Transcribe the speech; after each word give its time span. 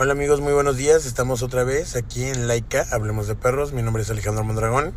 Hola 0.00 0.12
amigos, 0.12 0.40
muy 0.40 0.52
buenos 0.52 0.76
días. 0.76 1.06
Estamos 1.06 1.42
otra 1.42 1.64
vez 1.64 1.96
aquí 1.96 2.22
en 2.22 2.46
Laica, 2.46 2.86
Hablemos 2.92 3.26
de 3.26 3.34
Perros. 3.34 3.72
Mi 3.72 3.82
nombre 3.82 4.04
es 4.04 4.08
Alejandro 4.08 4.44
Mondragón. 4.44 4.94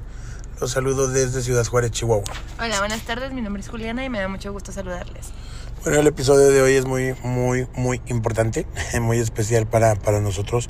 Los 0.59 0.69
saludo 0.69 1.07
desde 1.07 1.41
Ciudad 1.41 1.65
Juárez, 1.65 1.89
Chihuahua. 1.89 2.23
Hola, 2.59 2.77
buenas 2.77 3.01
tardes. 3.01 3.33
Mi 3.33 3.41
nombre 3.41 3.63
es 3.63 3.67
Juliana 3.67 4.05
y 4.05 4.09
me 4.09 4.19
da 4.19 4.27
mucho 4.27 4.53
gusto 4.53 4.71
saludarles. 4.71 5.29
Bueno, 5.83 6.01
el 6.01 6.05
episodio 6.05 6.49
de 6.49 6.61
hoy 6.61 6.75
es 6.75 6.85
muy, 6.85 7.15
muy, 7.23 7.67
muy 7.73 7.99
importante, 8.09 8.67
muy 9.01 9.17
especial 9.17 9.65
para, 9.65 9.95
para 9.95 10.19
nosotros, 10.21 10.69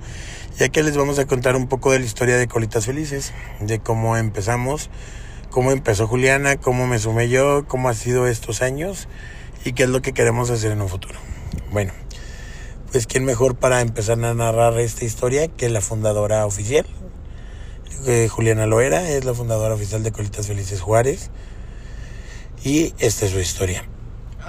ya 0.57 0.69
que 0.69 0.81
les 0.81 0.95
vamos 0.95 1.19
a 1.19 1.27
contar 1.27 1.57
un 1.57 1.67
poco 1.67 1.91
de 1.91 1.99
la 1.99 2.05
historia 2.05 2.37
de 2.37 2.47
Colitas 2.47 2.85
Felices, 2.85 3.33
de 3.59 3.79
cómo 3.79 4.15
empezamos, 4.15 4.89
cómo 5.49 5.71
empezó 5.71 6.07
Juliana, 6.07 6.55
cómo 6.55 6.87
me 6.87 6.99
sumé 6.99 7.27
yo, 7.27 7.65
cómo 7.67 7.89
ha 7.89 7.93
sido 7.93 8.27
estos 8.27 8.61
años 8.61 9.09
y 9.65 9.73
qué 9.73 9.83
es 9.83 9.89
lo 9.89 10.01
que 10.01 10.13
queremos 10.13 10.49
hacer 10.51 10.71
en 10.71 10.81
un 10.81 10.87
futuro. 10.87 11.19
Bueno, 11.73 11.91
pues 12.91 13.07
quién 13.07 13.23
mejor 13.23 13.55
para 13.55 13.81
empezar 13.81 14.23
a 14.23 14.33
narrar 14.33 14.77
esta 14.79 15.05
historia 15.05 15.47
que 15.47 15.69
la 15.69 15.81
fundadora 15.81 16.45
oficial. 16.45 16.85
Eh, 18.05 18.27
Juliana 18.27 18.65
Loera 18.65 19.09
es 19.09 19.23
la 19.23 19.33
fundadora 19.33 19.75
oficial 19.75 20.03
de 20.03 20.11
Colitas 20.11 20.47
Felices 20.47 20.81
Juárez. 20.81 21.29
Y 22.63 22.93
esta 22.99 23.25
es 23.25 23.31
su 23.31 23.39
historia. 23.39 23.85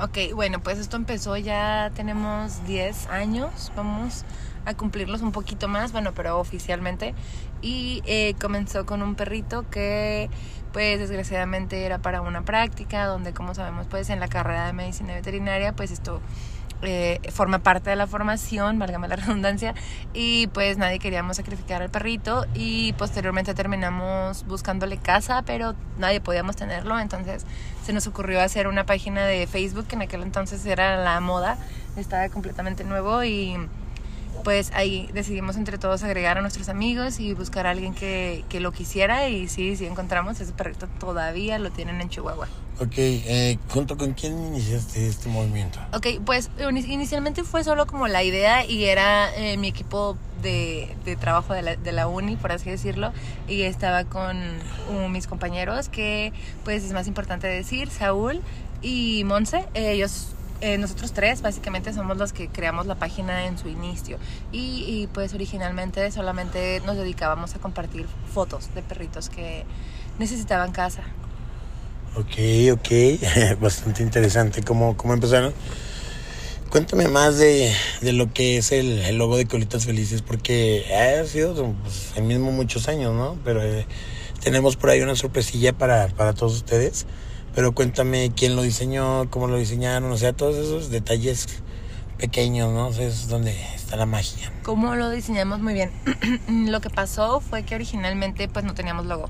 Ok, 0.02 0.34
bueno, 0.34 0.62
pues 0.62 0.78
esto 0.78 0.96
empezó 0.96 1.36
ya 1.36 1.92
tenemos 1.94 2.66
10 2.66 3.06
años, 3.08 3.70
vamos 3.76 4.24
a 4.64 4.74
cumplirlos 4.74 5.22
un 5.22 5.32
poquito 5.32 5.68
más, 5.68 5.92
bueno, 5.92 6.12
pero 6.14 6.38
oficialmente. 6.38 7.14
Y 7.60 8.02
eh, 8.06 8.34
comenzó 8.40 8.86
con 8.86 9.02
un 9.02 9.14
perrito 9.14 9.68
que 9.70 10.30
pues 10.72 10.98
desgraciadamente 10.98 11.84
era 11.84 11.98
para 11.98 12.22
una 12.22 12.44
práctica, 12.44 13.06
donde 13.06 13.32
como 13.32 13.54
sabemos 13.54 13.86
pues 13.88 14.10
en 14.10 14.18
la 14.18 14.28
carrera 14.28 14.66
de 14.66 14.72
medicina 14.72 15.14
veterinaria 15.14 15.74
pues 15.74 15.90
esto 15.90 16.20
eh, 16.82 17.20
forma 17.30 17.60
parte 17.60 17.90
de 17.90 17.96
la 17.96 18.06
formación, 18.06 18.78
válgame 18.78 19.08
la 19.08 19.16
redundancia, 19.22 19.74
y 20.12 20.48
pues 20.48 20.78
nadie 20.78 20.98
queríamos 20.98 21.36
sacrificar 21.36 21.82
al 21.82 21.90
perrito 21.90 22.46
y 22.54 22.92
posteriormente 22.94 23.54
terminamos 23.54 24.44
buscándole 24.46 24.96
casa, 24.96 25.42
pero 25.42 25.74
nadie 25.98 26.20
podíamos 26.20 26.56
tenerlo, 26.56 26.98
entonces 26.98 27.44
se 27.84 27.92
nos 27.92 28.06
ocurrió 28.06 28.40
hacer 28.40 28.66
una 28.66 28.84
página 28.84 29.26
de 29.26 29.46
Facebook 29.46 29.86
que 29.86 29.96
en 29.96 30.02
aquel 30.02 30.22
entonces 30.22 30.64
era 30.66 30.96
la 30.96 31.20
moda, 31.20 31.56
estaba 31.96 32.28
completamente 32.28 32.84
nuevo 32.84 33.22
y 33.24 33.56
pues 34.42 34.70
ahí 34.74 35.08
decidimos 35.12 35.56
entre 35.56 35.78
todos 35.78 36.02
agregar 36.02 36.38
a 36.38 36.42
nuestros 36.42 36.68
amigos 36.68 37.20
y 37.20 37.34
buscar 37.34 37.66
a 37.66 37.70
alguien 37.70 37.94
que, 37.94 38.44
que 38.48 38.60
lo 38.60 38.72
quisiera 38.72 39.28
y 39.28 39.48
sí, 39.48 39.76
sí 39.76 39.86
encontramos, 39.86 40.40
ese 40.40 40.52
perrito 40.52 40.88
todavía 40.98 41.58
lo 41.58 41.70
tienen 41.70 42.00
en 42.00 42.08
Chihuahua. 42.08 42.48
Ok, 42.80 42.94
eh, 42.96 43.58
¿junto 43.68 43.96
con 43.96 44.14
quién 44.14 44.38
iniciaste 44.46 45.06
este 45.06 45.28
movimiento? 45.28 45.78
Ok, 45.92 46.06
pues 46.24 46.50
inicialmente 46.58 47.44
fue 47.44 47.62
solo 47.64 47.86
como 47.86 48.08
la 48.08 48.24
idea 48.24 48.64
y 48.64 48.84
era 48.84 49.32
eh, 49.36 49.56
mi 49.56 49.68
equipo 49.68 50.16
de, 50.42 50.96
de 51.04 51.14
trabajo 51.16 51.54
de 51.54 51.62
la, 51.62 51.76
de 51.76 51.92
la, 51.92 52.08
uni, 52.08 52.36
por 52.36 52.50
así 52.50 52.70
decirlo, 52.70 53.12
y 53.46 53.62
estaba 53.62 54.04
con 54.04 54.36
uh, 54.36 55.08
mis 55.08 55.26
compañeros 55.26 55.88
que 55.88 56.32
pues 56.64 56.82
es 56.82 56.92
más 56.92 57.06
importante 57.06 57.46
decir, 57.46 57.90
Saúl 57.90 58.40
y 58.80 59.22
Monse, 59.24 59.64
ellos 59.74 60.34
eh, 60.62 60.78
nosotros 60.78 61.12
tres 61.12 61.42
básicamente 61.42 61.92
somos 61.92 62.16
los 62.16 62.32
que 62.32 62.46
creamos 62.48 62.86
la 62.86 62.94
página 62.94 63.46
en 63.46 63.58
su 63.58 63.68
inicio 63.68 64.18
y, 64.52 65.08
pues 65.12 65.34
originalmente 65.34 66.08
solamente 66.12 66.80
nos 66.86 66.96
dedicábamos 66.96 67.56
a 67.56 67.58
compartir 67.58 68.06
fotos 68.32 68.72
de 68.72 68.82
perritos 68.82 69.28
que 69.28 69.64
necesitaban 70.20 70.70
casa. 70.70 71.02
Ok, 72.14 72.70
ok, 72.74 73.58
bastante 73.60 74.04
interesante 74.04 74.62
cómo, 74.62 74.96
cómo 74.96 75.14
empezaron. 75.14 75.52
Cuéntame 76.70 77.08
más 77.08 77.38
de, 77.38 77.74
de 78.00 78.12
lo 78.12 78.32
que 78.32 78.58
es 78.58 78.70
el, 78.70 79.00
el, 79.00 79.18
logo 79.18 79.36
de 79.36 79.46
Colitas 79.46 79.84
Felices, 79.84 80.22
porque 80.22 80.86
ha 80.94 81.26
sido 81.26 81.54
pues, 81.82 82.12
el 82.14 82.22
mismo 82.22 82.52
muchos 82.52 82.86
años, 82.86 83.12
¿no? 83.14 83.36
Pero 83.44 83.64
eh, 83.64 83.84
tenemos 84.40 84.76
por 84.76 84.90
ahí 84.90 85.00
una 85.00 85.16
sorpresilla 85.16 85.72
para, 85.72 86.06
para 86.06 86.34
todos 86.34 86.54
ustedes. 86.54 87.04
Pero 87.54 87.72
cuéntame 87.72 88.32
quién 88.34 88.56
lo 88.56 88.62
diseñó, 88.62 89.28
cómo 89.30 89.46
lo 89.46 89.58
diseñaron, 89.58 90.10
o 90.10 90.16
sea, 90.16 90.32
todos 90.32 90.56
esos 90.56 90.90
detalles 90.90 91.46
pequeños, 92.16 92.72
¿no? 92.72 92.86
O 92.86 92.92
sea, 92.92 93.06
es 93.06 93.28
donde 93.28 93.52
está 93.74 93.96
la 93.96 94.06
magia. 94.06 94.52
¿Cómo 94.62 94.94
lo 94.94 95.10
diseñamos? 95.10 95.60
Muy 95.60 95.74
bien. 95.74 95.90
lo 96.70 96.80
que 96.80 96.88
pasó 96.88 97.40
fue 97.40 97.64
que 97.64 97.74
originalmente 97.74 98.48
pues 98.48 98.64
no 98.64 98.74
teníamos 98.74 99.06
logo. 99.06 99.28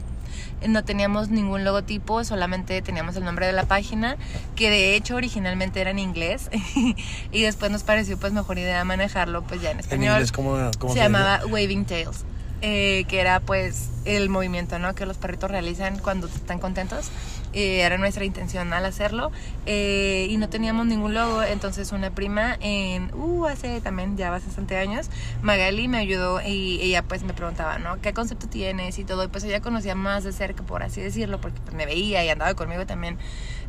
No 0.67 0.85
teníamos 0.85 1.29
ningún 1.29 1.65
logotipo, 1.65 2.23
solamente 2.23 2.81
teníamos 2.83 3.17
el 3.17 3.25
nombre 3.25 3.47
de 3.47 3.53
la 3.53 3.65
página, 3.65 4.17
que 4.55 4.71
de 4.71 4.95
hecho 4.95 5.17
originalmente 5.17 5.81
era 5.81 5.91
en 5.91 5.99
inglés. 5.99 6.51
y 7.33 7.43
después 7.43 7.73
nos 7.73 7.83
pareció 7.83 8.19
pues 8.19 8.33
mejor 8.33 8.59
idea 8.59 8.85
manejarlo 8.85 9.43
pues 9.43 9.61
ya 9.61 9.73
en 9.73 9.81
español. 9.81 10.05
¿En 10.05 10.13
inglés 10.13 10.33
cómo, 10.33 10.71
cómo 10.79 10.93
se, 10.93 10.99
se 10.99 11.05
llamaba 11.05 11.41
Waving 11.47 11.87
Tails. 11.87 12.25
Eh, 12.65 13.07
que 13.09 13.19
era 13.19 13.41
pues 13.41 13.89
el 14.05 14.29
movimiento 14.29 14.79
¿no? 14.79 14.95
que 14.95 15.05
los 15.05 15.17
perritos 15.17 15.51
realizan 15.51 15.99
cuando 15.99 16.29
están 16.29 16.61
contentos. 16.61 17.11
Eh, 17.53 17.81
era 17.81 17.99
nuestra 17.99 18.25
intención 18.25 18.73
al 18.73 18.87
hacerlo 18.87 19.31
eh, 19.67 20.27
y 20.31 20.37
no 20.39 20.49
teníamos 20.49 20.87
ningún 20.87 21.15
logo. 21.15 21.43
Entonces 21.43 21.93
una 21.93 22.11
prima 22.11 22.57
en 22.61 23.13
uh, 23.15 23.47
hace 23.47 23.81
también 23.81 24.17
ya 24.17 24.31
bastante 24.31 24.77
años 24.77 25.11
Magali 25.43 25.89
me 25.89 25.99
ayudó 25.99 26.41
y 26.41 26.81
ella 26.81 27.03
pues 27.03 27.23
me 27.25 27.35
preguntaba 27.35 27.79
no 27.79 28.01
qué 28.01 28.15
concepto 28.15 28.49
tienes 28.49 28.99
y 28.99 29.05
todo 29.05 29.25
y 29.25 29.29
pues 29.29 29.45
ella 29.45 29.61
conocía 29.61 29.95
más 29.95 30.25
de 30.25 30.33
cerca 30.33 30.63
por 30.63 30.83
así 30.83 31.01
decirlo 31.01 31.41
porque 31.41 31.61
pues 31.61 31.75
me 31.75 31.85
veía 31.85 32.25
y 32.25 32.29
andaba 32.29 32.55
conmigo 32.55 32.87
también 32.87 33.19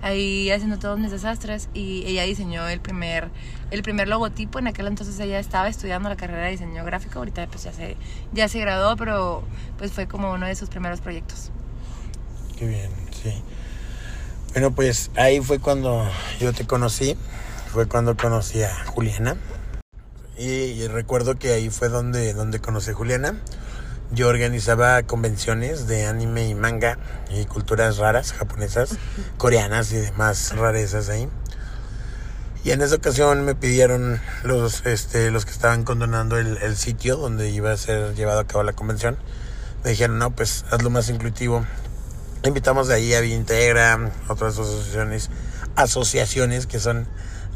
ahí 0.02 0.52
haciendo 0.52 0.78
todos 0.80 1.00
mis 1.00 1.12
desastres. 1.12 1.70
Y 1.74 2.04
ella 2.06 2.24
diseñó 2.24 2.68
el 2.68 2.80
primer 2.80 3.30
el 3.72 3.82
primer 3.82 4.08
logotipo. 4.08 4.60
En 4.60 4.68
aquel 4.68 4.88
entonces 4.88 5.20
ella 5.20 5.40
estaba 5.40 5.68
estudiando 5.68 6.10
la 6.10 6.16
carrera 6.16 6.46
de 6.46 6.52
diseño 6.52 6.86
gráfico. 6.86 7.20
Ahorita 7.20 7.48
pues 7.48 7.64
ya 7.64 7.74
se 7.74 7.98
ya 8.34 8.48
se 8.48 8.60
graduó 8.60 8.96
pero 8.96 9.44
pues 9.78 9.92
fue 9.92 10.08
como 10.08 10.32
uno 10.32 10.46
de 10.46 10.56
sus 10.56 10.70
primeros 10.70 11.02
proyectos. 11.02 11.52
Qué 12.58 12.68
bien 12.68 12.92
sí 13.12 13.44
bueno, 14.53 14.69
pues 14.72 15.09
ahí 15.16 15.41
fue 15.41 15.58
cuando 15.58 16.08
yo 16.40 16.53
te 16.53 16.68
conocí, 16.68 17.18
fue 17.72 17.88
cuando 17.88 18.16
conocí 18.16 18.62
a 18.62 18.86
Juliana. 18.86 19.36
Y, 20.38 20.46
y, 20.46 20.88
recuerdo 20.88 21.40
que 21.40 21.53
ahí 21.53 21.72
fue 21.72 21.90
donde, 21.90 22.36
donde 22.36 22.59
conocí 22.59 22.92
a 22.92 22.94
Juliana. 22.94 23.42
Yo 24.12 24.28
organizaba 24.28 25.02
convenciones 25.02 25.88
de 25.88 26.06
anime 26.06 26.47
y 26.47 26.53
manga 26.53 27.00
y 27.31 27.46
culturas 27.46 27.97
raras, 27.97 28.31
japonesas, 28.31 29.00
coreanas 29.38 29.92
y 29.92 29.96
demás 29.96 30.56
rarezas 30.56 31.09
ahí. 31.09 31.28
Y 32.63 32.72
en 32.72 32.84
esa 32.84 32.96
ocasión 32.96 33.46
me 33.46 33.56
pidieron 33.56 34.22
los, 34.44 34.86
este, 34.86 35.31
los 35.31 35.46
que 35.46 35.52
estaban 35.52 35.84
condonando 35.84 36.38
el, 36.38 36.58
el 36.58 36.78
sitio 36.78 37.18
donde 37.18 37.50
iba 37.50 37.72
a 37.72 37.78
ser 37.78 38.13
llevado 38.13 38.42
a 38.42 38.46
cabo 38.46 38.63
la 38.63 38.74
convención. 38.74 39.18
Me 39.84 39.90
dijeron, 39.90 40.19
no, 40.19 40.30
pues 40.30 40.63
hazlo 40.69 40.92
más 40.92 41.09
inclusivo, 41.09 41.66
Invitamos 42.46 42.90
de 42.90 42.96
ahí 42.96 43.14
a 43.14 43.24
Integra, 43.24 44.12
otras 44.28 44.54
asociaciones, 44.59 45.30
asociaciones 45.76 46.68
que 46.68 46.80
son 46.80 47.08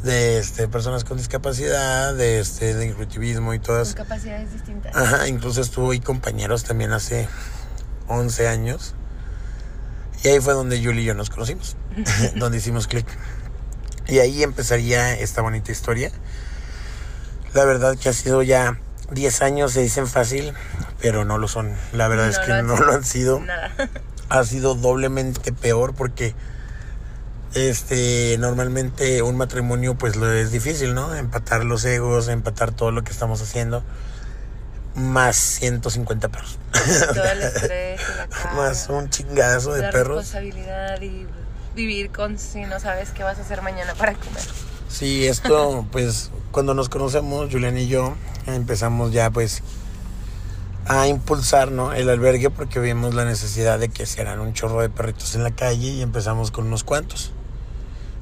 de 0.04 0.38
este, 0.40 0.70
personas 0.70 1.04
con 1.04 1.18
discapacidad, 1.18 2.14
de, 2.14 2.40
este, 2.40 2.74
de 2.74 2.86
inclusivismo 2.86 3.54
y 3.54 3.60
todas. 3.60 3.96
Con 3.96 4.06
capacidades 4.06 4.54
distintas. 4.54 4.96
Ajá, 4.96 5.28
incluso 5.28 5.60
estuvo 5.60 5.92
ahí 5.92 6.00
compañeros 6.00 6.64
también 6.64 6.94
hace 6.94 7.28
11 8.08 8.48
años. 8.48 8.96
Y 10.24 10.30
ahí 10.30 10.40
fue 10.40 10.54
donde 10.54 10.82
Julie 10.82 11.02
y 11.02 11.06
yo 11.06 11.14
nos 11.14 11.30
conocimos, 11.30 11.76
donde 12.36 12.60
hicimos 12.60 12.88
clic. 12.88 13.08
Y 14.08 14.20
ahí 14.20 14.42
empezaría 14.42 15.14
esta 15.16 15.42
bonita 15.42 15.72
historia. 15.72 16.12
La 17.54 17.66
verdad 17.66 17.98
que 17.98 18.08
ha 18.08 18.14
sido 18.14 18.42
ya 18.42 18.80
10 19.12 19.42
años, 19.42 19.74
se 19.74 19.82
dicen 19.82 20.08
fácil, 20.08 20.54
pero 21.02 21.26
no 21.26 21.38
lo 21.38 21.50
son. 21.50 21.74
La 21.92 22.08
verdad 22.08 22.26
No 22.26 22.32
es 22.32 22.40
que 22.40 22.64
no 22.64 22.78
lo 22.78 22.94
han 22.94 23.04
sido. 23.04 23.42
Nada. 23.42 23.72
ha 24.30 24.44
sido 24.44 24.76
doblemente 24.76 25.54
peor 25.54 25.94
porque 25.94 26.36
este 27.54 28.38
normalmente 28.40 29.22
un 29.22 29.38
matrimonio 29.38 29.96
pues 29.96 30.16
lo 30.16 30.32
es 30.32 30.52
difícil, 30.52 30.94
¿no? 30.94 31.16
Empatar 31.16 31.64
los 31.66 31.86
egos, 31.86 32.28
empatar 32.28 32.72
todo 32.72 32.92
lo 32.92 33.04
que 33.04 33.12
estamos 33.12 33.42
haciendo 33.42 33.84
más 34.96 35.36
150 35.36 36.30
perros. 36.30 36.58
Todo 37.14 37.24
el 37.24 37.42
estrés 37.44 38.02
y 38.02 38.18
la 38.18 38.28
carga, 38.28 38.54
más 38.54 38.90
un 38.90 39.10
chingazo 39.10 39.74
de 39.74 39.84
la 39.84 39.92
perros. 39.92 40.18
responsabilidad 40.18 41.02
y 41.02 41.28
vivir 41.76 42.12
con 42.12 42.40
si 42.40 42.62
no 42.62 42.80
sabes 42.80 43.12
qué 43.12 43.24
vas 43.24 43.38
a 43.38 43.42
hacer 43.42 43.62
mañana 43.62 43.94
para 43.94 44.14
comer. 44.14 44.44
Sí, 44.90 45.28
esto 45.28 45.86
pues 45.92 46.32
cuando 46.52 46.74
nos 46.74 46.90
conocemos, 46.90 47.52
Julián 47.52 47.78
y 47.78 47.88
yo 47.88 48.16
empezamos 48.48 49.12
ya 49.12 49.30
pues 49.30 49.62
a 50.88 51.08
impulsar 51.08 51.72
¿no? 51.72 51.94
el 51.94 52.10
albergue 52.10 52.50
porque 52.50 52.80
vimos 52.80 53.14
la 53.14 53.26
necesidad 53.26 53.80
de 53.80 53.90
que 53.90 54.06
se 54.06 54.22
haran 54.22 54.40
un 54.40 54.54
chorro 54.54 54.82
de 54.82 54.90
perritos 54.90 55.36
en 55.36 55.44
la 55.44 55.52
calle 55.52 55.90
y 55.90 56.02
empezamos 56.02 56.52
con 56.52 56.68
unos 56.68 56.84
cuantos. 56.84 57.32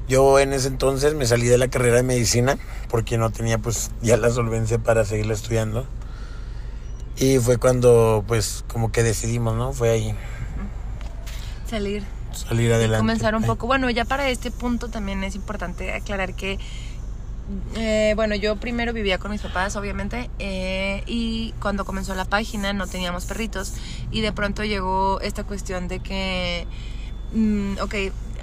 Yo 0.08 0.38
en 0.38 0.52
ese 0.52 0.68
entonces 0.68 1.14
me 1.14 1.26
salí 1.26 1.46
de 1.46 1.58
la 1.58 1.68
carrera 1.68 1.96
de 1.96 2.02
medicina 2.02 2.58
porque 2.88 3.18
no 3.18 3.30
tenía 3.30 3.58
pues 3.58 3.90
ya 4.02 4.16
la 4.16 4.30
solvencia 4.30 4.78
para 4.78 5.04
seguirla 5.04 5.34
estudiando. 5.34 5.86
Y 7.16 7.38
fue 7.38 7.56
cuando 7.56 8.24
pues 8.26 8.64
como 8.68 8.92
que 8.92 9.02
decidimos, 9.02 9.54
¿no? 9.56 9.72
Fue 9.72 9.90
ahí 9.90 10.14
Salir 11.68 12.04
salir 12.36 12.70
y 12.70 12.72
adelante. 12.72 12.98
comenzar 12.98 13.34
un 13.34 13.42
poco. 13.42 13.66
Bueno, 13.66 13.88
ya 13.90 14.04
para 14.04 14.28
este 14.28 14.50
punto 14.50 14.88
también 14.88 15.24
es 15.24 15.34
importante 15.34 15.92
aclarar 15.92 16.34
que 16.34 16.58
eh, 17.76 18.14
bueno, 18.16 18.34
yo 18.34 18.56
primero 18.56 18.92
vivía 18.92 19.18
con 19.18 19.30
mis 19.30 19.40
papás, 19.40 19.76
obviamente, 19.76 20.30
eh, 20.38 21.04
y 21.06 21.54
cuando 21.60 21.84
comenzó 21.84 22.14
la 22.14 22.24
página 22.24 22.72
no 22.72 22.86
teníamos 22.86 23.26
perritos 23.26 23.74
y 24.10 24.20
de 24.20 24.32
pronto 24.32 24.64
llegó 24.64 25.20
esta 25.20 25.44
cuestión 25.44 25.86
de 25.86 26.00
que, 26.00 26.66
mm, 27.32 27.78
ok, 27.80 27.94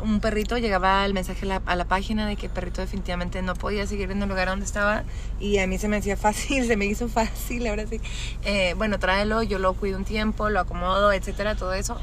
un 0.04 0.20
perrito 0.20 0.58
llegaba 0.58 1.06
el 1.06 1.14
mensaje 1.14 1.46
a 1.46 1.50
la, 1.50 1.62
a 1.66 1.76
la 1.76 1.86
página 1.86 2.28
de 2.28 2.36
que 2.38 2.48
el 2.48 2.52
perrito 2.52 2.82
definitivamente 2.82 3.42
no 3.42 3.56
podía 3.56 3.86
seguir 3.88 4.10
en 4.12 4.24
el 4.24 4.30
lugar 4.30 4.48
donde 4.48 4.66
estaba 4.66 5.04
y 5.40 5.58
a 5.60 5.68
mí 5.68 5.78
se 5.78 5.88
me 5.88 5.98
hacía 5.98 6.18
fácil, 6.18 6.66
se 6.68 6.78
me 6.78 6.86
hizo 6.86 7.10
fácil, 7.10 7.68
ahora 7.68 7.86
sí. 7.88 8.00
Eh, 8.44 8.74
bueno, 8.78 9.00
tráelo, 9.00 9.44
yo 9.44 9.60
lo 9.60 9.74
cuido 9.74 9.98
un 9.98 10.06
tiempo, 10.06 10.50
lo 10.50 10.62
acomodo, 10.62 11.12
etcétera, 11.12 11.56
todo 11.56 11.74
eso. 11.74 11.98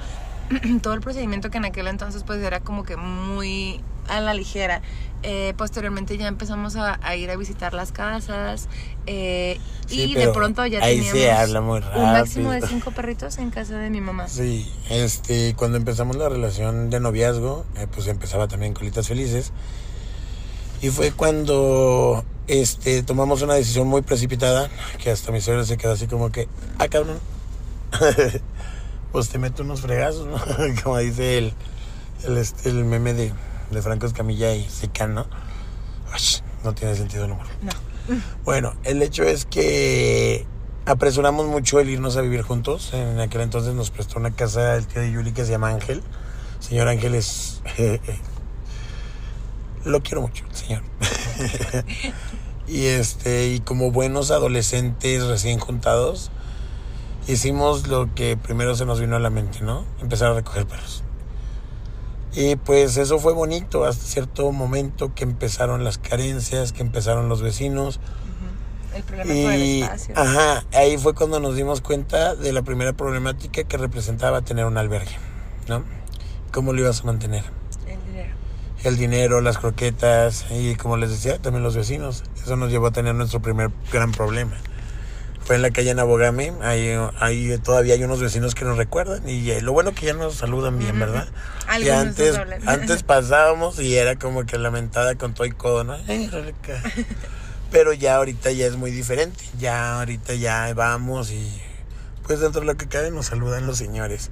todo 0.82 0.94
el 0.94 1.00
procedimiento 1.00 1.50
que 1.50 1.58
en 1.58 1.64
aquel 1.64 1.86
entonces 1.86 2.24
pues 2.24 2.42
era 2.42 2.60
como 2.60 2.82
que 2.84 2.96
muy 2.96 3.80
a 4.08 4.20
la 4.20 4.34
ligera. 4.34 4.82
Eh, 5.22 5.52
posteriormente 5.58 6.16
ya 6.16 6.28
empezamos 6.28 6.76
a, 6.76 6.98
a, 7.02 7.14
ir 7.14 7.30
a 7.30 7.36
visitar 7.36 7.74
las 7.74 7.92
casas 7.92 8.68
eh, 9.06 9.60
Sí, 9.86 10.04
y 10.04 10.14
de 10.14 10.28
pronto 10.28 10.64
ya 10.64 10.80
teníamos 10.80 11.84
un 11.94 12.02
máximo 12.04 12.52
de 12.52 12.62
cinco 12.62 12.90
perritos 12.92 13.36
en 13.38 13.50
casa 13.50 13.76
de 13.76 13.90
mi 13.90 14.00
mamá. 14.00 14.28
Sí, 14.28 14.72
este, 14.88 15.54
cuando 15.56 15.76
empezamos 15.76 16.16
la 16.16 16.28
relación 16.28 16.90
de 16.90 17.00
noviazgo, 17.00 17.66
eh, 17.76 17.86
pues 17.92 18.06
empezaba 18.06 18.46
también 18.46 18.72
Colitas 18.72 19.08
Felices. 19.08 19.52
Y 20.80 20.88
fue 20.88 21.10
cuando 21.10 22.24
este, 22.46 23.02
tomamos 23.02 23.42
una 23.42 23.54
decisión 23.54 23.88
muy 23.88 24.02
precipitada, 24.02 24.70
que 25.02 25.10
hasta 25.10 25.32
mi 25.32 25.40
suegra 25.40 25.64
se 25.64 25.76
quedó 25.76 25.92
así 25.92 26.06
como 26.06 26.30
que, 26.30 26.48
ah, 26.78 26.88
cabrón, 26.88 27.18
pues 29.12 29.28
te 29.28 29.38
meto 29.38 29.64
unos 29.64 29.80
fregazos, 29.80 30.26
¿no? 30.26 30.38
como 30.84 30.98
dice 30.98 31.36
el, 31.36 31.52
el, 32.24 32.38
este, 32.38 32.70
el 32.70 32.84
meme 32.84 33.12
de, 33.12 33.32
de 33.70 33.82
Franco 33.82 34.06
Escamilla 34.06 34.54
y 34.54 34.68
Sican, 34.68 35.14
¿no? 35.14 35.26
Tiene 36.74 36.94
sentido 36.94 37.24
el 37.24 37.32
humor. 37.32 37.46
No. 37.62 37.72
Bueno, 38.44 38.74
el 38.82 39.02
hecho 39.02 39.22
es 39.22 39.44
que 39.44 40.44
apresuramos 40.84 41.46
mucho 41.46 41.78
el 41.78 41.88
irnos 41.90 42.16
a 42.16 42.22
vivir 42.22 42.42
juntos. 42.42 42.92
En 42.92 43.20
aquel 43.20 43.42
entonces 43.42 43.74
nos 43.74 43.90
prestó 43.90 44.18
una 44.18 44.32
casa 44.32 44.74
el 44.76 44.86
tío 44.86 45.00
de 45.02 45.12
Yuli 45.12 45.32
que 45.32 45.44
se 45.44 45.52
llama 45.52 45.68
Ángel. 45.68 46.02
Señor 46.58 46.88
Ángel 46.88 47.14
es... 47.14 47.62
lo 49.84 50.02
quiero 50.02 50.22
mucho, 50.22 50.44
señor. 50.52 50.82
y 52.66 52.86
este, 52.86 53.48
y 53.48 53.60
como 53.60 53.90
buenos 53.90 54.30
adolescentes 54.30 55.24
recién 55.24 55.58
juntados, 55.58 56.30
hicimos 57.28 57.86
lo 57.86 58.14
que 58.14 58.36
primero 58.36 58.74
se 58.74 58.84
nos 58.84 59.00
vino 59.00 59.16
a 59.16 59.20
la 59.20 59.30
mente, 59.30 59.60
¿no? 59.62 59.84
Empezar 60.00 60.32
a 60.32 60.34
recoger 60.34 60.66
perros. 60.66 60.99
Y 62.32 62.56
pues 62.56 62.96
eso 62.96 63.18
fue 63.18 63.32
bonito 63.32 63.84
hasta 63.84 64.04
cierto 64.04 64.52
momento 64.52 65.14
que 65.14 65.24
empezaron 65.24 65.82
las 65.82 65.98
carencias, 65.98 66.72
que 66.72 66.82
empezaron 66.82 67.28
los 67.28 67.42
vecinos. 67.42 67.98
El 68.94 69.02
problema 69.04 69.54
el 69.54 69.60
Y 69.60 69.82
espacio. 69.82 70.14
ajá, 70.16 70.64
ahí 70.72 70.98
fue 70.98 71.14
cuando 71.14 71.38
nos 71.40 71.54
dimos 71.56 71.80
cuenta 71.80 72.34
de 72.34 72.52
la 72.52 72.62
primera 72.62 72.92
problemática 72.92 73.64
que 73.64 73.76
representaba 73.76 74.42
tener 74.42 74.64
un 74.64 74.78
albergue, 74.78 75.16
¿no? 75.68 75.84
¿Cómo 76.52 76.72
lo 76.72 76.80
ibas 76.80 77.00
a 77.02 77.04
mantener? 77.04 77.44
El 77.86 77.98
dinero. 78.04 78.34
El 78.82 78.96
dinero, 78.96 79.40
las 79.40 79.58
croquetas 79.58 80.46
y 80.50 80.74
como 80.74 80.96
les 80.96 81.10
decía, 81.10 81.38
también 81.38 81.62
los 81.62 81.76
vecinos. 81.76 82.24
Eso 82.42 82.56
nos 82.56 82.70
llevó 82.70 82.88
a 82.88 82.90
tener 82.90 83.14
nuestro 83.14 83.40
primer 83.40 83.70
gran 83.92 84.10
problema. 84.12 84.56
Fue 85.50 85.56
en 85.56 85.62
la 85.62 85.72
calle 85.72 85.92
Nabogame, 85.96 86.52
ahí, 86.62 86.96
ahí 87.18 87.58
todavía 87.58 87.94
hay 87.94 88.04
unos 88.04 88.20
vecinos 88.20 88.54
que 88.54 88.64
nos 88.64 88.76
recuerdan 88.76 89.28
y 89.28 89.50
eh, 89.50 89.60
lo 89.60 89.72
bueno 89.72 89.92
que 89.92 90.06
ya 90.06 90.12
nos 90.12 90.36
saludan 90.36 90.78
bien. 90.78 90.96
¿verdad? 90.96 91.26
Y 91.76 91.88
antes, 91.88 92.38
antes 92.66 93.02
pasábamos 93.02 93.80
y 93.80 93.96
era 93.96 94.14
como 94.14 94.46
que 94.46 94.58
lamentada 94.58 95.16
con 95.16 95.34
todo 95.34 95.48
y 95.48 95.50
codo, 95.50 95.82
¿no? 95.82 95.96
Pero 97.72 97.92
ya 97.92 98.14
ahorita 98.14 98.52
ya 98.52 98.64
es 98.66 98.76
muy 98.76 98.92
diferente. 98.92 99.42
Ya 99.58 99.98
ahorita 99.98 100.34
ya 100.34 100.72
vamos 100.72 101.32
y 101.32 101.60
pues 102.22 102.38
dentro 102.38 102.60
de 102.60 102.68
lo 102.68 102.76
que 102.76 102.86
cabe 102.86 103.10
nos 103.10 103.26
saludan 103.26 103.66
los 103.66 103.76
señores. 103.76 104.30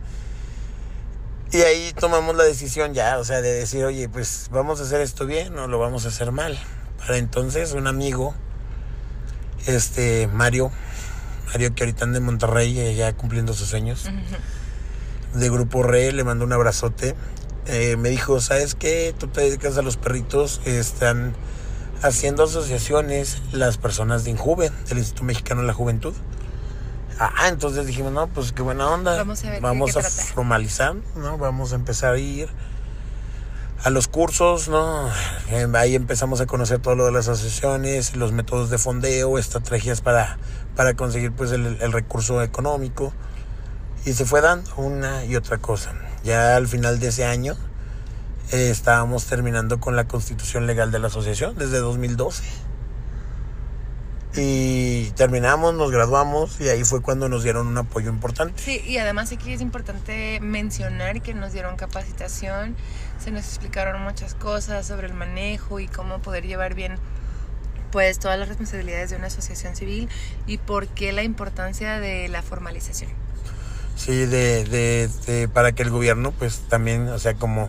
Y 1.51 1.63
ahí 1.63 1.93
tomamos 1.99 2.37
la 2.37 2.45
decisión 2.45 2.95
ya, 2.95 3.19
o 3.19 3.25
sea, 3.25 3.41
de 3.41 3.55
decir, 3.55 3.85
oye, 3.85 4.09
pues 4.09 4.51
vamos 4.53 4.79
a 4.79 4.85
hacer 4.85 5.01
esto 5.01 5.27
bien 5.27 5.59
o 5.59 5.67
lo 5.67 5.81
vamos 5.81 6.05
a 6.05 6.11
hacer 6.11 6.31
mal. 6.31 6.57
Para 6.97 7.17
entonces 7.17 7.73
un 7.73 7.89
amigo, 7.89 8.37
este, 9.67 10.29
Mario, 10.29 10.71
Mario 11.49 11.75
que 11.75 11.85
ahorita 11.85 12.05
anda 12.05 12.19
en 12.19 12.25
Monterrey, 12.25 12.79
eh, 12.79 12.95
ya 12.95 13.13
cumpliendo 13.15 13.55
sus 13.55 13.69
sueños, 13.69 14.05
Ujú. 14.07 15.39
de 15.39 15.51
Grupo 15.51 15.83
Re, 15.83 16.13
le 16.13 16.25
mandó 16.25 16.45
un 16.45 16.53
abrazote. 16.53 17.15
Eh, 17.67 17.97
me 17.97 18.09
dijo, 18.09 18.41
¿sabes 18.41 18.75
qué? 18.75 19.15
Tú 19.19 19.29
te 19.29 19.43
dedicas 19.43 19.77
a 19.77 19.83
los 19.83 19.97
perritos, 19.97 20.61
están 20.65 21.35
haciendo 22.03 22.45
asociaciones 22.45 23.43
las 23.53 23.77
personas 23.77 24.25
de 24.25 24.31
Injuve, 24.31 24.71
del 24.89 24.99
Instituto 24.99 25.25
Mexicano 25.25 25.61
de 25.63 25.67
la 25.67 25.75
Juventud. 25.75 26.15
Ah, 27.19 27.49
entonces 27.49 27.87
dijimos, 27.87 28.13
no, 28.13 28.29
pues 28.29 28.53
qué 28.53 28.63
buena 28.63 28.89
onda. 28.89 29.17
Vamos 29.17 29.45
a 29.45 29.51
ver 29.51 29.61
Vamos 29.61 29.97
a 29.97 30.03
formalizar, 30.03 30.95
¿no? 31.17 31.37
Vamos 31.37 31.73
a 31.73 31.75
empezar 31.75 32.15
a 32.15 32.19
ir 32.19 32.49
a 33.85 33.91
los 33.91 34.09
cursos, 34.09 34.69
¿no? 34.69 35.09
Eh, 35.51 35.67
Ahí 35.75 35.95
empezamos 35.95 36.41
a 36.41 36.47
conocer 36.47 36.81
todo 36.81 36.95
lo 36.97 37.07
de 37.07 37.13
las 37.13 37.29
asociaciones, 37.29 38.17
los 38.17 38.33
métodos 38.33 38.71
de 38.71 38.79
fondeo, 38.79 39.39
estrategias 39.39 40.01
para, 40.01 40.39
para 40.77 40.95
conseguir 40.95 41.33
pues 41.33 41.53
el, 41.53 41.79
el 41.81 41.93
recurso 41.93 42.43
económico. 42.43 43.13
Y 44.05 44.13
se 44.13 44.25
fue 44.25 44.41
dando 44.41 44.71
una 44.77 45.25
y 45.25 45.37
otra 45.37 45.59
cosa. 45.59 45.93
Ya 46.25 46.57
al 46.57 46.67
final 46.67 46.99
de 46.99 47.09
ese 47.09 47.25
año 47.25 47.57
eh, 48.53 48.71
estábamos 48.71 49.27
terminando 49.27 49.79
con 49.79 49.95
la 49.95 50.09
constitución 50.09 50.67
legal 50.67 50.91
de 50.91 50.99
la 50.99 51.09
asociación 51.09 51.57
desde 51.57 51.79
2012. 51.79 52.43
Y 54.37 55.11
terminamos, 55.17 55.75
nos 55.75 55.91
graduamos 55.91 56.61
y 56.61 56.69
ahí 56.69 56.85
fue 56.85 57.03
cuando 57.03 57.29
nos 57.29 57.43
dieron 57.43 57.67
un 57.67 57.77
apoyo 57.77 58.09
importante. 58.09 58.55
Sí, 58.57 58.81
y 58.87 58.99
además 58.99 59.33
aquí 59.33 59.53
es 59.53 59.61
importante 59.61 60.39
mencionar 60.41 61.21
que 61.23 61.35
nos 61.35 61.53
dieron 61.53 61.77
capacitación, 61.77 62.77
se 63.19 63.31
nos 63.31 63.45
explicaron 63.45 64.01
muchas 64.03 64.35
cosas 64.35 64.87
sobre 64.87 65.07
el 65.07 65.15
manejo 65.15 65.81
y 65.81 65.89
cómo 65.89 66.19
poder 66.21 66.47
llevar 66.47 66.75
bien 66.75 66.97
pues 67.91 68.19
todas 68.19 68.39
las 68.39 68.49
responsabilidades 68.49 69.11
de 69.11 69.17
una 69.17 69.29
asociación 69.29 69.75
civil 69.75 70.09
y 70.47 70.59
por 70.59 70.89
qué 70.89 71.13
la 71.13 71.23
importancia 71.23 72.01
de 72.01 72.29
la 72.29 72.43
formalización. 72.43 73.11
Sí, 73.97 74.27
de, 74.27 74.65
de, 74.65 75.09
de- 75.27 75.49
para 75.49 75.73
que 75.73 75.83
el 75.83 75.91
gobierno 75.91 76.33
pues 76.33 76.61
también, 76.69 77.09
o 77.09 77.19
sea, 77.19 77.35
como 77.35 77.69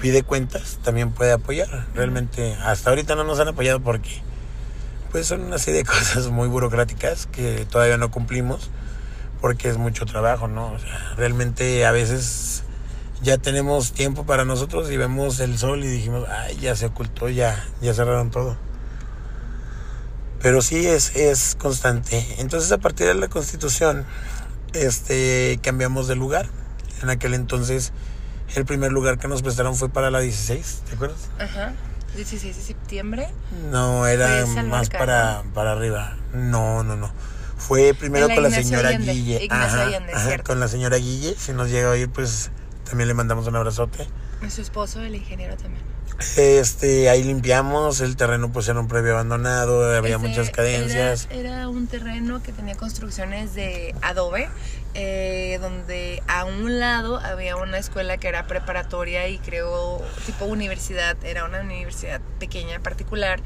pide 0.00 0.22
cuentas, 0.22 0.78
también 0.82 1.12
puede 1.12 1.32
apoyar. 1.32 1.86
Realmente 1.94 2.54
hasta 2.54 2.90
ahorita 2.90 3.14
no 3.14 3.24
nos 3.24 3.38
han 3.38 3.48
apoyado 3.48 3.80
porque 3.80 4.22
pues 5.12 5.26
son 5.26 5.42
una 5.42 5.58
serie 5.58 5.80
de 5.80 5.84
cosas 5.88 6.28
muy 6.28 6.48
burocráticas 6.48 7.26
que 7.26 7.66
todavía 7.70 7.98
no 7.98 8.10
cumplimos 8.10 8.70
porque 9.40 9.68
es 9.68 9.76
mucho 9.76 10.06
trabajo, 10.06 10.48
¿no? 10.48 10.72
O 10.72 10.78
sea, 10.78 11.14
realmente 11.16 11.84
a 11.86 11.92
veces 11.92 12.64
ya 13.22 13.38
tenemos 13.38 13.92
tiempo 13.92 14.24
para 14.24 14.44
nosotros 14.44 14.90
y 14.90 14.96
vemos 14.96 15.40
el 15.40 15.58
sol 15.58 15.84
y 15.84 15.88
dijimos, 15.88 16.26
ay, 16.28 16.56
ya 16.58 16.74
se 16.76 16.86
ocultó, 16.86 17.28
ya, 17.28 17.64
ya 17.80 17.92
cerraron 17.94 18.30
todo. 18.30 18.56
Pero 20.42 20.62
sí 20.62 20.86
es, 20.86 21.14
es 21.16 21.54
constante. 21.56 22.36
Entonces 22.38 22.72
a 22.72 22.78
partir 22.78 23.06
de 23.06 23.14
la 23.14 23.28
constitución, 23.28 24.06
este, 24.72 25.60
cambiamos 25.62 26.08
de 26.08 26.16
lugar. 26.16 26.48
En 27.02 27.10
aquel 27.10 27.34
entonces, 27.34 27.92
el 28.54 28.64
primer 28.64 28.92
lugar 28.92 29.18
que 29.18 29.28
nos 29.28 29.42
prestaron 29.42 29.74
fue 29.76 29.90
para 29.90 30.10
la 30.10 30.20
16, 30.20 30.82
¿te 30.88 30.94
acuerdas? 30.94 31.30
Ajá. 31.38 31.72
16 32.16 32.56
de 32.56 32.62
septiembre. 32.62 33.28
No, 33.70 34.06
era 34.06 34.44
más 34.46 34.90
para, 34.90 35.44
para 35.54 35.72
arriba. 35.72 36.16
No, 36.32 36.82
no, 36.82 36.96
no. 36.96 37.12
Fue 37.56 37.94
primero 37.94 38.26
la 38.26 38.34
con 38.34 38.42
la 38.42 38.48
Ignacio 38.48 38.68
señora 38.68 38.88
Allende, 38.88 39.12
Guille. 39.12 39.44
Ignacio 39.44 39.80
Allende, 39.80 40.12
cierto. 40.16 40.44
con 40.44 40.60
la 40.60 40.68
señora 40.68 40.96
Guille. 40.96 41.36
Si 41.38 41.52
nos 41.52 41.70
llega 41.70 41.88
a 41.88 41.92
oír, 41.92 42.08
pues 42.08 42.50
también 42.90 43.08
le 43.08 43.14
mandamos 43.14 43.46
un 43.46 43.56
abrazote. 43.56 44.06
Su 44.50 44.60
esposo, 44.60 45.00
el 45.00 45.14
ingeniero 45.14 45.56
también. 45.56 45.82
Este, 46.36 47.08
ahí 47.08 47.22
limpiamos, 47.22 48.00
el 48.00 48.16
terreno 48.16 48.52
pues 48.52 48.68
era 48.68 48.78
un 48.78 48.88
previo 48.88 49.12
abandonado, 49.12 49.96
había 49.96 50.16
Ese 50.16 50.28
muchas 50.28 50.50
cadencias. 50.50 51.28
Era, 51.30 51.40
era 51.40 51.68
un 51.68 51.86
terreno 51.86 52.42
que 52.42 52.52
tenía 52.52 52.74
construcciones 52.74 53.54
de 53.54 53.94
adobe, 54.02 54.50
eh, 54.94 55.58
donde 55.62 56.22
a 56.26 56.44
un 56.44 56.78
lado 56.78 57.18
había 57.18 57.56
una 57.56 57.78
escuela 57.78 58.18
que 58.18 58.28
era 58.28 58.46
preparatoria 58.46 59.28
y 59.28 59.38
creo 59.38 60.02
tipo 60.26 60.44
universidad, 60.44 61.16
era 61.24 61.44
una 61.44 61.60
universidad 61.60 62.20
pequeña 62.38 62.80
particular 62.80 63.40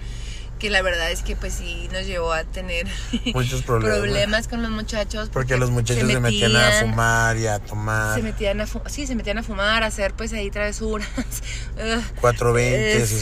que 0.58 0.70
la 0.70 0.82
verdad 0.82 1.10
es 1.10 1.22
que 1.22 1.36
pues 1.36 1.52
sí 1.54 1.88
nos 1.92 2.06
llevó 2.06 2.32
a 2.32 2.44
tener 2.44 2.86
Muchos 3.34 3.62
problemas. 3.62 3.98
problemas 3.98 4.48
con 4.48 4.62
los 4.62 4.70
muchachos 4.70 5.28
Porque 5.32 5.56
los 5.56 5.70
muchachos 5.70 6.08
se 6.08 6.20
metían, 6.20 6.54
a 6.56 6.58
metían- 6.70 6.80
fumar 6.90 7.36
y 7.36 7.46
a 7.46 7.58
tomar 7.58 8.14
se 8.14 8.22
metían 8.22 8.60
a 8.60 8.66
sí 8.86 9.06
se 9.06 9.14
metían 9.14 9.38
a 9.38 9.42
fumar 9.42 9.82
a 9.82 9.86
hacer 9.86 10.14
pues 10.14 10.32
ahí 10.32 10.50
travesuras 10.50 11.08
Ugh. 11.76 12.02
420, 12.20 12.96
Eh, 13.02 13.06
sí, 13.06 13.16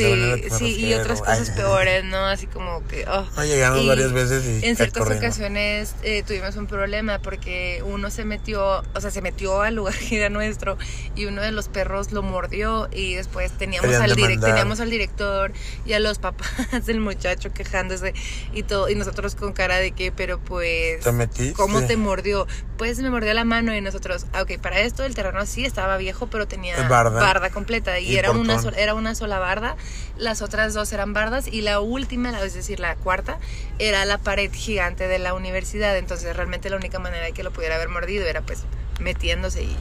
sí, 0.59 0.87
y 0.87 0.95
otras 0.95 1.21
cosas 1.21 1.49
Ay, 1.51 1.57
peores, 1.57 2.05
¿no? 2.05 2.19
Así 2.27 2.47
como 2.47 2.87
que... 2.87 3.07
oh. 3.09 3.27
No, 3.37 3.45
llegamos 3.45 3.81
Y 3.83 3.89
varias 3.89 4.13
veces 4.13 4.45
y 4.45 4.67
En 4.67 4.77
ciertas 4.77 5.03
corriendo. 5.03 5.27
ocasiones 5.27 5.95
eh, 6.03 6.23
tuvimos 6.27 6.55
un 6.57 6.67
problema 6.67 7.19
porque 7.21 7.83
uno 7.87 8.11
se 8.11 8.25
metió, 8.25 8.83
o 8.95 9.01
sea, 9.01 9.11
se 9.11 9.23
metió 9.23 9.63
al 9.63 9.75
lugar 9.77 9.95
que 9.97 10.17
era 10.19 10.29
nuestro 10.29 10.77
y 11.17 11.25
uno 11.25 11.41
de 11.41 11.51
los 11.53 11.69
perros 11.69 12.13
lo 12.13 12.23
mordió 12.23 12.89
y 12.93 13.15
después 13.15 13.51
teníamos 13.53 13.87
Querían 13.91 14.03
al, 14.03 14.13
direc- 14.17 14.27
demandar. 14.29 14.51
teníamos 14.51 14.81
al 14.81 14.91
director 14.91 15.53
y 15.87 15.95
a 15.95 16.01
los 16.01 16.19
papás 16.19 16.85
del 16.87 17.01
muchacho 17.01 17.22
muchacho 17.23 17.53
quejándose 17.53 18.15
y 18.53 18.65
todo, 18.65 18.89
y 18.89 18.95
nosotros 18.97 19.35
con 19.37 19.53
cara 19.53 19.77
de 19.77 19.93
que, 19.93 20.11
pero 20.11 20.39
pues, 20.41 21.05
¿Te 21.05 21.13
metiste? 21.13 21.53
¿cómo 21.55 21.85
te 21.85 21.97
mordió? 21.97 22.47
Pues 22.77 22.99
me 22.99 23.11
mordió 23.11 23.33
la 23.33 23.45
mano 23.45 23.75
y 23.75 23.81
nosotros, 23.81 24.27
ah, 24.33 24.43
ok, 24.43 24.59
para 24.61 24.81
esto 24.81 25.05
el 25.05 25.15
terreno 25.15 25.47
sí 25.47 25.65
estaba 25.65 25.97
viejo, 25.99 26.27
pero 26.27 26.49
tenía 26.49 26.77
Barda. 26.89 27.51
completa 27.51 27.99
y, 28.01 28.13
Y 28.13 28.17
era 28.19 28.33
una, 28.33 28.61
era 28.77 28.95
una 28.95 29.15
sola 29.15 29.39
barda, 29.39 29.77
las 30.17 30.43
otras 30.43 30.75
dos 30.75 30.93
eran 30.93 31.13
bardas 31.13 31.47
y 31.47 31.61
la 31.61 31.79
última, 31.81 32.33
la- 32.33 32.45
es 32.45 32.55
decir, 32.55 32.81
la 32.81 32.97
cuarta, 32.97 33.39
era 33.79 34.05
la 34.05 34.19
pared 34.19 34.51
gigante 34.53 35.07
de 35.07 35.19
la 35.21 35.35
universidad, 35.35 35.97
entonces 35.97 36.35
realmente 36.35 36.71
la 36.71 36.77
única 36.77 36.99
manera 36.99 37.25
de 37.27 37.33
que 37.33 37.45
lo 37.45 37.53
pudiera 37.53 37.77
haber 37.77 37.89
mordido 37.89 38.27
era 38.27 38.41
pues 38.41 38.61
metiéndose 38.99 39.63
y 39.63 39.77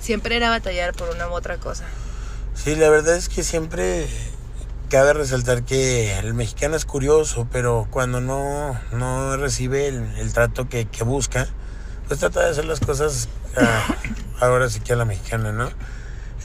siempre 0.00 0.36
era 0.36 0.50
batallar 0.50 0.92
por 0.94 1.10
una 1.10 1.28
u 1.28 1.32
otra 1.34 1.58
cosa. 1.58 1.84
Sí, 2.54 2.74
la 2.74 2.90
verdad 2.90 3.16
es 3.16 3.28
que 3.28 3.42
siempre 3.44 4.08
cabe 4.90 5.12
resaltar 5.14 5.62
que 5.62 6.18
el 6.18 6.34
mexicano 6.34 6.76
es 6.76 6.84
curioso, 6.84 7.46
pero 7.50 7.86
cuando 7.90 8.20
no, 8.20 8.78
no 8.92 9.36
recibe 9.36 9.86
el, 9.86 10.02
el 10.18 10.32
trato 10.32 10.68
que, 10.68 10.86
que 10.86 11.04
busca, 11.04 11.46
pues 12.08 12.18
trata 12.18 12.40
de 12.40 12.50
hacer 12.50 12.64
las 12.64 12.80
cosas 12.80 13.28
ah, 13.56 13.86
ahora 14.40 14.68
sí 14.68 14.80
que 14.80 14.92
a 14.92 14.96
la 14.96 15.04
mexicana, 15.04 15.52
¿no? 15.52 15.70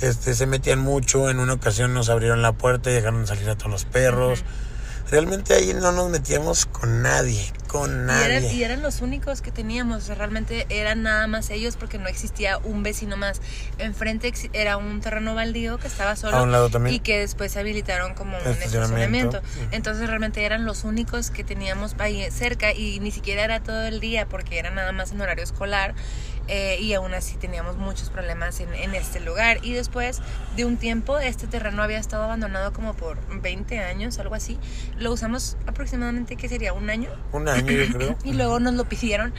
Este, 0.01 0.35
se 0.35 0.45
metían 0.45 0.79
mucho, 0.79 1.29
en 1.29 1.39
una 1.39 1.53
ocasión 1.53 1.93
nos 1.93 2.09
abrieron 2.09 2.41
la 2.43 2.51
puerta 2.51 2.91
y 2.91 2.93
dejaron 2.93 3.25
salir 3.25 3.49
a 3.49 3.57
todos 3.57 3.71
los 3.71 3.85
perros. 3.85 4.43
Realmente 5.12 5.53
ahí 5.53 5.74
no 5.74 5.91
nos 5.91 6.09
metíamos 6.09 6.65
con 6.65 7.03
nadie, 7.03 7.51
con 7.67 7.91
Y 7.91 8.05
nadie. 8.07 8.25
eran, 8.38 8.43
y 8.55 8.63
eran 8.63 8.81
los 8.81 9.01
únicos 9.01 9.41
que 9.41 9.51
teníamos, 9.51 10.03
o 10.03 10.05
sea, 10.07 10.15
realmente 10.15 10.65
eran 10.69 11.03
nada 11.03 11.27
más 11.27 11.51
ellos 11.51 11.75
porque 11.77 12.00
no 12.00 12.07
existía 12.07 12.57
un 12.57 12.81
vecino 12.81 13.15
más. 13.15 13.39
Enfrente 13.77 14.33
era 14.53 14.77
un 14.77 15.01
terreno 15.01 15.35
baldío 15.35 15.77
que 15.77 15.88
estaba 15.88 16.15
solo 16.15 16.38
A 16.38 16.41
un 16.41 16.51
lado 16.51 16.69
también. 16.69 16.95
y 16.95 17.00
que 17.00 17.19
después 17.19 17.51
se 17.51 17.59
habilitaron 17.59 18.15
como 18.15 18.38
un 18.38 18.47
Estacionamiento. 18.47 19.38
estacionamiento. 19.38 19.41
Entonces 19.75 20.07
realmente 20.07 20.43
eran 20.43 20.65
los 20.65 20.83
únicos 20.83 21.29
que 21.29 21.43
teníamos 21.43 21.95
ahí 22.00 22.25
cerca 22.31 22.74
y 22.74 23.00
ni 23.00 23.12
siquiera 23.12 23.43
era 23.43 23.59
todo 23.62 23.83
el 23.85 24.00
día 24.00 24.25
porque 24.27 24.57
era 24.57 24.71
nada 24.71 24.91
más 24.91 25.12
en 25.12 25.21
horario 25.21 25.43
escolar. 25.43 25.93
Eh, 26.47 26.77
y 26.79 26.93
aún 26.93 27.13
así 27.13 27.37
teníamos 27.37 27.77
muchos 27.77 28.09
problemas 28.09 28.59
en, 28.59 28.73
en 28.73 28.93
este 28.95 29.19
lugar. 29.19 29.59
Y 29.63 29.73
después 29.73 30.21
de 30.55 30.65
un 30.65 30.77
tiempo, 30.77 31.17
este 31.19 31.47
terreno 31.47 31.81
había 31.83 31.99
estado 31.99 32.23
abandonado 32.23 32.73
como 32.73 32.93
por 32.93 33.17
20 33.41 33.79
años, 33.79 34.19
algo 34.19 34.35
así. 34.35 34.57
Lo 34.97 35.11
usamos 35.11 35.57
aproximadamente, 35.67 36.35
¿qué 36.35 36.47
sería? 36.49 36.73
¿Un 36.73 36.89
año? 36.89 37.09
Un 37.31 37.47
año, 37.47 37.71
yo 37.71 37.91
creo. 37.97 38.17
Y 38.23 38.33
luego 38.33 38.59
nos 38.59 38.73
lo 38.75 38.85
pidieron 38.85 39.33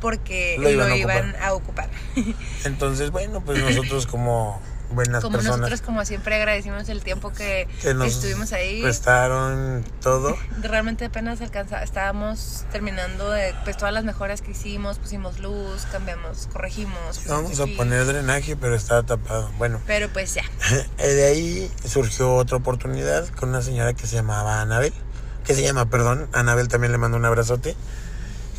porque 0.00 0.56
Lo 0.58 0.64
lo 0.64 0.70
iban 0.70 0.96
iban, 0.96 1.36
a 1.40 1.52
ocupar. 1.52 1.88
a 2.16 2.24
ocupar. 2.24 2.34
Entonces, 2.64 3.10
bueno, 3.10 3.40
pues 3.40 3.58
nosotros 3.62 4.06
como 4.06 4.60
buenas 4.92 5.22
como 5.22 5.36
personas 5.36 5.58
nosotros, 5.58 5.82
como 5.82 6.04
siempre, 6.04 6.36
agradecimos 6.36 6.88
el 6.88 7.02
tiempo 7.02 7.32
que, 7.32 7.68
que 7.80 7.94
nos 7.94 8.08
estuvimos 8.08 8.52
ahí. 8.52 8.82
prestaron 8.82 9.84
todo. 10.00 10.36
Realmente 10.62 11.06
apenas 11.06 11.40
alcanza, 11.40 11.82
estábamos 11.82 12.64
terminando 12.72 13.30
de 13.30 13.54
pues, 13.64 13.76
todas 13.76 13.92
las 13.92 14.04
mejoras 14.04 14.42
que 14.42 14.52
hicimos, 14.52 14.98
pusimos 14.98 15.38
luz, 15.38 15.86
cambiamos, 15.90 16.48
corregimos. 16.52 17.20
Vamos 17.26 17.60
a 17.60 17.66
poner 17.66 18.06
drenaje, 18.06 18.56
pero 18.56 18.74
estaba 18.74 19.02
tapado. 19.02 19.50
Bueno, 19.58 19.80
Pero 19.86 20.08
pues 20.08 20.34
ya. 20.34 20.44
eh, 20.98 21.08
de 21.08 21.26
ahí 21.26 21.70
surgió 21.86 22.34
otra 22.34 22.56
oportunidad 22.56 23.28
con 23.28 23.50
una 23.50 23.62
señora 23.62 23.94
que 23.94 24.06
se 24.06 24.16
llamaba 24.16 24.60
Anabel. 24.60 24.92
Que 25.44 25.54
se 25.54 25.62
llama, 25.62 25.86
perdón. 25.86 26.28
Anabel 26.32 26.68
también 26.68 26.92
le 26.92 26.98
mando 26.98 27.16
un 27.16 27.24
abrazote. 27.24 27.76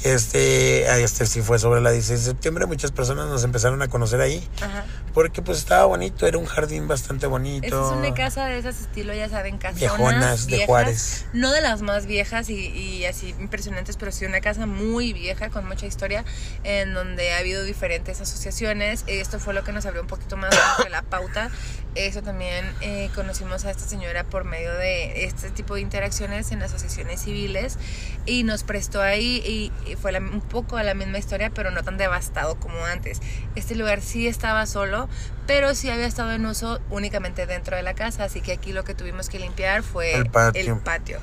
Este, 0.03 1.01
este 1.01 1.25
sí 1.25 1.41
fue 1.41 1.59
sobre 1.59 1.79
la 1.79 1.91
16 1.91 2.19
de 2.19 2.25
septiembre. 2.25 2.65
Muchas 2.65 2.91
personas 2.91 3.27
nos 3.29 3.43
empezaron 3.45 3.81
a 3.81 3.87
conocer 3.87 4.19
ahí. 4.19 4.45
Ajá. 4.61 4.83
Porque 5.13 5.41
pues 5.43 5.59
estaba 5.59 5.85
bonito, 5.85 6.25
era 6.25 6.37
un 6.39 6.45
jardín 6.45 6.87
bastante 6.87 7.27
bonito. 7.27 7.65
Esta 7.67 7.77
es 7.81 7.91
una 7.97 8.13
casa 8.15 8.47
de 8.47 8.57
esas 8.57 8.81
estilo, 8.81 9.13
ya 9.13 9.29
saben, 9.29 9.57
casonas 9.59 9.79
Viejonas 9.79 10.41
de 10.47 10.51
viejas, 10.53 10.65
Juárez. 10.67 11.25
No 11.33 11.51
de 11.51 11.61
las 11.61 11.81
más 11.83 12.07
viejas 12.07 12.49
y, 12.49 12.55
y 12.69 13.05
así 13.05 13.29
impresionantes, 13.39 13.95
pero 13.97 14.11
sí 14.11 14.25
una 14.25 14.41
casa 14.41 14.65
muy 14.65 15.13
vieja 15.13 15.49
con 15.49 15.67
mucha 15.67 15.85
historia 15.85 16.25
en 16.63 16.93
donde 16.95 17.31
ha 17.33 17.37
habido 17.37 17.63
diferentes 17.63 18.21
asociaciones. 18.21 19.03
Esto 19.07 19.39
fue 19.39 19.53
lo 19.53 19.63
que 19.63 19.71
nos 19.71 19.85
abrió 19.85 20.01
un 20.01 20.07
poquito 20.07 20.35
más 20.35 20.51
de 20.83 20.89
la 20.89 21.03
pauta. 21.03 21.51
Eso 21.95 22.23
también 22.23 22.65
eh, 22.81 23.11
conocimos 23.13 23.65
a 23.65 23.69
esta 23.71 23.83
señora 23.85 24.23
por 24.23 24.45
medio 24.45 24.73
de 24.73 25.25
este 25.25 25.51
tipo 25.51 25.75
de 25.75 25.81
interacciones 25.81 26.51
en 26.51 26.63
asociaciones 26.63 27.21
civiles 27.21 27.77
y 28.25 28.41
nos 28.41 28.63
prestó 28.63 28.99
ahí 28.99 29.43
y, 29.45 29.71
y 29.91 29.95
fue 29.95 30.11
la- 30.11 30.17
un 30.17 30.41
poco 30.41 30.81
la 30.81 30.95
misma 30.95 31.19
historia, 31.19 31.51
pero 31.51 31.69
no 31.69 31.83
tan 31.83 31.97
devastado 31.97 32.55
como 32.59 32.83
antes. 32.85 33.19
Este 33.55 33.75
lugar 33.75 34.01
sí 34.01 34.27
estaba 34.27 34.65
solo, 34.65 35.02
pero 35.47 35.75
sí 35.75 35.89
había 35.89 36.05
estado 36.07 36.31
en 36.33 36.45
uso 36.45 36.79
únicamente 36.89 37.45
dentro 37.45 37.75
de 37.77 37.83
la 37.83 37.93
casa, 37.93 38.23
así 38.25 38.41
que 38.41 38.51
aquí 38.53 38.73
lo 38.73 38.83
que 38.83 38.93
tuvimos 38.93 39.29
que 39.29 39.39
limpiar 39.39 39.83
fue 39.83 40.13
El 40.15 40.29
patio. 40.29 40.73
el 40.73 40.79
patio. 40.79 41.19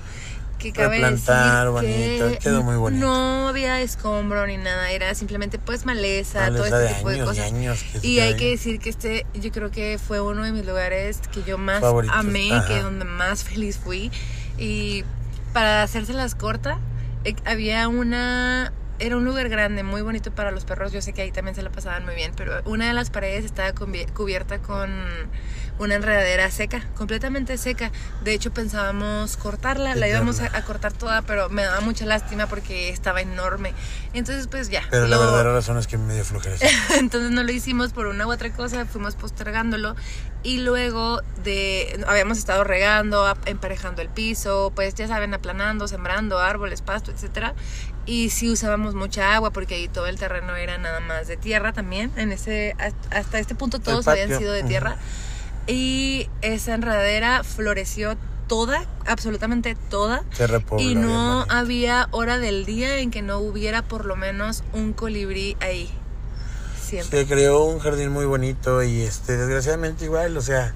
Que 0.58 0.72
cabe 0.72 0.96
Replantar, 0.99 1.72
decir 1.72 1.90
bonito, 1.90 2.28
que 2.32 2.38
quedó 2.38 2.62
muy 2.62 2.76
bonito. 2.76 3.06
No 3.06 3.49
había 3.49 3.80
escombro 3.80 4.46
ni 4.46 4.58
nada, 4.58 4.90
era 4.90 5.14
simplemente 5.14 5.58
pues 5.58 5.87
maleza, 5.87 6.49
todo 6.49 6.58
Maleza 6.58 6.78
de 6.78 6.84
este 6.87 6.96
tipo 6.99 7.08
de 7.08 7.14
años 7.16 7.28
cosas. 7.28 7.46
años 7.46 7.82
que 7.92 8.00
se 8.00 8.06
Y 8.06 8.20
hay 8.20 8.32
ahí. 8.34 8.37
que 8.38 8.50
decir 8.50 8.78
que 8.78 8.90
este, 8.90 9.26
yo 9.34 9.50
creo 9.52 9.70
que 9.70 9.99
fue 9.99 10.20
uno 10.20 10.42
de 10.44 10.52
mis 10.52 10.66
lugares 10.66 11.20
que 11.32 11.42
yo 11.44 11.56
más 11.56 11.80
Favoritos, 11.80 12.14
amé, 12.14 12.52
ajá. 12.52 12.68
que 12.68 12.82
donde 12.82 13.06
más 13.06 13.42
feliz 13.42 13.78
fui. 13.78 14.10
Y 14.58 15.04
para 15.54 15.82
hacérselas 15.82 16.34
corta, 16.34 16.78
eh, 17.25 17.34
había 17.46 17.88
una, 17.88 18.70
era 19.00 19.16
un 19.16 19.25
lugar 19.25 19.49
grande, 19.49 19.83
muy 19.83 20.02
bonito 20.02 20.30
para 20.30 20.50
los 20.50 20.64
perros. 20.64 20.92
Yo 20.92 21.02
sé 21.02 21.12
que 21.12 21.23
ahí 21.23 21.33
también 21.33 21.54
se 21.54 21.62
la 21.62 21.71
pasaban 21.71 22.04
muy 22.04 22.14
bien, 22.14 22.33
pero 22.37 22.61
una 22.64 22.87
de 22.87 22.92
las 22.95 23.11
paredes 23.11 23.45
estaba 23.45 23.73
cubi- 23.75 24.11
cubierta 24.12 24.59
con 24.61 24.90
una 25.78 25.95
enredadera 25.95 26.50
seca, 26.50 26.87
completamente 26.95 27.57
seca. 27.57 27.90
De 28.23 28.35
hecho, 28.35 28.52
pensábamos 28.52 29.38
cortarla, 29.38 29.95
la 29.95 30.09
íbamos 30.09 30.40
a, 30.40 30.62
cortar 30.62 30.92
toda, 30.92 31.23
pero 31.23 31.49
me 31.49 31.62
daba 31.62 31.80
mucha 31.80 32.04
lástima 32.04 32.47
porque 32.47 32.90
estaba 32.90 33.23
enorme. 33.23 33.73
Entonces, 34.12 34.47
pues 34.47 34.69
ya. 34.69 34.83
Pero 34.90 35.07
la 35.07 35.16
verdadera 35.16 35.54
razón 35.54 35.78
es 35.78 35.87
que 35.87 35.97
me 35.97 36.14
dio 36.14 36.25
flojera. 36.25 36.57
entonces 36.99 37.30
no 37.30 37.42
lo 37.42 37.50
hicimos 37.50 37.92
por 37.92 38.07
una 38.07 38.26
u 38.26 38.33
otra 38.33 38.52
cosa, 38.52 38.85
fuimos 38.85 39.16
postergándolo 39.16 39.97
y 40.42 40.59
luego 40.59 41.23
de 41.42 42.02
habíamos 42.07 42.38
estado 42.38 42.64
regando, 42.64 43.26
emparejando 43.47 44.02
el 44.02 44.09
piso, 44.09 44.73
pues 44.75 44.95
ya 44.95 45.07
saben, 45.09 45.35
aplanando, 45.35 45.88
sembrando 45.88 46.38
árboles, 46.38 46.83
pasto, 46.83 47.11
etcétera. 47.11 47.54
Y 48.07 48.30
sí 48.30 48.50
usábamos 48.50 48.95
mucha 48.95 49.35
agua 49.35 49.50
porque 49.50 49.75
ahí 49.75 49.88
todo 49.88 50.07
el 50.07 50.19
terreno 50.19 50.57
era 50.57 50.78
nada 50.78 51.00
más 51.00 51.28
de 51.28 51.37
tierra 51.37 51.73
también. 51.73 52.11
En 52.16 52.33
ese 52.33 52.75
hasta 53.11 53.38
este 53.38 53.54
punto 53.54 53.78
todos 53.78 54.09
habían 54.09 54.37
sido 54.37 54.52
de 54.52 54.62
tierra. 54.62 54.97
Y 55.66 56.28
esa 56.42 56.75
enredadera 56.75 57.45
floreció 57.45 58.16
toda, 58.49 58.85
absolutamente 59.07 59.76
toda. 59.90 60.25
Se 60.33 60.49
Y 60.78 60.97
no 60.97 61.47
había 61.49 62.09
hora 62.11 62.38
del 62.38 62.64
día 62.64 62.99
en 62.99 63.12
que 63.12 63.23
no 63.23 63.38
hubiera 63.38 63.83
por 63.83 64.04
lo 64.07 64.16
menos 64.16 64.64
un 64.73 64.92
colibrí 64.92 65.57
ahí. 65.61 65.88
Siempre. 66.83 67.21
Se 67.21 67.26
creó 67.28 67.62
un 67.64 67.78
jardín 67.78 68.11
muy 68.11 68.25
bonito 68.25 68.83
y 68.83 69.02
este 69.02 69.37
desgraciadamente 69.37 70.04
igual, 70.04 70.37
o 70.37 70.42
sea, 70.42 70.75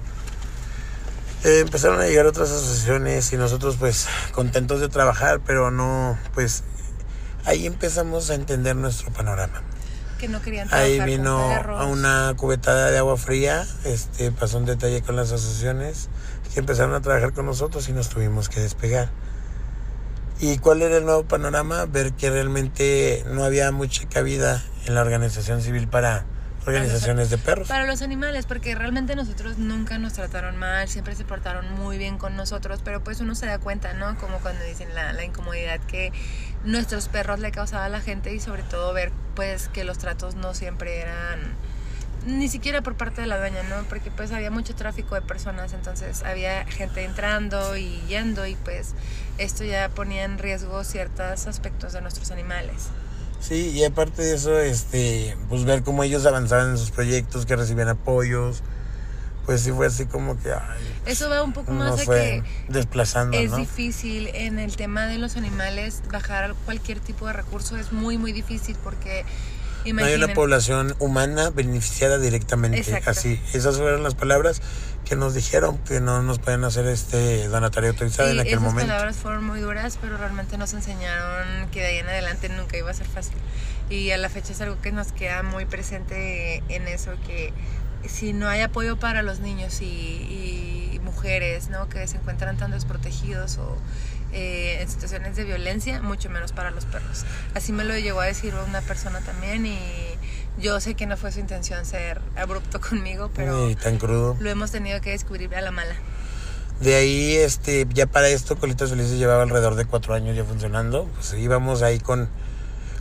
eh, 1.43 1.59
empezaron 1.59 1.99
a 1.99 2.05
llegar 2.05 2.25
otras 2.25 2.49
asociaciones 2.49 3.33
y 3.33 3.35
nosotros 3.35 3.75
pues 3.77 4.07
contentos 4.31 4.79
de 4.79 4.87
trabajar, 4.87 5.41
pero 5.45 5.69
no, 5.69 6.17
pues 6.33 6.63
ahí 7.45 7.65
empezamos 7.65 8.29
a 8.29 8.35
entender 8.35 8.75
nuestro 8.75 9.11
panorama. 9.11 9.61
Que 10.19 10.27
no 10.27 10.41
querían 10.41 10.67
Ahí 10.73 10.99
vino 11.01 11.37
a 11.39 11.85
una 11.85 12.33
cubetada 12.37 12.89
de 12.89 12.97
agua 12.97 13.17
fría, 13.17 13.65
este 13.83 14.31
pasó 14.31 14.57
un 14.57 14.65
detalle 14.65 15.01
con 15.01 15.15
las 15.15 15.31
asociaciones 15.31 16.09
que 16.53 16.59
empezaron 16.59 16.93
a 16.93 17.01
trabajar 17.01 17.33
con 17.33 17.45
nosotros 17.45 17.89
y 17.89 17.93
nos 17.93 18.09
tuvimos 18.09 18.49
que 18.49 18.61
despegar. 18.61 19.09
¿Y 20.39 20.57
cuál 20.57 20.81
era 20.81 20.97
el 20.97 21.05
nuevo 21.05 21.23
panorama? 21.23 21.85
Ver 21.85 22.13
que 22.13 22.29
realmente 22.29 23.25
no 23.29 23.43
había 23.43 23.71
mucha 23.71 24.07
cabida 24.07 24.63
en 24.85 24.95
la 24.95 25.01
organización 25.01 25.61
civil 25.61 25.87
para 25.87 26.25
organizaciones 26.65 27.29
de 27.29 27.37
perros. 27.37 27.67
Para 27.67 27.85
los 27.85 28.01
animales, 28.01 28.45
porque 28.45 28.75
realmente 28.75 29.15
nosotros 29.15 29.57
nunca 29.57 29.97
nos 29.97 30.13
trataron 30.13 30.57
mal, 30.57 30.87
siempre 30.87 31.15
se 31.15 31.25
portaron 31.25 31.71
muy 31.73 31.97
bien 31.97 32.17
con 32.17 32.35
nosotros, 32.35 32.81
pero 32.83 33.03
pues 33.03 33.19
uno 33.21 33.35
se 33.35 33.45
da 33.45 33.59
cuenta, 33.59 33.93
¿no? 33.93 34.17
Como 34.17 34.39
cuando 34.39 34.63
dicen 34.63 34.93
la, 34.95 35.13
la 35.13 35.23
incomodidad 35.23 35.79
que 35.81 36.11
nuestros 36.63 37.07
perros 37.07 37.39
le 37.39 37.51
causaba 37.51 37.85
a 37.85 37.89
la 37.89 38.01
gente 38.01 38.33
y 38.33 38.39
sobre 38.39 38.63
todo 38.63 38.93
ver 38.93 39.11
pues 39.35 39.67
que 39.67 39.83
los 39.83 39.97
tratos 39.97 40.35
no 40.35 40.53
siempre 40.53 41.01
eran 41.01 41.55
ni 42.25 42.47
siquiera 42.47 42.81
por 42.81 42.95
parte 42.95 43.21
de 43.21 43.27
la 43.27 43.37
dueña, 43.37 43.63
¿no? 43.63 43.83
Porque 43.87 44.09
pues 44.11 44.31
había 44.31 44.49
mucho 44.49 44.75
tráfico 44.75 45.15
de 45.15 45.21
personas, 45.21 45.73
entonces 45.73 46.23
había 46.23 46.65
gente 46.65 47.03
entrando 47.03 47.77
y 47.77 48.01
yendo 48.07 48.45
y 48.47 48.55
pues 48.55 48.95
esto 49.37 49.63
ya 49.63 49.89
ponía 49.89 50.23
en 50.23 50.37
riesgo 50.37 50.83
ciertos 50.83 51.47
aspectos 51.47 51.93
de 51.93 52.01
nuestros 52.01 52.31
animales. 52.31 52.89
Sí, 53.39 53.69
y 53.71 53.83
aparte 53.83 54.23
de 54.23 54.35
eso, 54.35 54.59
este, 54.59 55.37
pues 55.49 55.65
ver 55.65 55.83
cómo 55.83 56.03
ellos 56.03 56.25
avanzaban 56.25 56.71
en 56.71 56.77
sus 56.77 56.91
proyectos, 56.91 57.45
que 57.45 57.55
recibían 57.55 57.89
apoyos, 57.89 58.63
pues 59.45 59.61
sí 59.61 59.71
fue 59.71 59.85
así 59.87 60.05
como 60.07 60.39
que 60.39 60.51
ay, 60.51 60.81
Eso 61.05 61.29
va 61.29 61.43
un 61.43 61.53
poco 61.53 61.71
más 61.71 61.99
a 61.99 62.05
que 62.05 62.43
desplazando, 62.67 63.37
Es 63.37 63.51
¿no? 63.51 63.57
difícil 63.57 64.27
en 64.33 64.57
el 64.57 64.75
tema 64.75 65.05
de 65.05 65.19
los 65.19 65.37
animales 65.37 66.01
bajar 66.11 66.55
cualquier 66.65 66.99
tipo 66.99 67.27
de 67.27 67.33
recurso 67.33 67.77
es 67.77 67.91
muy 67.91 68.17
muy 68.17 68.31
difícil 68.31 68.75
porque 68.83 69.23
No 69.93 70.05
hay 70.05 70.15
una 70.15 70.33
población 70.33 70.95
humana 70.99 71.49
beneficiada 71.49 72.17
directamente. 72.17 72.79
Exacto. 72.79 73.11
Así, 73.11 73.39
esas 73.53 73.77
fueron 73.77 74.03
las 74.03 74.15
palabras 74.15 74.61
que 75.05 75.15
nos 75.15 75.33
dijeron 75.33 75.77
que 75.79 76.01
no 76.01 76.21
nos 76.23 76.39
pueden 76.39 76.63
hacer 76.63 76.87
este 76.87 77.47
donatario 77.47 77.91
autorizado 77.91 78.29
en 78.29 78.39
aquel 78.39 78.53
esas 78.53 78.63
momento. 78.63 78.87
palabras 78.91 79.17
fueron 79.17 79.43
muy 79.43 79.59
duras, 79.59 79.97
pero 80.01 80.17
realmente 80.17 80.57
nos 80.57 80.73
enseñaron 80.73 81.69
que 81.69 81.81
de 81.81 81.87
ahí 81.87 81.97
en 81.99 82.09
adelante 82.09 82.49
nunca 82.49 82.77
iba 82.77 82.89
a 82.89 82.93
ser 82.93 83.07
fácil. 83.07 83.37
Y 83.89 84.09
a 84.11 84.17
la 84.17 84.29
fecha 84.29 84.51
es 84.53 84.61
algo 84.61 84.81
que 84.81 84.91
nos 84.91 85.11
queda 85.11 85.43
muy 85.43 85.65
presente 85.65 86.63
en 86.69 86.87
eso, 86.87 87.11
que 87.27 87.53
si 88.07 88.33
no 88.33 88.47
hay 88.47 88.61
apoyo 88.61 88.97
para 88.97 89.21
los 89.21 89.39
niños 89.39 89.81
y, 89.81 89.85
y 89.85 90.99
mujeres 91.03 91.69
¿no? 91.69 91.87
que 91.87 92.05
se 92.07 92.17
encuentran 92.17 92.57
tan 92.57 92.71
desprotegidos 92.71 93.57
o 93.57 93.77
eh, 94.35 94.81
en 94.81 94.89
situaciones 94.89 95.35
de 95.35 95.45
violencia, 95.45 96.01
mucho 96.01 96.29
menos 96.29 96.51
para 96.51 96.69
los 96.69 96.85
perros. 96.85 97.25
Así 97.55 97.71
me 97.71 97.83
lo 97.83 97.97
llegó 97.97 98.19
a 98.21 98.25
decir 98.25 98.53
una 98.67 98.81
persona 98.81 99.21
también 99.21 99.65
y 99.65 99.79
yo 100.59 100.79
sé 100.79 100.93
que 100.93 101.05
no 101.07 101.17
fue 101.17 101.31
su 101.31 101.39
intención 101.39 101.85
ser 101.85 102.21
abrupto 102.35 102.79
conmigo, 102.89 103.31
pero 103.35 103.69
Y 103.69 103.75
tan 103.75 103.97
crudo. 103.97 104.37
lo 104.39 104.49
hemos 104.49 104.71
tenido 104.71 105.01
que 105.01 105.11
descubrir 105.11 105.55
a 105.55 105.61
la 105.61 105.71
mala. 105.71 105.95
De 106.81 106.93
ahí, 106.95 107.35
este, 107.37 107.87
ya 107.93 108.05
para 108.05 108.27
esto, 108.27 108.57
Colitas 108.57 108.89
Felices 108.89 109.17
llevaba 109.17 109.43
alrededor 109.43 109.75
de 109.75 109.85
cuatro 109.85 110.13
años 110.13 110.35
ya 110.35 110.43
funcionando. 110.43 111.05
Pues 111.15 111.33
íbamos 111.35 111.81
ahí 111.81 111.99
con, 112.01 112.27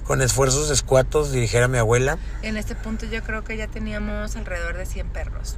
con 0.05 0.23
esfuerzos 0.23 0.71
escuatos, 0.71 1.33
dirigir 1.33 1.61
a 1.61 1.67
mi 1.67 1.79
abuela. 1.79 2.17
En 2.43 2.57
este 2.57 2.77
punto 2.77 3.05
yo 3.07 3.21
creo 3.25 3.43
que 3.43 3.57
ya 3.57 3.67
teníamos 3.67 4.37
alrededor 4.37 4.77
de 4.77 4.87
100 4.87 5.09
perros. 5.09 5.57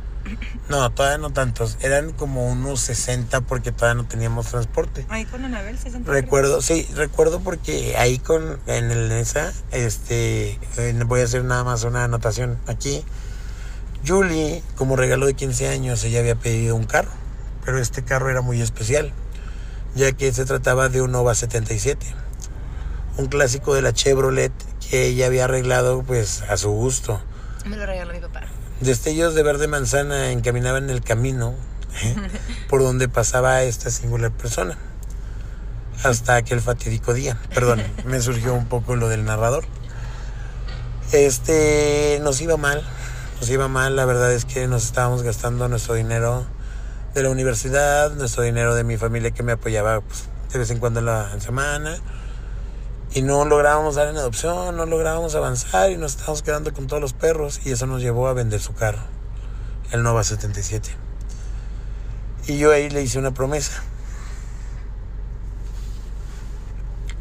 No, 0.68 0.90
todavía 0.90 1.18
no 1.18 1.32
tantos. 1.32 1.78
Eran 1.80 2.12
como 2.12 2.46
unos 2.46 2.80
60 2.80 3.42
porque 3.42 3.72
todavía 3.72 4.02
no 4.02 4.08
teníamos 4.08 4.46
transporte. 4.46 5.06
Ahí 5.08 5.24
con 5.24 5.44
Anabel, 5.44 5.78
60 5.78 6.10
Recuerdo, 6.10 6.62
sí, 6.62 6.88
recuerdo 6.94 7.40
porque 7.40 7.96
ahí 7.96 8.18
con, 8.18 8.58
en 8.66 8.90
el 8.90 9.08
NESA, 9.08 9.52
este, 9.70 10.58
voy 11.06 11.20
a 11.20 11.24
hacer 11.24 11.44
nada 11.44 11.64
más 11.64 11.84
una 11.84 12.04
anotación 12.04 12.58
aquí. 12.66 13.04
Julie, 14.06 14.62
como 14.76 14.96
regalo 14.96 15.26
de 15.26 15.34
15 15.34 15.68
años, 15.68 16.04
ella 16.04 16.20
había 16.20 16.36
pedido 16.36 16.76
un 16.76 16.84
carro, 16.84 17.10
pero 17.64 17.78
este 17.78 18.02
carro 18.02 18.30
era 18.30 18.40
muy 18.40 18.60
especial, 18.60 19.12
ya 19.94 20.12
que 20.12 20.32
se 20.32 20.44
trataba 20.44 20.88
de 20.88 21.02
un 21.02 21.12
Nova 21.12 21.34
77, 21.34 22.06
un 23.16 23.26
clásico 23.26 23.74
de 23.74 23.82
la 23.82 23.92
Chevrolet 23.92 24.52
que 24.88 25.06
ella 25.06 25.26
había 25.26 25.44
arreglado 25.44 26.02
pues 26.02 26.42
a 26.42 26.56
su 26.56 26.70
gusto. 26.70 27.20
Me 27.64 27.76
lo 27.76 27.84
regaló 27.84 28.12
mi 28.12 28.20
papá. 28.20 28.42
Destellos 28.80 29.34
de 29.34 29.42
verde 29.42 29.68
manzana 29.68 30.30
encaminaban 30.32 30.90
el 30.90 31.02
camino 31.02 31.54
¿eh? 32.02 32.14
por 32.68 32.82
donde 32.82 33.08
pasaba 33.08 33.62
esta 33.62 33.90
singular 33.90 34.30
persona. 34.30 34.76
Hasta 36.02 36.36
aquel 36.36 36.60
fatídico 36.60 37.14
día. 37.14 37.38
Perdón, 37.54 37.82
me 38.04 38.20
surgió 38.20 38.54
un 38.54 38.66
poco 38.66 38.96
lo 38.96 39.08
del 39.08 39.24
narrador. 39.24 39.64
Este, 41.12 42.20
nos 42.22 42.40
iba 42.40 42.56
mal. 42.56 42.82
Nos 43.40 43.48
iba 43.48 43.66
mal. 43.68 43.96
La 43.96 44.04
verdad 44.04 44.32
es 44.32 44.44
que 44.44 44.66
nos 44.66 44.84
estábamos 44.84 45.22
gastando 45.22 45.68
nuestro 45.68 45.94
dinero 45.94 46.46
de 47.14 47.22
la 47.22 47.30
universidad, 47.30 48.12
nuestro 48.12 48.42
dinero 48.42 48.74
de 48.74 48.84
mi 48.84 48.98
familia 48.98 49.30
que 49.30 49.42
me 49.42 49.52
apoyaba 49.52 50.02
pues, 50.02 50.24
de 50.52 50.58
vez 50.58 50.70
en 50.70 50.78
cuando 50.78 51.00
en 51.00 51.06
la 51.06 51.40
semana. 51.40 51.98
Y 53.14 53.22
no 53.22 53.44
lográbamos 53.44 53.94
dar 53.94 54.08
en 54.08 54.16
adopción, 54.16 54.76
no 54.76 54.84
lográbamos 54.84 55.34
avanzar 55.34 55.90
y 55.90 55.96
nos 55.96 56.12
estábamos 56.12 56.42
quedando 56.42 56.72
con 56.74 56.86
todos 56.86 57.00
los 57.00 57.12
perros. 57.12 57.60
Y 57.64 57.72
eso 57.72 57.86
nos 57.86 58.02
llevó 58.02 58.28
a 58.28 58.32
vender 58.32 58.60
su 58.60 58.74
carro, 58.74 59.02
el 59.92 60.02
Nova 60.02 60.22
77. 60.24 60.90
Y 62.48 62.58
yo 62.58 62.72
ahí 62.72 62.90
le 62.90 63.02
hice 63.02 63.18
una 63.18 63.32
promesa. 63.32 63.82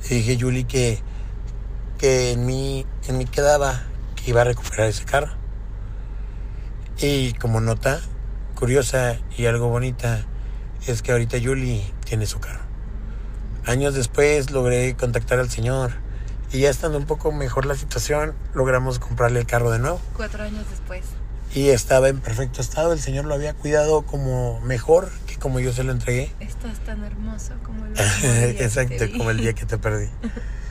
Le 0.10 0.18
dije, 0.18 0.38
Julie, 0.40 0.66
que, 0.66 1.00
que 1.98 2.32
en, 2.34 2.46
mí, 2.46 2.86
en 3.08 3.18
mí 3.18 3.26
quedaba 3.26 3.84
que 4.16 4.32
iba 4.32 4.42
a 4.42 4.44
recuperar 4.44 4.88
ese 4.90 5.06
carro. 5.06 5.34
Y 7.00 7.34
como 7.34 7.60
nota 7.60 8.02
curiosa 8.56 9.18
y 9.38 9.48
algo 9.48 9.68
bonita, 9.68 10.26
es 10.88 11.02
que 11.02 11.12
ahorita 11.12 11.38
Julie 11.44 11.84
tiene 12.06 12.26
su 12.26 12.40
carro. 12.40 12.65
Años 13.66 13.96
después 13.96 14.52
logré 14.52 14.96
contactar 14.96 15.40
al 15.40 15.50
señor 15.50 15.92
y 16.52 16.60
ya 16.60 16.70
estando 16.70 17.00
un 17.00 17.06
poco 17.06 17.32
mejor 17.32 17.66
la 17.66 17.76
situación, 17.76 18.36
logramos 18.54 19.00
comprarle 19.00 19.40
el 19.40 19.48
carro 19.48 19.72
de 19.72 19.80
nuevo. 19.80 20.00
Cuatro 20.16 20.44
años 20.44 20.66
después. 20.70 21.04
Y 21.54 21.70
estaba 21.70 22.10
en 22.10 22.20
perfecto 22.20 22.62
estado, 22.62 22.94
el 22.94 23.00
señor 23.00 23.26
lo 23.26 23.34
había 23.34 23.54
cuidado 23.54 24.04
como 24.04 24.60
mejor 24.62 25.10
que 25.26 25.38
como 25.38 25.60
yo 25.60 25.74
se 25.74 25.84
lo 25.84 25.94
entregué. 25.94 26.32
Estás 26.40 26.80
tan 26.80 27.04
hermoso 27.04 27.54
como 27.64 27.86
el 27.86 27.94
Exacto, 28.62 29.06
como 29.18 29.32
el 29.32 29.38
día 29.38 29.54
que 29.54 29.66
te 29.66 29.78
perdí. 29.78 30.10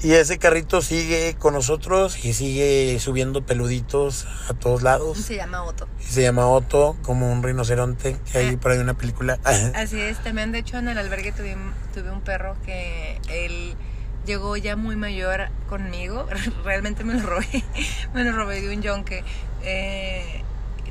Y 0.00 0.12
ese 0.12 0.38
carrito 0.38 0.80
sigue 0.80 1.34
con 1.38 1.54
nosotros 1.54 2.24
y 2.24 2.32
sigue 2.32 2.96
subiendo 3.00 3.44
peluditos 3.44 4.28
a 4.48 4.54
todos 4.54 4.82
lados. 4.82 5.18
Se 5.18 5.34
llama 5.34 5.64
Otto. 5.64 5.88
Y 6.00 6.04
se 6.04 6.22
llama 6.22 6.46
Otto, 6.46 6.96
como 7.02 7.32
un 7.32 7.42
rinoceronte, 7.42 8.16
que 8.30 8.38
hay 8.38 8.56
por 8.56 8.70
ahí 8.70 8.78
una 8.78 8.94
película. 8.94 9.40
Así 9.74 10.00
es, 10.00 10.22
también 10.22 10.52
de 10.52 10.60
hecho 10.60 10.78
en 10.78 10.86
el 10.86 10.98
albergue 10.98 11.32
tuve, 11.32 11.56
tuve 11.92 12.12
un 12.12 12.20
perro 12.20 12.56
que 12.64 13.20
él 13.28 13.74
llegó 14.24 14.56
ya 14.56 14.76
muy 14.76 14.94
mayor 14.94 15.48
conmigo, 15.68 16.28
realmente 16.64 17.02
me 17.02 17.14
lo 17.14 17.26
robé, 17.26 17.64
me 18.14 18.22
lo 18.22 18.30
robé 18.30 18.60
de 18.60 18.76
un 18.76 18.82
yonque. 18.82 19.24
Eh, 19.64 20.44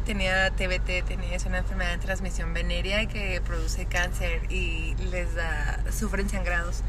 tenía 0.06 0.52
TBT, 0.52 1.06
tenía 1.08 1.34
es 1.34 1.46
una 1.46 1.60
enfermedad 1.60 1.91
de 1.91 1.98
transmisión 1.98 2.54
venérea 2.54 3.08
que 3.08 3.41
produce 3.41 3.86
cáncer 3.86 4.52
y 4.52 4.96
les 5.12 5.34
da, 5.34 5.82
sufren 5.98 6.30
sangrados. 6.30 6.82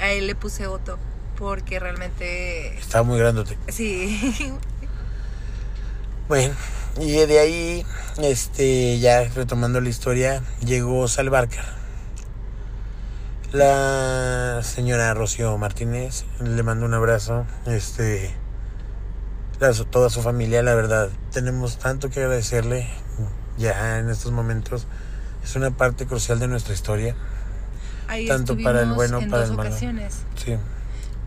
A 0.00 0.12
él 0.12 0.26
le 0.26 0.34
puse 0.34 0.66
Otto 0.66 0.98
porque 1.38 1.78
realmente, 1.78 2.76
Estaba 2.78 3.04
muy 3.04 3.18
grandote. 3.18 3.56
sí, 3.68 4.34
Bueno, 6.28 6.54
y 7.00 7.12
de 7.12 7.38
ahí, 7.38 7.86
este, 8.18 8.98
ya 8.98 9.24
retomando 9.34 9.80
la 9.80 9.88
historia, 9.88 10.42
llegó 10.60 11.08
Salvarcar. 11.08 11.64
La 13.52 14.60
señora 14.62 15.14
Rocío 15.14 15.56
Martínez 15.56 16.26
le 16.40 16.62
mando 16.62 16.84
un 16.84 16.92
abrazo. 16.92 17.46
Este, 17.66 18.34
la- 19.58 19.72
toda 19.72 20.10
su 20.10 20.20
familia, 20.20 20.62
la 20.62 20.74
verdad, 20.74 21.08
tenemos 21.32 21.78
tanto 21.78 22.10
que 22.10 22.20
agradecerle 22.20 22.86
ya 23.56 23.98
en 23.98 24.10
estos 24.10 24.30
momentos. 24.32 24.86
Es 25.42 25.56
una 25.56 25.70
parte 25.70 26.04
crucial 26.06 26.38
de 26.40 26.48
nuestra 26.48 26.74
historia. 26.74 27.16
ahí 28.06 28.26
Tanto 28.26 28.54
para 28.62 28.82
el 28.82 28.92
bueno, 28.92 29.18
en 29.20 29.30
para 29.30 29.42
dos 29.42 29.50
el 29.50 29.56
malo. 29.56 29.70
ocasiones. 29.70 30.16
Sí, 30.36 30.56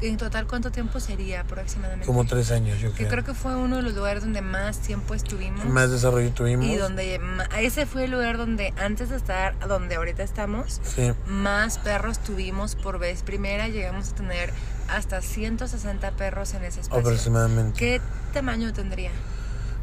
En 0.01 0.17
total, 0.17 0.47
¿cuánto 0.47 0.71
tiempo 0.71 0.99
sería 0.99 1.41
aproximadamente? 1.41 2.07
como 2.07 2.25
tres 2.25 2.49
años, 2.51 2.79
yo 2.79 2.89
Que 2.91 2.97
creo. 3.05 3.09
creo 3.09 3.23
que 3.23 3.33
fue 3.35 3.55
uno 3.55 3.75
de 3.77 3.81
los 3.83 3.93
lugares 3.93 4.23
donde 4.23 4.41
más 4.41 4.79
tiempo 4.79 5.13
estuvimos. 5.13 5.63
Más 5.65 5.91
desarrollo 5.91 6.31
tuvimos. 6.31 6.65
y 6.65 6.75
donde 6.75 7.19
ese 7.59 7.85
fue 7.85 8.05
el 8.05 8.11
lugar 8.11 8.37
donde 8.37 8.73
antes 8.77 9.09
de 9.09 9.17
estar 9.17 9.57
donde 9.67 9.95
ahorita 9.95 10.23
estamos, 10.23 10.81
Sí, 10.83 11.11
más 11.27 11.77
perros 11.77 12.17
tuvimos 12.19 12.75
por 12.75 12.97
vez 12.97 13.21
primera. 13.21 13.67
Llegamos 13.67 14.09
a 14.09 14.15
tener 14.15 14.51
hasta 14.89 15.21
160 15.21 16.11
perros 16.11 16.53
en 16.55 16.63
ese 16.63 16.81
espacio. 16.81 16.99
aproximadamente. 17.01 17.77
¿Qué 17.79 18.01
tamaño 18.33 18.73
tendría? 18.73 19.11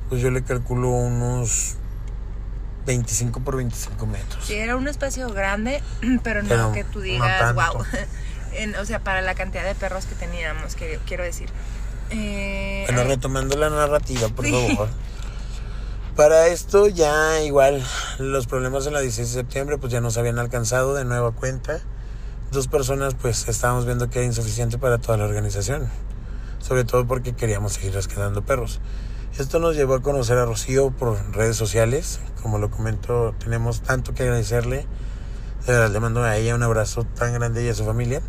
Pues 0.08 0.20
yo 0.20 0.30
le 0.32 0.42
calculo 0.42 0.88
unos 0.90 1.76
25 2.86 3.40
por 3.40 3.56
25 3.56 4.06
metros. 4.06 4.44
Sí, 4.46 4.54
era 4.54 4.74
un 4.76 4.88
espacio 4.88 5.28
grande, 5.32 5.80
pero 6.24 6.42
no 6.42 6.48
Pero 6.48 6.72
que 6.72 6.82
tú 6.84 6.98
no 6.98 7.04
digas, 7.04 7.38
tanto. 7.54 7.74
wow. 7.74 7.84
o 8.80 8.84
sea, 8.84 9.00
para 9.00 9.22
la 9.22 9.34
cantidad 9.34 9.64
de 9.64 9.74
perros 9.74 10.06
que 10.06 10.14
teníamos, 10.14 10.74
que, 10.74 10.98
quiero 11.06 11.24
decir. 11.24 11.48
Eh, 12.10 12.84
Bueno, 12.86 13.04
retomando 13.04 13.56
la 13.56 13.70
narrativa, 13.70 14.28
por 14.28 14.44
Sí. 14.44 14.52
favor. 14.52 14.88
Para 16.16 16.48
esto 16.48 16.88
ya 16.88 17.42
igual 17.42 17.84
los 18.18 18.46
problemas 18.48 18.86
en 18.86 18.94
la 18.94 19.00
16 19.00 19.28
de 19.34 19.40
septiembre 19.40 19.78
pues 19.78 19.92
ya 19.92 20.00
nos 20.00 20.16
habían 20.18 20.38
alcanzado 20.40 20.94
de 20.94 21.04
nueva 21.04 21.30
cuenta. 21.32 21.80
Dos 22.50 22.66
personas 22.66 23.14
pues 23.14 23.46
estábamos 23.48 23.84
viendo 23.84 24.10
que 24.10 24.18
era 24.18 24.26
insuficiente 24.26 24.78
para 24.78 24.98
toda 24.98 25.16
la 25.18 25.24
organización. 25.26 25.88
Sobre 26.58 26.84
todo 26.84 27.06
porque 27.06 27.34
queríamos 27.34 27.74
seguir 27.74 27.92
rescatando 27.94 28.42
perros. 28.42 28.80
Esto 29.38 29.60
nos 29.60 29.76
llevó 29.76 29.94
a 29.94 30.02
conocer 30.02 30.38
a 30.38 30.44
Rocío 30.44 30.90
por 30.90 31.16
redes 31.36 31.56
sociales. 31.56 32.18
Como 32.42 32.58
lo 32.58 32.68
comento, 32.70 33.34
tenemos 33.38 33.82
tanto 33.82 34.12
que 34.12 34.24
agradecerle. 34.24 34.86
Verdad, 35.68 35.90
le 35.90 36.00
mando 36.00 36.22
a 36.22 36.34
ella 36.34 36.54
un 36.54 36.62
abrazo 36.62 37.04
tan 37.04 37.34
grande 37.34 37.62
y 37.62 37.68
a 37.68 37.74
su 37.74 37.84
familia. 37.84 38.22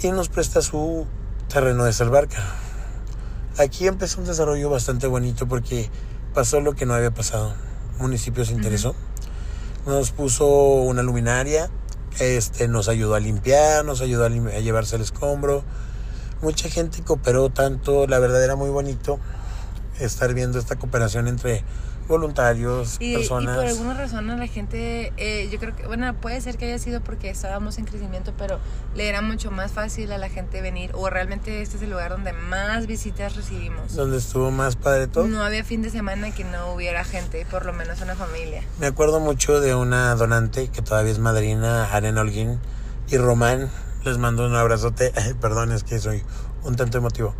Y 0.00 0.10
nos 0.12 0.30
presta 0.30 0.62
su 0.62 1.06
terreno 1.52 1.84
de 1.84 1.92
salvarca. 1.92 2.38
Aquí 3.58 3.86
empezó 3.86 4.22
un 4.22 4.26
desarrollo 4.26 4.70
bastante 4.70 5.06
bonito 5.06 5.46
porque 5.46 5.90
pasó 6.32 6.62
lo 6.62 6.72
que 6.72 6.86
no 6.86 6.94
había 6.94 7.10
pasado. 7.10 7.52
El 7.96 8.00
municipio 8.02 8.46
se 8.46 8.54
interesó. 8.54 8.94
Nos 9.86 10.10
puso 10.12 10.46
una 10.46 11.02
luminaria, 11.02 11.68
este, 12.18 12.66
nos 12.66 12.88
ayudó 12.88 13.14
a 13.14 13.20
limpiar, 13.20 13.84
nos 13.84 14.00
ayudó 14.00 14.24
a, 14.24 14.30
lim- 14.30 14.48
a 14.48 14.60
llevarse 14.60 14.96
el 14.96 15.02
escombro. 15.02 15.64
Mucha 16.40 16.70
gente 16.70 17.02
cooperó 17.02 17.50
tanto, 17.50 18.06
la 18.06 18.18
verdad 18.20 18.42
era 18.42 18.56
muy 18.56 18.70
bonito. 18.70 19.20
estar 20.00 20.32
viendo 20.32 20.58
esta 20.58 20.76
cooperación 20.76 21.28
entre 21.28 21.62
voluntarios, 22.08 22.96
Y, 23.00 23.12
y 23.12 23.16
personas. 23.18 23.56
por 23.56 23.66
alguna 23.66 23.94
razón 23.94 24.30
a 24.30 24.36
la 24.36 24.46
gente, 24.46 25.12
eh, 25.16 25.48
yo 25.52 25.58
creo 25.58 25.76
que, 25.76 25.86
bueno, 25.86 26.12
puede 26.20 26.40
ser 26.40 26.56
que 26.56 26.64
haya 26.64 26.78
sido 26.78 27.00
porque 27.02 27.30
estábamos 27.30 27.78
en 27.78 27.84
crecimiento, 27.84 28.32
pero 28.36 28.58
le 28.94 29.08
era 29.08 29.20
mucho 29.22 29.50
más 29.50 29.70
fácil 29.72 30.10
a 30.12 30.18
la 30.18 30.28
gente 30.28 30.60
venir, 30.62 30.90
o 30.94 31.08
realmente 31.10 31.62
este 31.62 31.76
es 31.76 31.82
el 31.82 31.90
lugar 31.90 32.10
donde 32.10 32.32
más 32.32 32.86
visitas 32.86 33.36
recibimos. 33.36 33.94
donde 33.94 34.16
estuvo 34.18 34.50
más 34.50 34.76
padre 34.76 35.06
todo. 35.06 35.28
No 35.28 35.44
había 35.44 35.62
fin 35.64 35.82
de 35.82 35.90
semana 35.90 36.30
que 36.34 36.44
no 36.44 36.72
hubiera 36.72 37.04
gente, 37.04 37.46
por 37.50 37.64
lo 37.66 37.72
menos 37.72 38.00
una 38.00 38.16
familia. 38.16 38.62
Me 38.80 38.86
acuerdo 38.86 39.20
mucho 39.20 39.60
de 39.60 39.74
una 39.74 40.14
donante 40.14 40.68
que 40.68 40.82
todavía 40.82 41.12
es 41.12 41.18
madrina, 41.18 41.92
Aren 41.92 42.16
Holguín 42.18 42.58
y 43.08 43.16
Román. 43.18 43.70
Les 44.04 44.16
mando 44.16 44.46
un 44.46 44.54
abrazote. 44.54 45.12
Perdón, 45.40 45.72
es 45.72 45.84
que 45.84 45.98
soy 45.98 46.22
un 46.62 46.76
tanto 46.76 46.98
emotivo. 46.98 47.34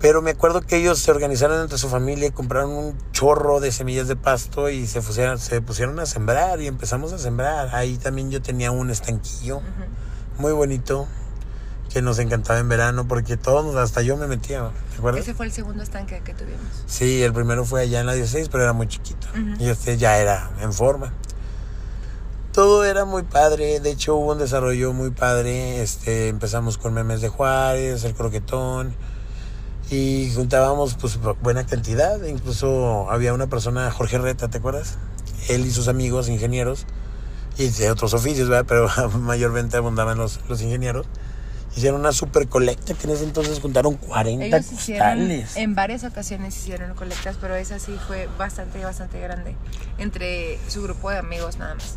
Pero 0.00 0.20
me 0.20 0.30
acuerdo 0.30 0.60
que 0.60 0.76
ellos 0.76 0.98
se 0.98 1.10
organizaron 1.10 1.60
entre 1.60 1.78
su 1.78 1.88
familia 1.88 2.28
y 2.28 2.30
compraron 2.30 2.70
un 2.70 2.98
chorro 3.12 3.60
de 3.60 3.72
semillas 3.72 4.08
de 4.08 4.16
pasto 4.16 4.68
y 4.68 4.86
se 4.86 5.00
pusieron, 5.00 5.38
se 5.38 5.60
pusieron 5.62 5.98
a 6.00 6.06
sembrar 6.06 6.60
y 6.60 6.66
empezamos 6.66 7.12
a 7.12 7.18
sembrar. 7.18 7.74
Ahí 7.74 7.96
también 7.96 8.30
yo 8.30 8.42
tenía 8.42 8.70
un 8.70 8.90
estanquillo 8.90 9.62
muy 10.38 10.52
bonito 10.52 11.08
que 11.92 12.02
nos 12.02 12.18
encantaba 12.18 12.58
en 12.58 12.68
verano 12.68 13.08
porque 13.08 13.38
todos, 13.38 13.74
hasta 13.76 14.02
yo 14.02 14.18
me 14.18 14.26
metía, 14.26 14.70
¿te 14.90 14.98
acuerdas? 14.98 15.22
Ese 15.22 15.32
fue 15.32 15.46
el 15.46 15.52
segundo 15.52 15.82
estanque 15.82 16.20
que 16.22 16.34
tuvimos. 16.34 16.60
Sí, 16.84 17.22
el 17.22 17.32
primero 17.32 17.64
fue 17.64 17.80
allá 17.80 18.00
en 18.00 18.06
la 18.06 18.12
16, 18.12 18.50
pero 18.50 18.64
era 18.64 18.74
muy 18.74 18.86
chiquito. 18.86 19.26
Y 19.58 19.68
este 19.68 19.96
ya 19.96 20.18
era 20.18 20.50
en 20.60 20.74
forma. 20.74 21.14
Todo 22.52 22.84
era 22.84 23.04
muy 23.06 23.22
padre, 23.22 23.80
de 23.80 23.90
hecho 23.90 24.16
hubo 24.16 24.32
un 24.32 24.38
desarrollo 24.38 24.92
muy 24.92 25.10
padre. 25.10 25.82
Este, 25.82 26.28
empezamos 26.28 26.76
con 26.76 26.92
memes 26.92 27.22
de 27.22 27.28
Juárez, 27.28 28.04
el 28.04 28.14
croquetón. 28.14 28.94
Y 29.90 30.32
juntábamos 30.34 30.96
pues 31.00 31.18
buena 31.42 31.64
cantidad. 31.64 32.22
Incluso 32.24 33.10
había 33.10 33.32
una 33.32 33.46
persona, 33.46 33.90
Jorge 33.90 34.18
Reta, 34.18 34.48
¿te 34.48 34.58
acuerdas? 34.58 34.98
Él 35.48 35.64
y 35.66 35.70
sus 35.70 35.86
amigos, 35.88 36.28
ingenieros, 36.28 36.86
y 37.56 37.68
de 37.68 37.90
otros 37.90 38.12
oficios, 38.14 38.48
¿verdad? 38.48 38.64
Pero 38.68 38.88
mayormente 39.20 39.76
abundaban 39.76 40.18
los, 40.18 40.40
los 40.48 40.60
ingenieros. 40.62 41.06
Hicieron 41.76 42.00
una 42.00 42.12
super 42.12 42.48
colecta 42.48 42.94
que 42.94 43.06
en 43.06 43.12
ese 43.12 43.24
entonces 43.24 43.60
juntaron 43.60 43.96
40 43.96 44.46
Ellos 44.46 44.72
hicieron, 44.72 45.18
costales. 45.18 45.56
en 45.58 45.74
varias 45.74 46.04
ocasiones 46.04 46.56
hicieron 46.56 46.94
colectas, 46.94 47.36
pero 47.38 47.54
esa 47.54 47.78
sí 47.78 47.94
fue 48.06 48.30
bastante, 48.38 48.82
bastante 48.82 49.20
grande. 49.20 49.54
Entre 49.98 50.58
su 50.68 50.82
grupo 50.82 51.10
de 51.10 51.18
amigos 51.18 51.58
nada 51.58 51.74
más. 51.74 51.96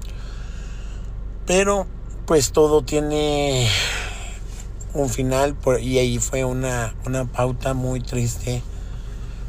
Pero 1.46 1.88
pues 2.26 2.52
todo 2.52 2.82
tiene 2.84 3.70
un 4.94 5.10
final 5.10 5.56
por- 5.56 5.80
y 5.82 5.98
ahí 6.00 6.20
fue 6.20 6.44
una, 6.46 6.96
una 7.06 7.26
pauta 7.26 7.74
muy 7.74 8.00
triste, 8.02 8.62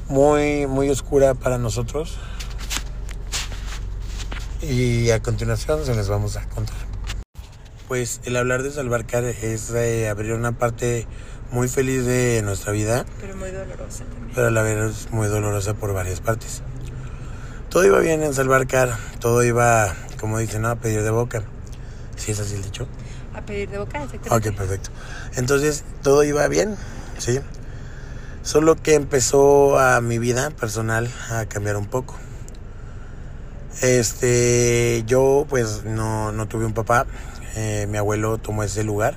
muy, 0.08 0.66
muy 0.66 0.90
oscura 0.90 1.34
para 1.34 1.58
nosotros. 1.58 2.18
Y 4.62 5.10
a 5.10 5.22
continuación 5.22 5.84
se 5.86 5.94
les 5.94 6.08
vamos 6.08 6.36
a 6.36 6.46
contar. 6.48 6.76
Pues 7.88 8.20
el 8.24 8.36
hablar 8.36 8.62
de 8.62 8.70
Salvarcar 8.70 9.24
es 9.24 9.70
eh, 9.70 10.08
abrir 10.08 10.32
una 10.34 10.52
parte 10.52 11.06
muy 11.50 11.66
feliz 11.68 12.04
de 12.04 12.40
nuestra 12.44 12.70
vida, 12.72 13.04
Pero 13.20 13.34
muy 13.36 13.50
dolorosa 13.50 14.04
también. 14.04 14.30
pero 14.34 14.46
a 14.46 14.50
la 14.50 14.62
vez 14.62 15.08
muy 15.10 15.26
dolorosa 15.28 15.74
por 15.74 15.92
varias 15.92 16.20
partes. 16.20 16.62
Todo 17.70 17.84
iba 17.84 17.98
bien 18.00 18.22
en 18.22 18.34
Salvarcar, 18.34 18.96
todo 19.20 19.42
iba, 19.42 19.94
como 20.20 20.38
dicen, 20.38 20.64
a 20.66 20.76
pedir 20.76 21.02
de 21.02 21.10
boca. 21.10 21.42
¿Sí 22.16 22.32
es 22.32 22.38
así 22.40 22.54
el 22.56 22.62
dicho? 22.62 22.86
A 23.34 23.42
pedir 23.42 23.70
de 23.70 23.78
boca, 23.78 24.02
exactamente. 24.02 24.48
Ok, 24.48 24.56
perfecto. 24.56 24.90
Entonces, 25.36 25.84
todo 26.02 26.24
iba 26.24 26.46
bien, 26.48 26.76
¿sí? 27.18 27.40
Solo 28.42 28.76
que 28.76 28.94
empezó 28.94 29.78
a 29.78 30.00
mi 30.00 30.18
vida 30.18 30.50
personal 30.50 31.08
a 31.30 31.46
cambiar 31.46 31.76
un 31.76 31.86
poco. 31.86 32.16
Este, 33.82 35.04
yo 35.06 35.46
pues 35.48 35.84
no, 35.84 36.32
no 36.32 36.48
tuve 36.48 36.64
un 36.64 36.74
papá. 36.74 37.06
Eh, 37.56 37.86
mi 37.88 37.98
abuelo 37.98 38.38
tomó 38.38 38.62
ese 38.62 38.84
lugar. 38.84 39.14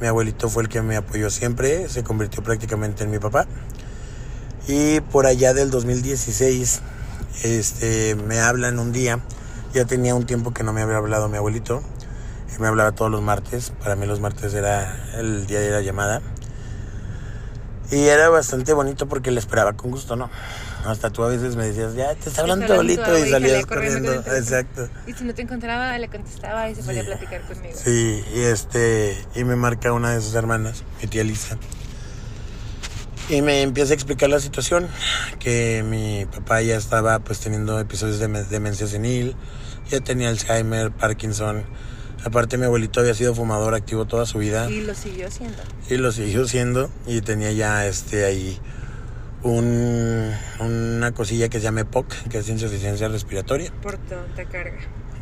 Mi 0.00 0.06
abuelito 0.06 0.48
fue 0.48 0.62
el 0.62 0.68
que 0.68 0.80
me 0.80 0.96
apoyó 0.96 1.28
siempre, 1.28 1.88
se 1.88 2.04
convirtió 2.04 2.42
prácticamente 2.42 3.02
en 3.02 3.10
mi 3.10 3.18
papá. 3.18 3.46
Y 4.68 5.00
por 5.00 5.26
allá 5.26 5.54
del 5.54 5.70
2016, 5.70 6.80
este, 7.42 8.14
me 8.14 8.38
hablan 8.40 8.78
un 8.78 8.92
día, 8.92 9.18
ya 9.74 9.86
tenía 9.86 10.14
un 10.14 10.24
tiempo 10.24 10.52
que 10.52 10.62
no 10.62 10.72
me 10.72 10.82
había 10.82 10.98
hablado 10.98 11.28
mi 11.28 11.36
abuelito, 11.36 11.82
me 12.58 12.66
hablaba 12.66 12.92
todos 12.92 13.10
los 13.10 13.22
martes, 13.22 13.72
para 13.82 13.94
mí 13.96 14.06
los 14.06 14.20
martes 14.20 14.54
era 14.54 15.10
el 15.16 15.46
día 15.46 15.60
de 15.60 15.70
la 15.70 15.80
llamada. 15.80 16.22
Y 17.90 18.02
era 18.04 18.28
bastante 18.28 18.74
bonito 18.74 19.08
porque 19.08 19.30
le 19.30 19.38
esperaba 19.40 19.72
con 19.74 19.90
gusto, 19.90 20.14
¿no? 20.16 20.28
Hasta 20.84 21.10
tú 21.10 21.24
a 21.24 21.28
veces 21.28 21.56
me 21.56 21.64
decías, 21.66 21.94
ya 21.94 22.14
te 22.14 22.28
está 22.28 22.42
hablando 22.42 22.70
abuelito 22.72 23.02
y 23.18 23.30
salías 23.30 23.30
salía 23.30 23.62
corriendo. 23.64 24.12
Exacto. 24.12 24.88
Y 25.06 25.12
si 25.14 25.24
no 25.24 25.34
te 25.34 25.42
encontraba, 25.42 25.96
le 25.98 26.08
contestaba 26.08 26.68
y 26.68 26.74
se 26.74 26.82
ponía 26.82 27.02
Sí. 27.02 27.10
a 27.10 27.16
platicar 27.16 27.42
conmigo. 27.42 27.74
Sí, 27.82 28.22
y 28.34 28.40
este, 28.40 29.16
y 29.34 29.44
me 29.44 29.56
marca 29.56 29.92
una 29.92 30.10
de 30.10 30.20
sus 30.20 30.34
hermanas, 30.34 30.84
mi 31.00 31.08
tía 31.08 31.24
Lisa. 31.24 31.56
Y 33.30 33.42
me 33.42 33.62
empieza 33.62 33.92
a 33.92 33.94
explicar 33.94 34.28
la 34.30 34.40
situación, 34.40 34.86
que 35.38 35.82
mi 35.86 36.26
papá 36.26 36.60
ya 36.62 36.76
estaba 36.76 37.18
pues 37.20 37.40
teniendo 37.40 37.78
episodios 37.80 38.18
de 38.18 38.28
me- 38.28 38.44
demencia 38.44 38.86
senil, 38.86 39.34
ya 39.90 40.00
tenía 40.00 40.28
Alzheimer, 40.28 40.90
Parkinson. 40.92 41.64
Aparte 42.24 42.58
mi 42.58 42.64
abuelito 42.64 43.00
había 43.00 43.14
sido 43.14 43.34
fumador 43.34 43.74
activo 43.74 44.04
toda 44.06 44.26
su 44.26 44.38
vida 44.38 44.68
Y 44.70 44.80
lo 44.82 44.94
siguió 44.94 45.30
siendo. 45.30 45.56
y 45.88 45.96
lo 45.96 46.10
siguió 46.12 46.46
siendo 46.48 46.90
y 47.06 47.20
tenía 47.20 47.52
ya 47.52 47.86
este 47.86 48.24
ahí 48.24 48.58
un, 49.42 50.32
una 50.60 51.12
cosilla 51.12 51.48
que 51.48 51.58
se 51.58 51.64
llama 51.64 51.80
EPOC, 51.82 52.08
que 52.28 52.38
es 52.38 52.48
insuficiencia 52.48 53.08
respiratoria 53.08 53.72
Por 53.82 53.96
tanta 53.98 54.44
carga. 54.46 54.78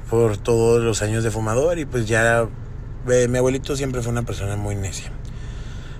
por 0.08 0.36
todos 0.38 0.82
los 0.82 1.02
años 1.02 1.22
de 1.22 1.30
fumador 1.30 1.78
y 1.78 1.84
pues 1.84 2.06
ya 2.06 2.48
eh, 3.08 3.28
mi 3.28 3.38
abuelito 3.38 3.76
siempre 3.76 4.00
fue 4.02 4.10
una 4.12 4.22
persona 4.22 4.56
muy 4.56 4.74
necia. 4.74 5.12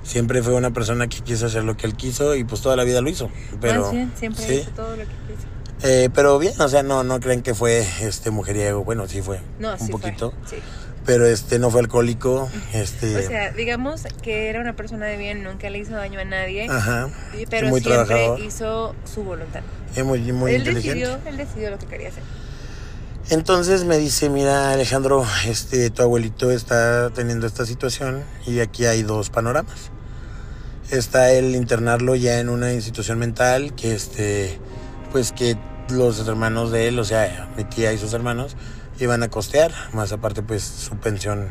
Siempre 0.02 0.40
fue 0.42 0.54
una 0.54 0.70
persona 0.70 1.08
que 1.08 1.20
quiso 1.20 1.46
hacer 1.46 1.64
lo 1.64 1.76
que 1.76 1.86
él 1.86 1.94
quiso 1.94 2.34
y 2.36 2.44
pues 2.44 2.62
toda 2.62 2.76
la 2.76 2.84
vida 2.84 3.00
lo 3.00 3.10
hizo. 3.10 3.28
Pero 3.60 3.86
Ah, 3.88 3.90
sí, 3.90 4.08
siempre 4.16 4.44
sí, 4.46 4.54
hizo 4.54 4.70
todo 4.70 4.90
lo 4.92 5.02
que 5.02 5.04
quiso. 5.04 5.48
eh, 5.82 6.08
pero 6.14 6.38
bien, 6.38 6.54
o 6.60 6.68
sea, 6.68 6.82
no 6.84 7.02
no 7.04 7.18
creen 7.20 7.42
que 7.42 7.54
fue 7.54 7.84
este 8.00 8.30
mujeriego, 8.30 8.82
bueno, 8.84 9.06
sí 9.08 9.20
fue 9.20 9.40
No, 9.58 9.72
un 9.72 9.78
sí 9.78 9.90
poquito, 9.92 10.32
fue. 10.48 10.58
Sí. 10.58 10.62
Pero 11.06 11.24
este 11.24 11.58
no 11.58 11.70
fue 11.70 11.80
alcohólico, 11.80 12.50
este 12.72 13.16
O 13.16 13.22
sea, 13.22 13.52
digamos 13.52 14.02
que 14.22 14.48
era 14.48 14.60
una 14.60 14.74
persona 14.74 15.06
de 15.06 15.16
bien, 15.16 15.44
nunca 15.44 15.70
le 15.70 15.78
hizo 15.78 15.92
daño 15.92 16.18
a 16.20 16.24
nadie, 16.24 16.66
ajá, 16.68 17.08
pero 17.48 17.68
muy 17.68 17.80
siempre 17.80 18.04
trabajador. 18.04 18.40
hizo 18.40 18.94
su 19.04 19.22
voluntad. 19.22 19.60
es 19.94 20.04
muy 20.04 20.20
muy 20.32 20.52
él 20.52 20.58
inteligente. 20.58 20.98
decidió, 20.98 21.18
él 21.26 21.36
decidió 21.36 21.70
lo 21.70 21.78
que 21.78 21.86
quería 21.86 22.08
hacer. 22.08 22.22
Entonces 23.28 23.84
me 23.84 23.98
dice, 23.98 24.28
mira 24.30 24.72
Alejandro, 24.72 25.24
este, 25.46 25.90
tu 25.90 26.02
abuelito 26.02 26.50
está 26.50 27.10
teniendo 27.10 27.46
esta 27.46 27.66
situación 27.66 28.22
y 28.46 28.60
aquí 28.60 28.84
hay 28.84 29.02
dos 29.02 29.30
panoramas. 29.30 29.90
Está 30.90 31.32
el 31.32 31.56
internarlo 31.56 32.14
ya 32.14 32.38
en 32.38 32.48
una 32.48 32.72
institución 32.72 33.18
mental 33.18 33.74
que 33.74 33.94
este, 33.94 34.60
pues 35.10 35.32
que 35.32 35.56
los 35.90 36.26
hermanos 36.28 36.70
de 36.70 36.86
él, 36.88 36.98
o 37.00 37.04
sea, 37.04 37.48
mi 37.56 37.64
tía 37.64 37.92
y 37.92 37.98
sus 37.98 38.12
hermanos, 38.12 38.56
iban 39.04 39.22
a 39.22 39.28
costear, 39.28 39.72
más 39.92 40.12
aparte 40.12 40.42
pues 40.42 40.62
su 40.62 40.96
pensión 40.96 41.50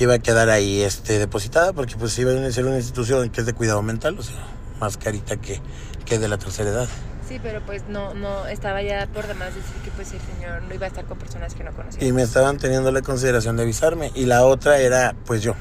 iba 0.00 0.14
a 0.14 0.18
quedar 0.18 0.48
ahí 0.48 0.82
este, 0.82 1.18
depositada 1.18 1.72
porque 1.72 1.96
pues 1.96 2.18
iba 2.18 2.32
a 2.32 2.50
ser 2.50 2.66
una 2.66 2.76
institución 2.76 3.30
que 3.30 3.40
es 3.40 3.46
de 3.46 3.52
cuidado 3.52 3.82
mental, 3.82 4.18
o 4.18 4.22
sea, 4.22 4.36
más 4.80 4.96
carita 4.96 5.36
que, 5.36 5.60
que 6.04 6.18
de 6.18 6.28
la 6.28 6.38
tercera 6.38 6.70
edad. 6.70 6.88
Sí, 7.28 7.38
pero 7.42 7.60
pues 7.64 7.84
no, 7.88 8.14
no 8.14 8.46
estaba 8.46 8.82
ya 8.82 9.06
por 9.06 9.26
demás 9.26 9.54
decir 9.54 9.74
que 9.84 9.90
pues 9.92 10.12
el 10.12 10.20
señor 10.20 10.62
no 10.62 10.74
iba 10.74 10.86
a 10.86 10.88
estar 10.88 11.04
con 11.04 11.18
personas 11.18 11.54
que 11.54 11.64
no 11.64 11.72
conocía. 11.72 12.04
Y 12.06 12.12
me 12.12 12.22
estaban 12.22 12.58
teniendo 12.58 12.90
la 12.90 13.00
consideración 13.00 13.56
de 13.56 13.62
avisarme. 13.62 14.10
Y 14.14 14.26
la 14.26 14.44
otra 14.44 14.78
era, 14.78 15.14
pues 15.24 15.42
yo. 15.42 15.54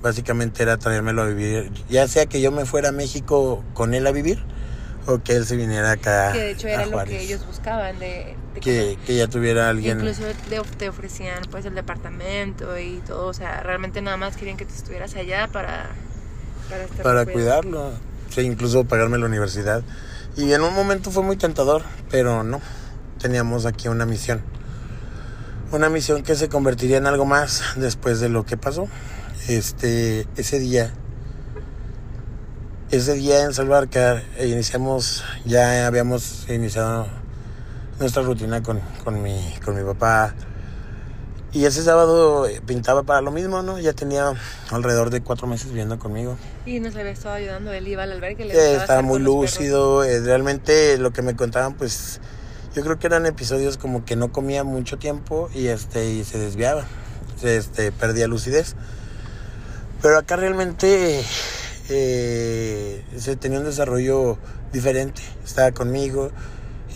Básicamente 0.00 0.62
era 0.62 0.78
traérmelo 0.78 1.22
a 1.22 1.26
vivir. 1.26 1.70
Ya 1.90 2.08
sea 2.08 2.26
que 2.26 2.40
yo 2.40 2.52
me 2.52 2.64
fuera 2.64 2.90
a 2.90 2.92
México 2.92 3.62
con 3.74 3.92
él 3.92 4.06
a 4.06 4.12
vivir 4.12 4.42
o 5.06 5.18
que 5.22 5.34
él 5.34 5.44
se 5.44 5.56
viniera 5.56 5.90
acá. 5.90 6.32
que 6.32 6.38
de 6.38 6.50
hecho 6.52 6.66
a 6.68 6.70
era 6.70 6.86
lo 6.86 7.04
que 7.04 7.20
ellos 7.20 7.44
buscaban 7.46 7.98
de 7.98 8.36
Que, 8.60 8.98
que 9.06 9.16
ya 9.16 9.28
tuviera 9.28 9.68
alguien. 9.68 9.98
Incluso 9.98 10.24
te, 10.48 10.60
te 10.76 10.88
ofrecían 10.88 11.42
pues 11.50 11.64
el 11.66 11.74
departamento 11.74 12.78
y 12.78 13.00
todo, 13.06 13.28
o 13.28 13.32
sea, 13.34 13.62
realmente 13.62 14.02
nada 14.02 14.16
más 14.16 14.36
querían 14.36 14.56
que 14.56 14.64
tú 14.64 14.74
estuvieras 14.74 15.14
allá 15.14 15.46
para 15.46 15.90
para, 16.68 16.84
estar 16.84 17.02
para 17.02 17.24
cuidado. 17.26 17.62
cuidarlo. 17.62 17.92
Sí, 18.30 18.42
incluso 18.42 18.84
pagarme 18.84 19.18
la 19.18 19.26
universidad. 19.26 19.82
Y 20.36 20.52
en 20.52 20.62
un 20.62 20.74
momento 20.74 21.10
fue 21.10 21.22
muy 21.22 21.36
tentador, 21.36 21.82
pero 22.10 22.44
no. 22.44 22.60
Teníamos 23.20 23.66
aquí 23.66 23.88
una 23.88 24.06
misión. 24.06 24.42
Una 25.72 25.88
misión 25.88 26.22
que 26.22 26.34
se 26.34 26.48
convertiría 26.48 26.96
en 26.96 27.06
algo 27.06 27.24
más 27.26 27.62
después 27.76 28.20
de 28.20 28.28
lo 28.28 28.44
que 28.46 28.56
pasó. 28.56 28.88
Este, 29.48 30.26
ese 30.36 30.58
día, 30.58 30.92
ese 32.90 33.14
día 33.14 33.42
en 33.42 33.52
Salvarcar, 33.52 34.22
iniciamos, 34.40 35.24
ya 35.44 35.86
habíamos 35.86 36.48
iniciado 36.48 37.08
nuestra 38.00 38.22
rutina 38.22 38.62
con, 38.62 38.80
con, 39.04 39.22
mi, 39.22 39.38
con 39.64 39.76
mi 39.76 39.84
papá, 39.84 40.34
Y 41.52 41.64
ese 41.66 41.82
sábado 41.82 42.46
eh, 42.46 42.60
pintaba 42.64 43.02
para 43.02 43.20
lo 43.20 43.30
mismo, 43.30 43.62
¿no? 43.62 43.78
Ya 43.78 43.92
tenía 43.92 44.32
alrededor 44.70 45.10
de 45.10 45.20
cuatro 45.20 45.46
meses 45.46 45.68
viviendo 45.68 45.98
conmigo. 45.98 46.36
Y 46.64 46.80
nos 46.80 46.96
había 46.96 47.10
estado 47.10 47.34
ayudando, 47.34 47.72
él 47.72 47.86
iba 47.86 48.04
al 48.04 48.12
albergue. 48.12 48.46
Le 48.46 48.54
Eh, 48.54 48.76
estaba 48.76 49.02
muy 49.02 49.20
lúcido, 49.20 50.02
eh, 50.02 50.20
realmente 50.20 50.96
lo 50.96 51.12
que 51.12 51.22
me 51.22 51.36
contaban, 51.36 51.74
pues 51.74 52.20
yo 52.74 52.82
creo 52.82 52.98
que 52.98 53.06
eran 53.06 53.26
episodios 53.26 53.76
como 53.76 54.04
que 54.04 54.16
no 54.16 54.32
comía 54.32 54.64
mucho 54.64 54.96
tiempo 54.96 55.50
y 55.54 55.66
este 55.66 56.08
y 56.10 56.24
se 56.24 56.38
desviaba, 56.38 56.86
se 57.38 57.56
este, 57.56 57.92
perdía 57.92 58.28
lucidez. 58.28 58.76
Pero 60.00 60.16
acá 60.16 60.36
realmente 60.36 61.22
eh, 61.90 63.04
se 63.18 63.36
tenía 63.36 63.58
un 63.58 63.66
desarrollo 63.66 64.38
diferente, 64.72 65.20
estaba 65.44 65.72
conmigo 65.72 66.30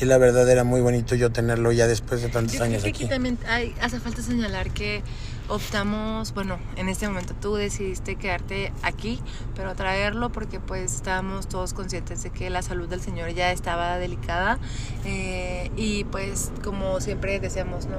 y 0.01 0.05
la 0.05 0.19
verdad 0.19 0.49
era 0.49 0.65
muy 0.65 0.81
bonito 0.81 1.15
yo 1.15 1.31
tenerlo 1.31 1.73
ya 1.73 1.87
después 1.87 2.23
de 2.23 2.29
tantos 2.29 2.55
Yo 2.55 2.59
creo 2.61 2.71
años 2.71 2.83
que 2.83 2.89
aquí. 2.91 3.05
aquí 3.05 3.11
también 3.11 3.39
hay, 3.49 3.75
hace 3.81 4.01
falta 4.01 4.23
señalar 4.23 4.71
que 4.71 5.03
optamos, 5.49 6.33
bueno, 6.35 6.59
en 6.77 6.89
este 6.89 7.07
momento 7.07 7.35
tú 7.41 7.55
decidiste 7.55 8.17
quedarte 8.17 8.73
aquí, 8.83 9.21
pero 9.55 9.75
traerlo 9.75 10.33
porque 10.33 10.59
pues 10.59 10.95
estábamos 10.95 11.49
todos 11.49 11.75
conscientes 11.75 12.23
de 12.23 12.31
que 12.31 12.51
la 12.51 12.63
salud 12.63 12.89
del 12.89 13.01
señor 13.01 13.35
ya 13.35 13.53
estaba 13.53 13.99
delicada 13.99 14.59
eh, 15.05 15.71
y 15.77 16.05
pues 16.05 16.51
como 16.63 17.01
siempre 17.01 17.39
deseamos, 17.41 17.87
¿no? 17.87 17.99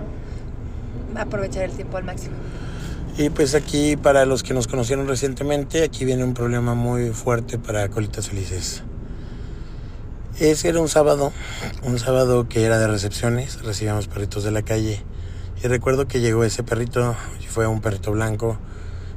Aprovechar 1.20 1.64
el 1.64 1.72
tiempo 1.72 1.98
al 1.98 2.04
máximo. 2.04 2.36
Y 3.18 3.30
pues 3.30 3.56
aquí, 3.56 3.96
para 3.96 4.26
los 4.26 4.44
que 4.44 4.54
nos 4.54 4.68
conocieron 4.68 5.08
recientemente, 5.08 5.84
aquí 5.84 6.04
viene 6.04 6.26
un 6.26 6.34
problema 6.34 6.74
muy 6.74 7.12
fuerte 7.12 7.58
para 7.58 7.88
Colitas 7.88 8.28
Felices. 8.28 8.84
Ese 10.40 10.68
era 10.68 10.82
un 10.82 10.90
sábado, 10.90 11.32
un 11.84 11.98
sábado 11.98 12.50
que 12.50 12.66
era 12.66 12.78
de 12.78 12.88
recepciones, 12.88 13.62
recibíamos 13.62 14.08
perritos 14.08 14.44
de 14.44 14.52
la 14.52 14.64
calle. 14.64 15.02
Y 15.64 15.68
recuerdo 15.68 16.10
que 16.10 16.20
llegó 16.20 16.44
ese 16.44 16.62
perrito, 16.62 17.16
fue 17.48 17.68
un 17.68 17.80
perrito 17.80 18.12
blanco 18.12 18.58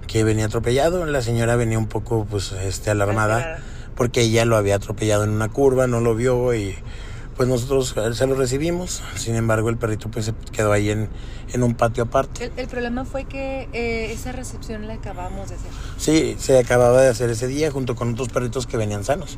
que 0.06 0.22
venía 0.22 0.46
atropellado. 0.46 1.04
La 1.06 1.20
señora 1.20 1.56
venía 1.56 1.76
un 1.76 1.88
poco 1.88 2.24
pues 2.24 2.52
este 2.52 2.90
alarmada 2.90 3.58
porque 3.96 4.22
ella 4.22 4.44
lo 4.44 4.56
había 4.56 4.76
atropellado 4.76 5.24
en 5.24 5.30
una 5.30 5.48
curva, 5.48 5.88
no 5.88 6.00
lo 6.00 6.14
vio 6.14 6.54
y 6.54 6.76
pues 7.36 7.48
nosotros 7.48 7.94
eh, 7.96 8.14
se 8.14 8.28
lo 8.28 8.36
recibimos. 8.36 9.02
Sin 9.16 9.34
embargo, 9.34 9.70
el 9.70 9.76
perrito 9.76 10.08
pues 10.12 10.26
se 10.26 10.34
quedó 10.52 10.70
ahí 10.70 10.90
en, 10.90 11.08
en 11.52 11.64
un 11.64 11.74
patio 11.74 12.04
aparte. 12.04 12.44
El, 12.44 12.52
el 12.56 12.68
problema 12.68 13.04
fue 13.04 13.24
que 13.24 13.68
eh, 13.72 14.12
esa 14.12 14.30
recepción 14.30 14.86
la 14.86 14.94
acabamos 14.94 15.48
de 15.48 15.56
hacer. 15.56 15.70
Sí, 15.96 16.36
se 16.38 16.58
acababa 16.60 17.02
de 17.02 17.08
hacer 17.08 17.28
ese 17.30 17.48
día 17.48 17.72
junto 17.72 17.96
con 17.96 18.12
otros 18.12 18.28
perritos 18.28 18.68
que 18.68 18.76
venían 18.76 19.02
sanos. 19.02 19.36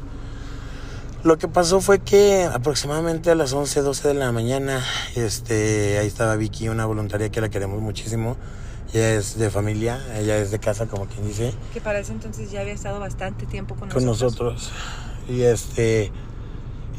Lo 1.22 1.36
que 1.36 1.48
pasó 1.48 1.80
fue 1.80 1.98
que 1.98 2.44
aproximadamente 2.44 3.30
a 3.30 3.34
las 3.34 3.52
11, 3.52 3.82
12 3.82 4.08
de 4.08 4.14
la 4.14 4.32
mañana, 4.32 4.82
este, 5.16 5.98
ahí 5.98 6.06
estaba 6.06 6.36
Vicky, 6.36 6.68
una 6.68 6.86
voluntaria 6.86 7.28
que 7.30 7.40
la 7.40 7.50
queremos 7.50 7.80
muchísimo. 7.80 8.36
Ella 8.94 9.14
es 9.14 9.38
de 9.38 9.50
familia, 9.50 10.00
ella 10.16 10.38
es 10.38 10.50
de 10.50 10.58
casa, 10.58 10.86
como 10.86 11.06
quien 11.06 11.26
dice, 11.26 11.52
Que 11.74 11.80
para 11.80 12.00
ese 12.00 12.12
entonces 12.12 12.50
ya 12.50 12.62
había 12.62 12.72
estado 12.72 12.98
bastante 12.98 13.46
tiempo 13.46 13.74
con, 13.74 13.88
con 13.90 14.04
nosotros. 14.04 14.72
Y 15.28 15.42
este, 15.42 16.10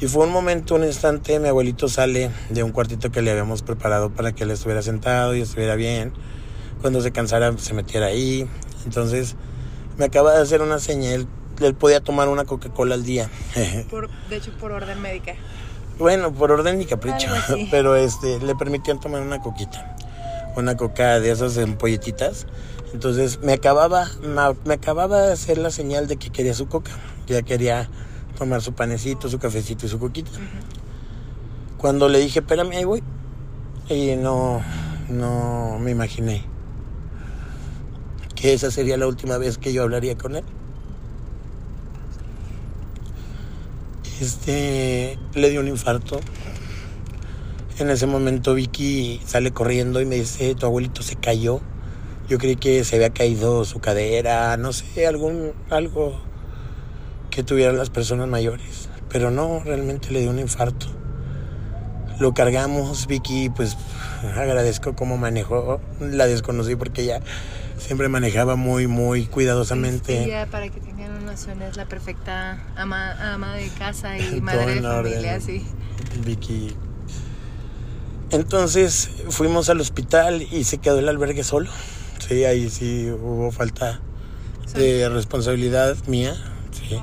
y 0.02 0.08
fue 0.08 0.26
un 0.26 0.32
momento, 0.32 0.76
un 0.76 0.84
instante, 0.84 1.40
mi 1.40 1.48
abuelito 1.48 1.88
sale 1.88 2.32
de 2.50 2.64
un 2.64 2.72
cuartito 2.72 3.12
que 3.12 3.22
le 3.22 3.30
habíamos 3.30 3.62
preparado 3.62 4.10
para 4.10 4.34
que 4.34 4.46
él 4.46 4.52
estuviera 4.52 4.82
sentado 4.82 5.36
y 5.36 5.42
estuviera 5.42 5.76
bien. 5.76 6.12
Cuando 6.82 7.02
se 7.02 7.12
cansara, 7.12 7.56
se 7.60 7.76
metiera 7.76 8.08
ahí. 8.08 8.48
Entonces, 8.86 9.36
me 10.00 10.06
acaba 10.06 10.34
de 10.34 10.42
hacer 10.42 10.64
una 10.64 10.80
señal. 10.80 11.28
Él 11.68 11.76
podía 11.76 12.02
tomar 12.02 12.28
una 12.28 12.46
Coca-Cola 12.46 12.96
al 12.96 13.04
día. 13.04 13.30
Por, 13.90 14.10
de 14.30 14.36
hecho, 14.38 14.52
por 14.60 14.72
orden 14.72 15.02
médica. 15.02 15.34
bueno, 15.98 16.32
por 16.34 16.52
orden 16.52 16.82
y 16.82 16.86
capricho. 16.86 17.28
Pero 17.72 17.96
este, 17.96 18.40
le 18.40 18.56
permitían 18.56 19.00
tomar 19.00 19.22
una 19.22 19.42
coquita. 19.42 19.96
Una 20.56 20.76
coca 20.76 21.20
de 21.20 21.32
esas 21.32 21.58
empolletitas. 21.58 22.48
Entonces 22.94 23.40
me 23.42 23.54
acababa, 23.54 24.10
me, 24.22 24.42
me 24.66 24.74
acababa 24.74 25.22
de 25.22 25.34
hacer 25.34 25.58
la 25.58 25.72
señal 25.72 26.08
de 26.08 26.18
que 26.18 26.30
quería 26.30 26.54
su 26.54 26.68
coca. 26.68 26.92
Ya 27.28 27.42
quería 27.42 27.90
tomar 28.38 28.62
su 28.62 28.74
panecito, 28.74 29.30
su 29.30 29.40
cafecito 29.40 29.86
y 29.86 29.90
su 29.90 30.00
coquita. 30.00 30.32
Cuando 31.78 32.10
le 32.10 32.20
dije, 32.20 32.40
espérame, 32.40 32.72
ahí 32.72 32.84
voy. 32.84 33.04
Y 33.90 34.16
no, 34.16 34.62
no 35.10 35.78
me 35.80 35.92
imaginé 35.92 36.46
que 38.36 38.54
esa 38.54 38.72
sería 38.72 38.98
la 38.98 39.08
última 39.08 39.38
vez 39.38 39.58
que 39.58 39.72
yo 39.72 39.84
hablaría 39.84 40.18
con 40.18 40.36
él. 40.36 40.44
Este, 44.22 45.18
le 45.34 45.50
dio 45.50 45.62
un 45.62 45.68
infarto. 45.68 46.20
En 47.80 47.90
ese 47.90 48.06
momento 48.06 48.54
Vicky 48.54 49.20
sale 49.26 49.50
corriendo 49.50 50.00
y 50.00 50.06
me 50.06 50.14
dice, 50.14 50.54
tu 50.54 50.68
abuelito 50.68 51.02
se 51.02 51.16
cayó. 51.16 51.60
Yo 52.30 52.38
creí 52.38 52.56
que 52.56 52.84
se 52.84 52.98
había 52.98 53.10
caído 53.10 53.66
su 53.66 53.80
cadera, 53.80 54.56
no 54.58 54.74
sé, 54.74 55.08
algún, 55.08 55.54
algo 55.72 56.22
que 57.32 57.42
tuvieran 57.42 57.80
las 57.80 57.90
personas 57.90 58.28
mayores. 58.28 58.90
Pero 59.10 59.32
no, 59.32 59.64
realmente 59.66 60.12
le 60.12 60.20
dio 60.20 60.30
un 60.30 60.38
infarto. 60.38 60.86
Lo 62.20 62.36
cargamos, 62.36 63.08
Vicky, 63.08 63.50
pues 63.50 63.76
agradezco 64.36 64.96
cómo 64.96 65.18
manejó. 65.18 65.82
La 66.00 66.28
desconocí 66.28 66.76
porque 66.76 67.02
ella 67.02 67.22
siempre 67.82 68.08
manejaba 68.10 68.56
muy, 68.56 68.88
muy 68.88 69.26
cuidadosamente. 69.26 70.24
Ella, 70.24 70.46
para 70.46 70.70
que 70.70 70.80
tengan 70.80 71.12
una 71.12 71.32
noción, 71.32 71.62
es 71.62 71.78
la 71.78 71.86
perfecta 71.86 72.64
ama, 72.76 73.34
ama 73.34 73.56
de 73.56 73.68
casa 73.70 74.18
y 74.18 74.42
madre 74.42 74.80
de 74.82 74.88
orden. 74.88 75.14
familia, 75.14 75.42
sí. 75.42 75.66
Vicky. 76.26 76.76
Entonces 78.30 79.10
fuimos 79.30 79.70
al 79.70 79.82
hospital 79.82 80.42
y 80.42 80.64
se 80.64 80.78
quedó 80.78 81.00
el 81.00 81.10
albergue 81.10 81.44
solo. 81.44 81.70
Sí, 82.26 82.46
ahí 82.46 82.70
sí 82.70 83.10
hubo 83.12 83.52
falta 83.52 84.00
de 84.74 85.10
responsabilidad 85.10 85.98
mía, 86.08 86.34
sí. 86.72 86.98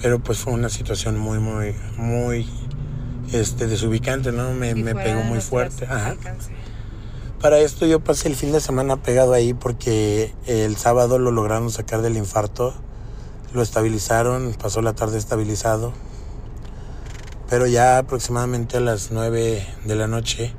Pero 0.00 0.20
pues 0.20 0.38
fue 0.38 0.52
una 0.52 0.68
situación 0.68 1.18
muy, 1.18 1.38
muy, 1.40 1.74
muy 1.96 2.46
este, 3.32 3.66
desubicante, 3.66 4.30
¿no? 4.30 4.52
Me, 4.52 4.74
me 4.74 4.94
pegó 4.94 5.22
muy 5.22 5.40
fuerte. 5.40 5.86
Ajá. 5.86 6.14
Para 7.46 7.60
esto 7.60 7.86
yo 7.86 8.00
pasé 8.00 8.26
el 8.26 8.34
fin 8.34 8.50
de 8.50 8.58
semana 8.58 9.04
pegado 9.04 9.32
ahí 9.32 9.54
porque 9.54 10.34
el 10.48 10.76
sábado 10.76 11.20
lo 11.20 11.30
lograron 11.30 11.70
sacar 11.70 12.02
del 12.02 12.16
infarto, 12.16 12.74
lo 13.54 13.62
estabilizaron, 13.62 14.52
pasó 14.60 14.82
la 14.82 14.94
tarde 14.94 15.16
estabilizado, 15.16 15.92
pero 17.48 17.68
ya 17.68 17.98
aproximadamente 17.98 18.78
a 18.78 18.80
las 18.80 19.12
9 19.12 19.64
de 19.84 19.94
la 19.94 20.08
noche, 20.08 20.54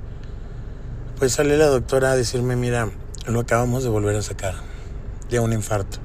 pues 1.19 1.33
sale 1.33 1.57
la 1.57 1.65
doctora 1.65 2.11
a 2.11 2.15
decirme, 2.15 2.55
mira, 2.55 2.89
lo 3.25 3.41
acabamos 3.41 3.83
de 3.83 3.89
volver 3.89 4.15
a 4.15 4.21
sacar 4.21 4.55
de 5.29 5.41
un 5.41 5.51
infarto. 5.51 5.97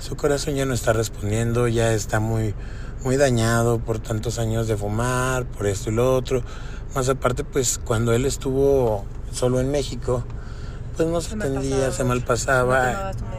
Su 0.00 0.16
corazón 0.16 0.56
ya 0.56 0.66
no 0.66 0.74
está 0.74 0.92
respondiendo, 0.92 1.68
ya 1.68 1.92
está 1.92 2.18
muy, 2.18 2.56
muy 3.04 3.18
dañado 3.18 3.78
por 3.78 4.00
tantos 4.00 4.40
años 4.40 4.66
de 4.66 4.76
fumar, 4.76 5.44
por 5.44 5.68
esto 5.68 5.90
y 5.90 5.94
lo 5.94 6.16
otro. 6.16 6.42
Más 6.92 7.08
aparte, 7.08 7.44
pues 7.44 7.78
cuando 7.78 8.12
él 8.12 8.26
estuvo 8.26 9.04
solo 9.32 9.60
en 9.60 9.70
México, 9.70 10.24
pues 10.96 11.08
no 11.08 11.20
se 11.20 11.34
atendía, 11.34 11.90
se 11.90 12.04
malpasaba. 12.04 13.12
No. 13.14 13.32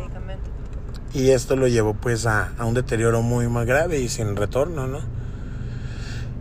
Y 1.13 1.29
esto 1.29 1.55
lo 1.55 1.67
llevó 1.67 1.93
pues 1.93 2.25
a, 2.25 2.53
a 2.57 2.65
un 2.65 2.73
deterioro 2.73 3.21
muy 3.21 3.47
más 3.47 3.67
grave 3.67 3.99
y 3.99 4.09
sin 4.09 4.35
retorno, 4.35 4.87
¿no? 4.87 4.99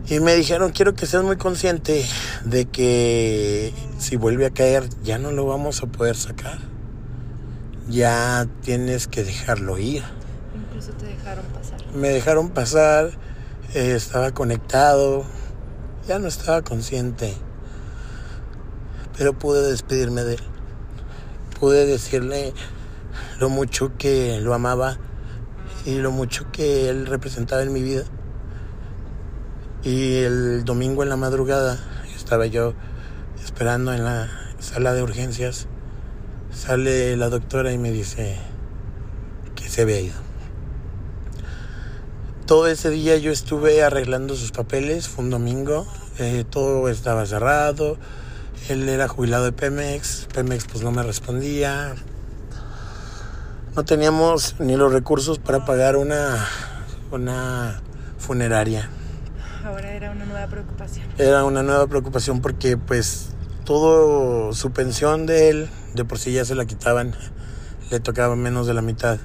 Y 0.07 0.19
me 0.19 0.35
dijeron, 0.35 0.71
quiero 0.71 0.95
que 0.95 1.05
seas 1.05 1.23
muy 1.23 1.37
consciente 1.37 2.05
de 2.43 2.65
que 2.65 3.73
si 3.99 4.17
vuelve 4.17 4.45
a 4.45 4.49
caer 4.49 4.89
ya 5.03 5.17
no 5.17 5.31
lo 5.31 5.45
vamos 5.45 5.81
a 5.81 5.85
poder 5.85 6.17
sacar. 6.17 6.57
Ya 7.87 8.47
tienes 8.61 9.07
que 9.07 9.23
dejarlo 9.23 9.77
ir. 9.77 10.03
Incluso 10.55 10.91
te 10.93 11.05
dejaron 11.05 11.45
pasar. 11.45 11.95
Me 11.95 12.09
dejaron 12.09 12.49
pasar, 12.49 13.11
eh, 13.75 13.93
estaba 13.95 14.31
conectado, 14.31 15.23
ya 16.07 16.19
no 16.19 16.27
estaba 16.27 16.63
consciente. 16.63 17.33
Pero 19.17 19.33
pude 19.33 19.61
despedirme 19.69 20.23
de 20.23 20.35
él. 20.35 20.41
Pude 21.59 21.85
decirle 21.85 22.53
lo 23.39 23.49
mucho 23.49 23.91
que 23.97 24.39
lo 24.41 24.53
amaba 24.53 24.97
y 25.85 25.95
lo 25.97 26.11
mucho 26.11 26.51
que 26.51 26.89
él 26.89 27.05
representaba 27.05 27.61
en 27.61 27.73
mi 27.73 27.83
vida. 27.83 28.03
Y 29.83 30.17
el 30.19 30.63
domingo 30.63 31.03
en 31.03 31.09
la 31.09 31.17
madrugada 31.17 31.77
estaba 32.15 32.45
yo 32.45 32.73
esperando 33.43 33.93
en 33.93 34.03
la 34.03 34.29
sala 34.59 34.93
de 34.93 35.03
urgencias. 35.03 35.67
Sale 36.51 37.17
la 37.17 37.29
doctora 37.29 37.71
y 37.73 37.77
me 37.77 37.91
dice 37.91 38.37
que 39.55 39.69
se 39.69 39.81
había 39.81 39.99
ido. 39.99 40.15
Todo 42.45 42.67
ese 42.67 42.89
día 42.89 43.17
yo 43.17 43.31
estuve 43.31 43.83
arreglando 43.83 44.35
sus 44.35 44.51
papeles, 44.51 45.07
fue 45.07 45.23
un 45.23 45.29
domingo, 45.29 45.87
eh, 46.19 46.43
todo 46.49 46.89
estaba 46.89 47.25
cerrado, 47.25 47.97
él 48.69 48.87
era 48.87 49.07
jubilado 49.07 49.45
de 49.45 49.51
Pemex, 49.51 50.27
Pemex 50.33 50.65
pues 50.65 50.83
no 50.83 50.91
me 50.91 51.03
respondía, 51.03 51.95
no 53.75 53.83
teníamos 53.83 54.55
ni 54.59 54.75
los 54.75 54.93
recursos 54.93 55.39
para 55.39 55.65
pagar 55.65 55.97
una, 55.97 56.47
una 57.11 57.81
funeraria. 58.17 58.89
Ahora 59.65 59.91
era 59.93 60.11
una 60.11 60.25
nueva 60.25 60.47
preocupación. 60.47 61.07
Era 61.17 61.43
una 61.43 61.63
nueva 61.63 61.87
preocupación 61.87 62.41
porque 62.41 62.77
pues 62.77 63.29
todo 63.65 64.53
su 64.53 64.71
pensión 64.71 65.25
de 65.25 65.49
él, 65.49 65.69
de 65.93 66.05
por 66.05 66.19
sí 66.19 66.31
ya 66.31 66.45
se 66.45 66.55
la 66.55 66.65
quitaban, 66.65 67.15
le 67.91 67.99
tocaba 67.99 68.35
menos 68.35 68.67
de 68.67 68.73
la 68.73 68.81
mitad. 68.81 69.19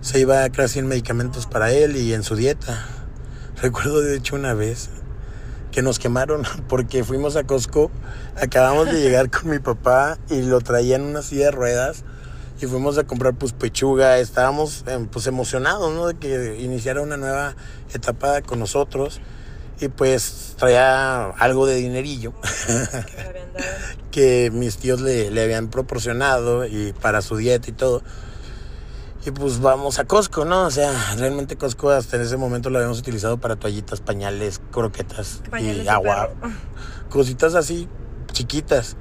Se 0.00 0.20
iba 0.20 0.48
casi 0.50 0.78
en 0.78 0.86
medicamentos 0.86 1.46
para 1.46 1.72
él 1.72 1.96
y 1.96 2.14
en 2.14 2.22
su 2.22 2.36
dieta. 2.36 2.86
Recuerdo 3.62 4.00
de 4.00 4.16
hecho 4.16 4.36
una 4.36 4.54
vez 4.54 4.90
que 5.72 5.82
nos 5.82 5.98
quemaron 5.98 6.42
porque 6.68 7.04
fuimos 7.04 7.36
a 7.36 7.44
Costco, 7.44 7.90
acabamos 8.40 8.86
de 8.86 9.00
llegar 9.00 9.30
con 9.30 9.50
mi 9.50 9.58
papá 9.58 10.18
y 10.28 10.42
lo 10.42 10.60
traía 10.60 10.96
en 10.96 11.02
una 11.02 11.22
silla 11.22 11.46
de 11.46 11.50
ruedas 11.52 12.04
y 12.60 12.66
fuimos 12.66 12.98
a 12.98 13.04
comprar 13.04 13.34
pues 13.34 13.52
pechuga, 13.52 14.18
estábamos 14.18 14.84
em, 14.86 15.06
pues 15.06 15.26
emocionados, 15.26 15.94
¿no? 15.94 16.08
De 16.08 16.14
que 16.14 16.58
iniciara 16.60 17.00
una 17.00 17.16
nueva 17.16 17.54
etapa 17.94 18.42
con 18.42 18.58
nosotros 18.58 19.20
y 19.80 19.88
pues 19.88 20.54
traía 20.58 21.30
algo 21.30 21.66
de 21.66 21.76
dinerillo 21.76 22.34
que 24.10 24.50
mis 24.52 24.76
tíos 24.76 25.00
le, 25.00 25.30
le 25.30 25.42
habían 25.42 25.68
proporcionado 25.68 26.66
y 26.66 26.92
para 27.00 27.22
su 27.22 27.36
dieta 27.36 27.70
y 27.70 27.72
todo. 27.72 28.02
Y 29.24 29.32
pues 29.32 29.60
vamos 29.60 29.98
a 29.98 30.06
Costco, 30.06 30.46
¿no? 30.46 30.64
O 30.64 30.70
sea, 30.70 31.14
realmente 31.16 31.56
Costco 31.56 31.90
hasta 31.90 32.16
en 32.16 32.22
ese 32.22 32.38
momento 32.38 32.70
lo 32.70 32.78
habíamos 32.78 32.98
utilizado 33.00 33.36
para 33.38 33.56
toallitas, 33.56 34.00
pañales, 34.00 34.60
croquetas 34.70 35.42
Pañales 35.50 35.84
y 35.84 35.88
agua. 35.88 36.30
Cositas 37.10 37.54
así 37.54 37.86
chiquitas. 38.32 38.96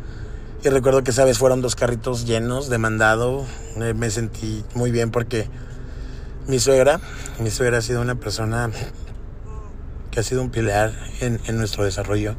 Y 0.62 0.68
recuerdo 0.68 1.04
que 1.04 1.12
esa 1.12 1.24
vez 1.24 1.38
fueron 1.38 1.62
dos 1.62 1.76
carritos 1.78 2.26
llenos 2.26 2.70
de 2.70 2.78
mandado. 2.78 3.46
Eh, 3.78 3.94
Me 3.94 4.10
sentí 4.10 4.66
muy 4.76 4.92
bien 4.92 5.10
porque 5.10 5.48
mi 6.48 6.60
suegra, 6.60 7.00
mi 7.40 7.50
suegra 7.50 7.78
ha 7.78 7.82
sido 7.82 8.02
una 8.02 8.16
persona 8.16 8.70
que 10.12 10.20
ha 10.20 10.24
sido 10.24 10.42
un 10.42 10.50
pilar 10.50 10.92
en, 11.22 11.40
en 11.46 11.58
nuestro 11.58 11.86
desarrollo. 11.86 12.36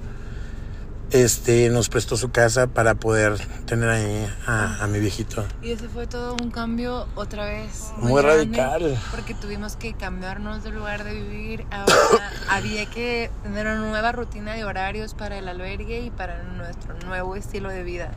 Este, 1.13 1.69
nos 1.71 1.89
prestó 1.89 2.17
su 2.17 2.31
casa 2.31 2.69
para 2.69 2.95
poder 2.95 3.37
tener 3.67 3.89
ahí 3.89 4.33
a, 4.47 4.85
a 4.85 4.87
mi 4.87 5.01
viejito. 5.01 5.45
Y 5.61 5.73
ese 5.73 5.89
fue 5.89 6.07
todo 6.07 6.37
un 6.41 6.53
cambio 6.53 7.09
otra 7.17 7.47
vez. 7.47 7.91
Muy 7.97 8.23
radical. 8.23 8.97
Porque 9.11 9.35
tuvimos 9.35 9.75
que 9.75 9.95
cambiarnos 9.95 10.63
de 10.63 10.71
lugar 10.71 11.03
de 11.03 11.15
vivir. 11.15 11.67
Ahora 11.73 11.95
había 12.49 12.87
que 12.87 13.29
tener 13.43 13.67
una 13.67 13.89
nueva 13.91 14.13
rutina 14.13 14.55
de 14.55 14.65
horarios 14.65 15.15
para 15.15 15.37
el 15.37 15.49
albergue 15.49 16.01
y 16.01 16.11
para 16.11 16.45
nuestro 16.45 16.95
nuevo 17.07 17.35
estilo 17.35 17.71
de 17.71 17.83
vida. 17.83 18.13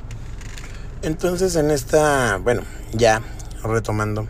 Entonces 1.01 1.55
en 1.55 1.71
esta, 1.71 2.37
bueno, 2.37 2.61
ya 2.93 3.21
retomando. 3.63 4.27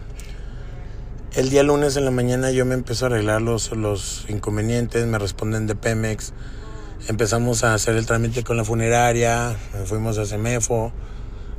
El 1.36 1.50
día 1.50 1.64
lunes 1.64 1.98
en 1.98 2.06
la 2.06 2.12
mañana 2.12 2.52
yo 2.52 2.66
me 2.66 2.76
empiezo 2.76 3.06
a 3.06 3.08
arreglar 3.10 3.42
los, 3.42 3.72
los 3.72 4.26
inconvenientes, 4.30 5.06
me 5.06 5.20
responden 5.20 5.68
de 5.68 5.76
Pemex. 5.76 6.32
Empezamos 7.10 7.66
a 7.66 7.74
hacer 7.74 7.98
el 7.98 8.06
trámite 8.06 8.46
con 8.46 8.56
la 8.56 8.64
funeraria, 8.64 9.58
fuimos 9.84 10.18
a 10.18 10.26
Semefo. 10.26 10.94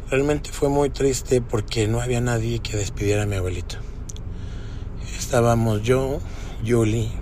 Realmente 0.08 0.50
fue 0.50 0.70
muy 0.70 0.88
triste 0.88 1.42
porque 1.42 1.86
no 1.86 2.00
había 2.00 2.22
nadie 2.22 2.60
que 2.60 2.78
despidiera 2.78 3.24
a 3.24 3.26
mi 3.26 3.36
abuelito. 3.36 3.76
Estábamos 5.18 5.82
yo, 5.82 6.20
Yuli, 6.62 7.12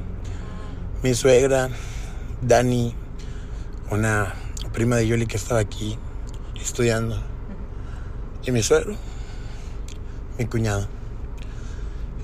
mi 1.03 1.15
suegra, 1.15 1.69
Dani, 2.41 2.95
una 3.91 4.35
prima 4.73 4.95
de 4.95 5.09
Yuli 5.09 5.27
que 5.27 5.37
estaba 5.37 5.59
aquí 5.59 5.99
estudiando, 6.61 7.21
y 8.47 8.53
mi 8.53 8.63
suegro, 8.63 8.95
mi 10.39 10.45
cuñado. 10.45 10.87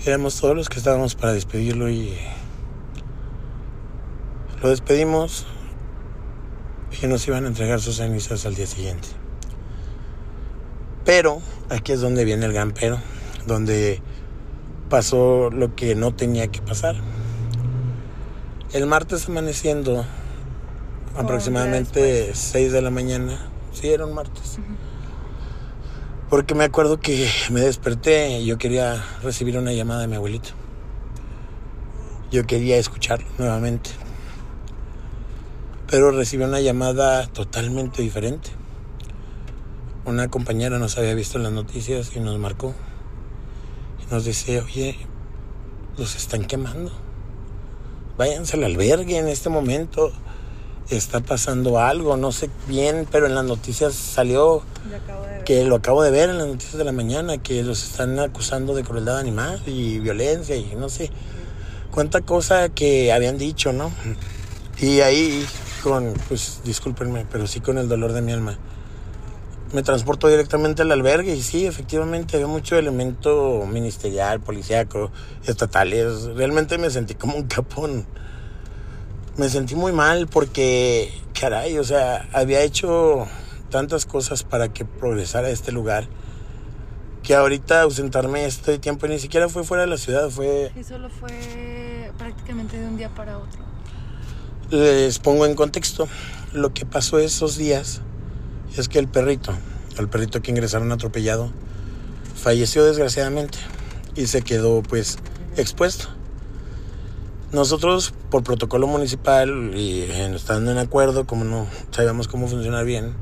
Éramos 0.07 0.41
todos 0.41 0.55
los 0.55 0.69
que 0.69 0.79
estábamos 0.79 1.17
para 1.17 1.33
despedirlo 1.33 1.91
y 1.91 2.17
lo 4.63 4.69
despedimos 4.69 5.45
y 7.01 7.07
nos 7.07 7.27
iban 7.29 7.45
a 7.45 7.49
entregar 7.49 7.81
sus 7.81 7.97
cenizas 7.97 8.47
al 8.47 8.55
día 8.55 8.67
siguiente. 8.67 9.09
Pero 11.05 11.41
aquí 11.71 11.93
es 11.93 12.01
donde 12.01 12.25
viene 12.25 12.47
el 12.47 12.53
gran 12.53 12.73
pero, 12.73 12.99
donde 13.47 14.03
pasó 14.89 15.51
lo 15.51 15.75
que 15.75 15.95
no 15.95 16.15
tenía 16.15 16.49
que 16.49 16.61
pasar. 16.61 16.97
El 18.73 18.87
martes 18.87 19.29
amaneciendo, 19.29 20.05
aproximadamente 21.17 22.01
un 22.01 22.07
día 22.07 22.15
después. 22.15 22.39
6 22.39 22.73
de 22.73 22.83
la 22.83 22.91
mañana, 22.91 23.49
sí, 23.73 23.89
era 23.89 24.05
un 24.05 24.15
martes. 24.15 24.59
Porque 26.29 26.55
me 26.55 26.65
acuerdo 26.65 27.01
que 27.01 27.27
me 27.51 27.61
desperté 27.61 28.39
y 28.39 28.45
yo 28.45 28.59
quería 28.59 29.03
recibir 29.23 29.57
una 29.57 29.73
llamada 29.73 30.03
de 30.03 30.09
mi 30.09 30.17
abuelito. 30.17 30.51
Yo 32.31 32.47
quería 32.47 32.77
escucharlo 32.77 33.27
nuevamente. 33.39 33.91
Pero 35.91 36.11
recibí 36.11 36.45
una 36.45 36.61
llamada 36.61 37.27
totalmente 37.29 38.03
diferente. 38.03 38.51
Una 40.05 40.29
compañera 40.29 40.79
nos 40.79 40.99
había 40.99 41.15
visto 41.15 41.39
en 41.39 41.45
las 41.45 41.53
noticias 41.53 42.11
y 42.15 42.21
nos 42.21 42.39
marcó. 42.39 42.75
Y 44.03 44.13
nos 44.13 44.27
dice, 44.27 44.61
oye, 44.61 44.99
los 45.97 46.15
están 46.15 46.45
quemando. 46.45 46.93
Váyanse 48.19 48.57
al 48.57 48.65
albergue 48.65 49.17
en 49.17 49.29
este 49.29 49.49
momento. 49.49 50.13
Está 50.91 51.21
pasando 51.21 51.79
algo, 51.79 52.19
no 52.19 52.33
sé 52.33 52.51
bien, 52.67 53.07
pero 53.11 53.27
en 53.27 53.35
las 53.35 53.45
noticias 53.45 53.95
salió 53.95 54.63
que 55.47 55.65
lo 55.65 55.77
acabo 55.77 56.03
de 56.03 56.11
ver 56.11 56.29
en 56.29 56.37
las 56.37 56.49
noticias 56.49 56.77
de 56.77 56.85
la 56.85 56.93
mañana, 56.93 57.39
que 57.39 57.63
los 57.63 57.83
están 57.83 58.19
acusando 58.19 58.75
de 58.75 58.85
crueldad 58.85 59.19
animal 59.19 59.63
y 59.67 59.99
violencia 60.01 60.57
y 60.57 60.75
no 60.77 60.91
sé 60.91 61.11
cuánta 61.91 62.21
cosa 62.21 62.69
que 62.69 63.13
habían 63.13 63.39
dicho, 63.39 63.73
¿no? 63.73 63.91
Y 64.81 65.01
ahí 65.01 65.45
con, 65.83 66.15
pues 66.29 66.61
discúlpenme, 66.65 67.27
pero 67.31 67.47
sí 67.47 67.61
con 67.61 67.79
el 67.79 67.89
dolor 67.89 68.13
de 68.13 68.23
mi 68.23 68.33
alma, 68.33 68.59
me 69.73 69.83
transporto 69.83 70.29
directamente 70.29 70.83
al 70.83 70.93
albergue 70.93 71.35
y 71.35 71.43
sí, 71.43 71.67
efectivamente 71.67 72.37
había 72.37 72.47
mucho 72.47 72.77
elemento 72.77 73.67
ministerial, 73.71 74.41
policíaco, 74.41 75.11
estatales. 75.45 76.25
Realmente 76.35 76.79
me 76.79 76.91
sentí 76.91 77.15
como 77.15 77.37
un 77.37 77.45
capón. 77.47 78.07
Me 79.37 79.49
sentí 79.49 79.75
muy 79.75 79.93
mal 79.93 80.27
porque, 80.27 81.13
caray, 81.39 81.79
o 81.79 81.85
sea, 81.85 82.29
había 82.33 82.63
hecho 82.63 83.27
tantas 83.71 84.07
cosas 84.07 84.43
para 84.43 84.73
que 84.73 84.85
progresara 84.85 85.51
este 85.51 85.71
lugar 85.71 86.09
que 87.23 87.35
ahorita 87.35 87.83
ausentarme 87.83 88.47
este 88.47 88.79
tiempo 88.79 89.07
ni 89.07 89.19
siquiera 89.19 89.51
fue 89.51 89.63
fuera 89.63 89.83
de 89.83 89.91
la 89.91 89.99
ciudad, 89.99 90.31
fue 90.31 90.73
Y 90.75 90.83
solo 90.83 91.11
fue 91.11 92.11
prácticamente 92.17 92.79
de 92.79 92.87
un 92.87 92.97
día 92.97 93.11
para 93.11 93.37
otro. 93.37 93.68
Les 94.71 95.19
pongo 95.19 95.47
en 95.47 95.55
contexto. 95.55 96.09
Lo 96.53 96.75
que 96.75 96.85
pasó 96.85 97.19
esos 97.19 97.57
días 97.57 98.03
es 98.77 98.89
que 98.89 98.99
el 98.99 99.09
perrito, 99.09 99.55
el 99.97 100.09
perrito 100.09 100.43
que 100.43 100.51
ingresaron 100.51 100.93
atropellado, 100.93 101.51
falleció 102.35 102.85
desgraciadamente 102.85 103.57
y 104.15 104.27
se 104.27 104.43
quedó 104.43 104.83
pues 104.83 105.17
expuesto. 105.57 106.09
Nosotros, 107.51 108.13
por 108.31 108.43
protocolo 108.43 108.87
municipal 108.87 109.73
y 109.75 110.03
estando 110.03 110.71
en 110.71 110.77
acuerdo, 110.77 111.27
como 111.27 111.45
no 111.45 111.67
sabíamos 111.91 112.29
cómo 112.29 112.47
funcionar 112.47 112.85
bien, 112.85 113.15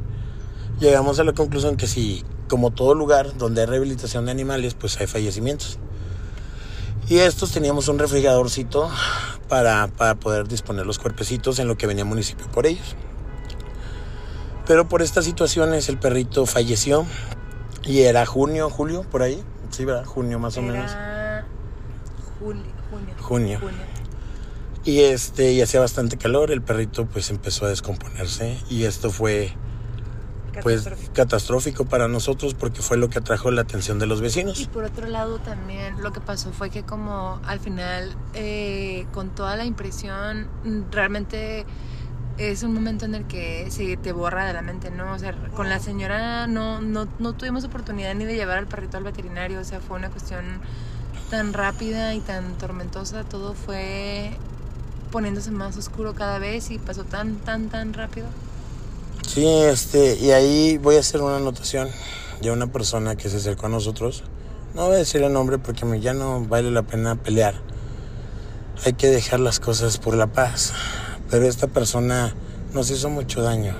llegamos 0.80 1.20
a 1.20 1.24
la 1.24 1.32
conclusión 1.32 1.76
que 1.76 1.86
si, 1.86 2.24
como 2.48 2.72
todo 2.72 2.94
lugar 2.94 3.38
donde 3.38 3.60
hay 3.60 3.68
rehabilitación 3.68 4.24
de 4.24 4.32
animales, 4.32 4.74
pues 4.74 5.00
hay 5.00 5.06
fallecimientos. 5.06 5.78
Y 7.08 7.18
estos 7.18 7.52
teníamos 7.52 7.86
un 7.86 8.00
refrigeradorcito 8.00 8.90
para, 9.48 9.86
para 9.88 10.14
poder 10.14 10.48
disponer 10.48 10.86
los 10.86 10.98
cuerpecitos 10.98 11.58
en 11.58 11.68
lo 11.68 11.76
que 11.76 11.86
venía 11.86 12.04
municipio 12.04 12.46
por 12.48 12.66
ellos. 12.66 12.96
Pero 14.66 14.88
por 14.88 15.02
estas 15.02 15.24
situaciones 15.24 15.88
el 15.88 15.98
perrito 15.98 16.44
falleció 16.46 17.06
y 17.84 18.00
era 18.00 18.26
junio, 18.26 18.68
julio, 18.70 19.02
por 19.10 19.22
ahí. 19.22 19.42
Sí, 19.70 19.84
¿verdad? 19.84 20.04
Junio 20.04 20.38
más 20.38 20.56
o 20.56 20.62
menos. 20.62 20.90
Juli- 22.40 22.62
junio. 23.22 23.58
Junio. 23.60 23.60
Y 24.84 25.00
este, 25.00 25.52
y 25.52 25.62
hacía 25.62 25.80
bastante 25.80 26.16
calor, 26.16 26.50
el 26.52 26.62
perrito 26.62 27.06
pues 27.06 27.30
empezó 27.30 27.66
a 27.66 27.68
descomponerse 27.70 28.58
y 28.70 28.84
esto 28.84 29.10
fue 29.10 29.52
pues 30.62 30.88
Catastrófico. 31.14 31.84
para 31.84 32.08
nosotros 32.08 32.54
porque 32.54 32.82
fue 32.82 32.96
lo 32.96 33.08
que 33.08 33.18
atrajo 33.18 33.50
la 33.50 33.62
atención 33.62 33.98
de 33.98 34.06
los 34.06 34.20
Y 34.20 34.22
vecinos. 34.22 34.66
por 34.72 34.84
otro 34.84 35.06
lado 35.06 35.38
también 35.38 36.02
lo 36.02 36.12
que 36.12 36.20
pasó 36.20 36.52
fue 36.52 36.70
que 36.70 36.82
como 36.82 37.40
al 37.46 37.60
final 37.60 38.14
eh, 38.34 39.06
con 39.12 39.30
toda 39.30 39.56
la 39.56 39.64
impresión 39.64 40.48
realmente 40.90 41.64
es 42.38 42.62
un 42.62 42.74
momento 42.74 43.06
en 43.06 43.14
el 43.14 43.24
que 43.26 43.70
se 43.70 43.96
te 43.96 44.12
borra 44.12 44.44
de 44.44 44.52
la 44.52 44.60
mente, 44.60 44.90
¿no? 44.90 45.10
O 45.14 45.18
sea, 45.18 45.34
con 45.54 45.70
la 45.70 45.80
señora 45.80 46.46
no, 46.46 46.82
no, 46.82 47.08
no 47.18 47.32
tuvimos 47.32 47.64
oportunidad 47.64 48.14
ni 48.14 48.26
de 48.26 48.34
llevar 48.34 48.58
al 48.58 48.66
perrito 48.66 48.98
al 48.98 49.04
veterinario, 49.04 49.58
o 49.60 49.64
sea, 49.64 49.80
fue 49.80 49.96
una 49.96 50.10
cuestión 50.10 50.44
tan 51.30 51.54
rápida 51.54 52.12
y 52.14 52.20
tan 52.20 52.58
tormentosa, 52.58 53.24
todo 53.24 53.54
fue 53.54 54.32
poniéndose 55.10 55.50
más 55.50 55.76
oscuro 55.78 56.14
cada 56.14 56.38
vez 56.38 56.70
y 56.70 56.78
pasó 56.78 57.04
tan, 57.04 57.36
tan, 57.36 57.68
tan 57.70 57.94
rápido. 57.94 58.26
Sí, 59.26 59.44
este, 59.46 60.16
y 60.16 60.30
ahí 60.30 60.78
voy 60.78 60.96
a 60.96 61.00
hacer 61.00 61.20
una 61.20 61.36
anotación 61.36 61.88
de 62.40 62.50
una 62.52 62.68
persona 62.68 63.16
que 63.16 63.28
se 63.28 63.36
acercó 63.36 63.66
a 63.66 63.68
nosotros. 63.68 64.22
No 64.74 64.86
voy 64.86 64.94
a 64.94 64.98
decir 64.98 65.22
el 65.22 65.32
nombre 65.32 65.58
porque 65.58 66.00
ya 66.00 66.14
no 66.14 66.44
vale 66.46 66.70
la 66.70 66.82
pena 66.82 67.16
pelear. 67.16 67.54
Hay 68.84 68.92
que 68.92 69.08
dejar 69.08 69.40
las 69.40 69.58
cosas 69.58 69.98
por 69.98 70.14
la 70.14 70.28
paz. 70.28 70.72
Pero 71.28 71.46
esta 71.46 71.66
persona 71.66 72.34
nos 72.72 72.90
hizo 72.90 73.10
mucho 73.10 73.42
daño. 73.42 73.74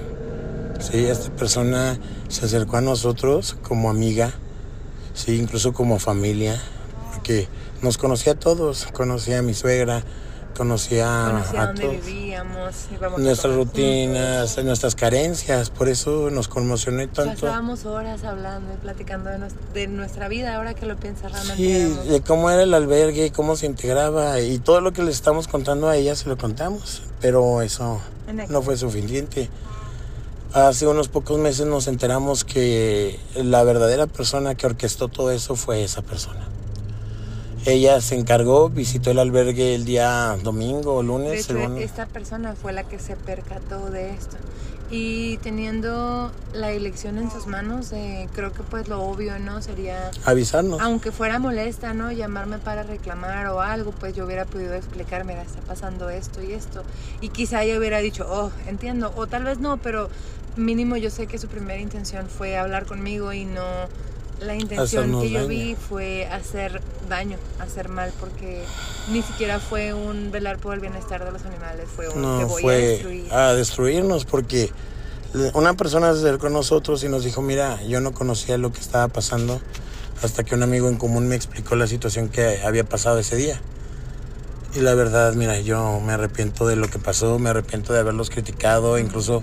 Sí, 0.81 1.07
esta 1.07 1.31
persona 1.31 1.99
se 2.29 2.45
acercó 2.45 2.79
a 2.79 2.81
nosotros 2.81 3.57
como 3.63 3.89
amiga, 3.89 4.33
sí, 5.15 5.37
incluso 5.37 5.73
como 5.73 5.99
familia, 5.99 6.61
porque 7.13 7.49
nos 7.83 7.99
conocía 7.99 8.33
a 8.33 8.39
todos, 8.39 8.89
conocía 8.93 9.39
a 9.39 9.43
mi 9.43 9.55
suegra, 9.55 10.03
conocía, 10.57 11.29
Conocía 11.31 11.63
a 11.63 11.67
dónde 11.67 11.83
todos. 11.83 12.07
vivíamos, 12.07 12.75
íbamos 12.93 13.21
Nuestras 13.21 13.55
rutinas, 13.55 14.65
nuestras 14.65 14.95
carencias, 14.95 15.71
por 15.71 15.89
eso 15.89 16.31
nos 16.31 16.49
conmocionó 16.49 17.01
juntos. 17.01 17.25
tanto. 17.27 17.41
Pasábamos 17.43 17.85
horas 17.85 18.25
hablando 18.25 18.73
y 18.75 18.77
platicando 18.79 19.31
de, 19.31 19.39
nues- 19.39 19.55
de 19.75 19.87
nuestra 19.89 20.29
vida, 20.29 20.57
ahora 20.57 20.75
que 20.75 20.87
lo 20.87 20.97
piensas 20.97 21.31
realmente. 21.33 21.57
Sí, 21.63 21.73
éramos- 21.77 22.09
de 22.09 22.21
cómo 22.23 22.51
era 22.51 22.63
el 22.63 22.75
albergue, 22.75 23.31
cómo 23.33 23.57
se 23.57 23.67
integraba 23.67 24.41
y 24.41 24.59
todo 24.59 24.81
lo 24.81 24.93
que 24.93 25.03
le 25.03 25.11
estamos 25.11 25.47
contando 25.49 25.89
a 25.89 25.97
ella 25.97 26.17
se 26.17 26.29
lo 26.29 26.37
contamos, 26.37 27.03
pero 27.21 27.63
eso 27.63 28.01
no 28.49 28.63
fue 28.63 28.77
suficiente. 28.77 29.49
Hace 30.53 30.87
unos 30.87 31.09
pocos 31.09 31.39
meses 31.39 31.67
nos 31.67 31.87
enteramos 31.87 32.45
que 32.45 33.21
la 33.35 33.63
verdadera 33.63 34.07
persona 34.07 34.55
que 34.55 34.65
orquestó 34.67 35.09
todo 35.09 35.31
eso 35.31 35.55
fue 35.55 35.85
esa 35.85 36.01
persona. 36.03 36.49
Ella 37.67 38.01
se 38.01 38.15
encargó, 38.15 38.69
visitó 38.71 39.11
el 39.11 39.19
albergue 39.19 39.75
el 39.75 39.85
día 39.85 40.37
domingo 40.43 40.95
o 40.95 41.01
De 41.03 41.07
lunes, 41.09 41.41
hecho, 41.45 41.59
según- 41.59 41.79
esta 41.79 42.07
persona 42.07 42.55
fue 42.55 42.73
la 42.73 42.85
que 42.85 42.99
se 43.01 43.17
percató 43.17 43.91
de 43.91 44.11
esto. 44.11 44.37
Y 44.89 45.39
teniendo 45.39 46.31
la 46.53 46.71
elección 46.71 47.19
en 47.19 47.29
sus 47.29 47.49
manos, 47.49 47.91
eh, 47.93 48.29
creo 48.35 48.53
que 48.53 48.63
pues 48.63 48.87
lo 48.87 49.03
obvio, 49.03 49.37
¿no? 49.41 49.61
Sería, 49.61 50.13
avisarnos. 50.25 50.81
aunque 50.81 51.11
fuera 51.11 51.41
molesta, 51.41 51.93
¿no? 51.93 52.13
Llamarme 52.13 52.59
para 52.59 52.85
reclamar 52.85 53.49
o 53.49 53.61
algo, 53.61 53.91
pues 53.91 54.15
yo 54.15 54.25
hubiera 54.25 54.45
podido 54.45 54.75
explicar, 54.75 55.25
mira, 55.25 55.43
está 55.43 55.61
pasando 55.63 56.09
esto 56.09 56.41
y 56.41 56.53
esto. 56.53 56.85
Y 57.21 57.31
quizá 57.31 57.65
ella 57.65 57.79
hubiera 57.81 57.99
dicho, 57.99 58.27
oh, 58.31 58.53
entiendo. 58.69 59.13
O 59.17 59.27
tal 59.27 59.43
vez 59.43 59.59
no, 59.59 59.77
pero 59.79 60.09
mínimo 60.55 60.97
yo 60.97 61.11
sé 61.11 61.27
que 61.27 61.39
su 61.39 61.49
primera 61.49 61.81
intención 61.81 62.29
fue 62.29 62.57
hablar 62.57 62.87
conmigo 62.87 63.33
y 63.33 63.45
no... 63.45 63.63
La 64.41 64.55
intención 64.55 65.21
que 65.21 65.31
yo 65.31 65.39
daño. 65.41 65.49
vi 65.49 65.75
fue 65.77 66.27
hacer 66.27 66.83
daño, 67.09 67.39
hacer 67.59 67.89
mal, 67.89 68.13
porque 68.21 68.63
ni 69.11 69.23
siquiera 69.23 69.61
fue 69.61 69.95
un 69.95 70.31
velar 70.31 70.59
por 70.59 70.75
el 70.75 70.81
bienestar 70.81 71.25
de 71.25 71.33
los 71.33 71.43
animales, 71.47 71.87
fue 71.95 72.09
un 72.09 72.15
te 72.15 72.21
No, 72.21 72.47
voy 72.47 72.61
a 72.61 72.63
fue 72.63 72.77
destruir. 72.77 73.33
a 73.33 73.55
destruirnos 73.55 74.25
porque 74.27 74.71
una 75.55 75.75
persona 75.75 76.13
se 76.13 76.19
acercó 76.21 76.49
a 76.49 76.51
nosotros 76.51 77.03
y 77.05 77.09
nos 77.09 77.25
dijo, 77.25 77.41
mira, 77.43 77.83
yo 77.85 78.01
no 78.01 78.13
conocía 78.13 78.59
lo 78.59 78.73
que 78.73 78.81
estaba 78.81 79.09
pasando 79.09 79.61
hasta 80.23 80.45
que 80.45 80.55
un 80.55 80.63
amigo 80.63 80.89
en 80.89 80.97
común 80.97 81.29
me 81.29 81.35
explicó 81.37 81.75
la 81.77 81.87
situación 81.87 82.29
que 82.29 82.61
había 82.63 82.85
pasado 82.85 83.19
ese 83.19 83.37
día. 83.37 83.61
Y 84.75 84.81
la 84.81 84.95
verdad, 84.95 85.33
mira, 85.35 85.59
yo 85.61 86.01
me 86.01 86.13
arrepiento 86.13 86.67
de 86.67 86.77
lo 86.77 86.89
que 86.89 86.99
pasó, 86.99 87.39
me 87.39 87.49
arrepiento 87.51 87.93
de 87.95 88.01
haberlos 88.01 88.29
criticado, 88.31 88.99
incluso 88.99 89.43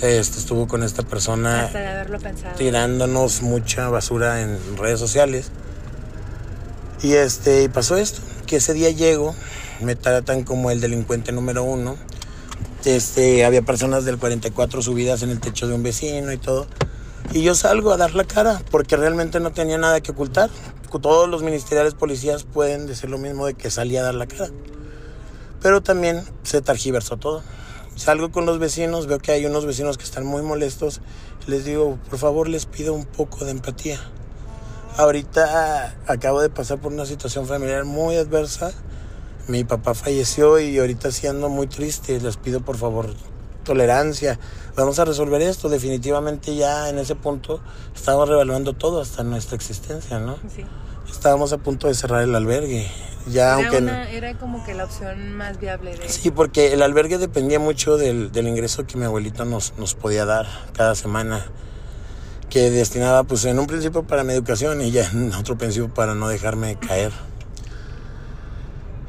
este, 0.00 0.38
estuvo 0.38 0.68
con 0.68 0.82
esta 0.82 1.02
persona 1.02 1.64
Hasta 1.64 1.78
de 1.78 1.86
haberlo 1.88 2.18
pensado. 2.18 2.54
tirándonos 2.56 3.42
mucha 3.42 3.88
basura 3.88 4.42
en 4.42 4.58
redes 4.76 5.00
sociales. 5.00 5.50
Y 7.02 7.14
este, 7.14 7.64
y 7.64 7.68
pasó 7.68 7.96
esto, 7.96 8.20
que 8.46 8.56
ese 8.56 8.72
día 8.72 8.90
llego, 8.90 9.34
me 9.80 9.96
tratan 9.96 10.44
como 10.44 10.70
el 10.70 10.80
delincuente 10.80 11.32
número 11.32 11.62
uno. 11.62 11.96
Este, 12.84 13.44
había 13.44 13.62
personas 13.62 14.04
del 14.04 14.18
44 14.18 14.80
subidas 14.82 15.22
en 15.22 15.30
el 15.30 15.40
techo 15.40 15.66
de 15.66 15.74
un 15.74 15.82
vecino 15.82 16.32
y 16.32 16.38
todo. 16.38 16.66
Y 17.32 17.42
yo 17.42 17.54
salgo 17.54 17.92
a 17.92 17.96
dar 17.96 18.14
la 18.14 18.24
cara 18.24 18.62
porque 18.70 18.96
realmente 18.96 19.40
no 19.40 19.50
tenía 19.50 19.78
nada 19.78 20.00
que 20.00 20.12
ocultar. 20.12 20.50
Todos 21.00 21.28
los 21.28 21.42
ministeriales 21.42 21.92
policías 21.92 22.44
pueden 22.44 22.86
decir 22.86 23.10
lo 23.10 23.18
mismo 23.18 23.46
de 23.46 23.52
que 23.52 23.70
salí 23.70 23.96
a 23.98 24.02
dar 24.02 24.14
la 24.14 24.26
cara. 24.26 24.48
Pero 25.60 25.82
también 25.82 26.22
se 26.42 26.62
targiversó 26.62 27.16
todo. 27.18 27.42
Salgo 27.96 28.30
con 28.30 28.44
los 28.44 28.58
vecinos, 28.58 29.06
veo 29.06 29.18
que 29.18 29.32
hay 29.32 29.46
unos 29.46 29.64
vecinos 29.64 29.96
que 29.96 30.04
están 30.04 30.26
muy 30.26 30.42
molestos. 30.42 31.00
Les 31.46 31.64
digo, 31.64 31.98
por 32.10 32.18
favor, 32.18 32.46
les 32.46 32.66
pido 32.66 32.92
un 32.92 33.06
poco 33.06 33.46
de 33.46 33.52
empatía. 33.52 33.98
Ahorita 34.98 35.96
acabo 36.06 36.42
de 36.42 36.50
pasar 36.50 36.78
por 36.78 36.92
una 36.92 37.06
situación 37.06 37.46
familiar 37.46 37.84
muy 37.86 38.16
adversa. 38.16 38.72
Mi 39.48 39.64
papá 39.64 39.94
falleció 39.94 40.58
y 40.58 40.78
ahorita 40.78 41.10
sí 41.10 41.26
ando 41.26 41.48
muy 41.48 41.68
triste. 41.68 42.20
Les 42.20 42.36
pido 42.36 42.60
por 42.60 42.76
favor 42.76 43.14
tolerancia. 43.64 44.38
Vamos 44.76 44.98
a 44.98 45.06
resolver 45.06 45.40
esto. 45.40 45.70
Definitivamente 45.70 46.54
ya 46.54 46.90
en 46.90 46.98
ese 46.98 47.14
punto 47.14 47.60
estamos 47.94 48.28
revaluando 48.28 48.74
todo 48.74 49.00
hasta 49.00 49.22
nuestra 49.22 49.56
existencia, 49.56 50.18
¿no? 50.18 50.36
Sí. 50.54 50.64
Estábamos 51.10 51.52
a 51.54 51.58
punto 51.58 51.88
de 51.88 51.94
cerrar 51.94 52.22
el 52.22 52.34
albergue. 52.34 52.86
Ya 53.26 53.58
Era, 53.58 53.68
aunque 53.68 53.78
una- 53.78 54.10
era 54.10 54.34
como 54.38 54.64
que 54.64 54.74
la 54.74 54.84
opción 54.84 55.32
más 55.36 55.58
viable 55.58 55.96
de... 55.96 56.08
Sí, 56.08 56.30
porque 56.30 56.72
el 56.72 56.82
albergue 56.82 57.18
dependía 57.18 57.58
mucho 57.58 57.96
del, 57.96 58.30
del 58.32 58.46
ingreso 58.48 58.86
que 58.86 58.96
mi 58.96 59.04
abuelita 59.04 59.44
nos, 59.44 59.74
nos 59.78 59.94
podía 59.94 60.24
dar 60.24 60.46
cada 60.74 60.94
semana, 60.94 61.44
que 62.48 62.70
destinaba 62.70 63.24
pues 63.24 63.44
en 63.44 63.58
un 63.58 63.66
principio 63.66 64.04
para 64.04 64.22
mi 64.22 64.32
educación 64.32 64.80
y 64.80 64.92
ya 64.92 65.08
en 65.10 65.34
otro 65.38 65.58
principio 65.58 65.92
para 65.92 66.14
no 66.14 66.28
dejarme 66.28 66.76
caer. 66.76 67.12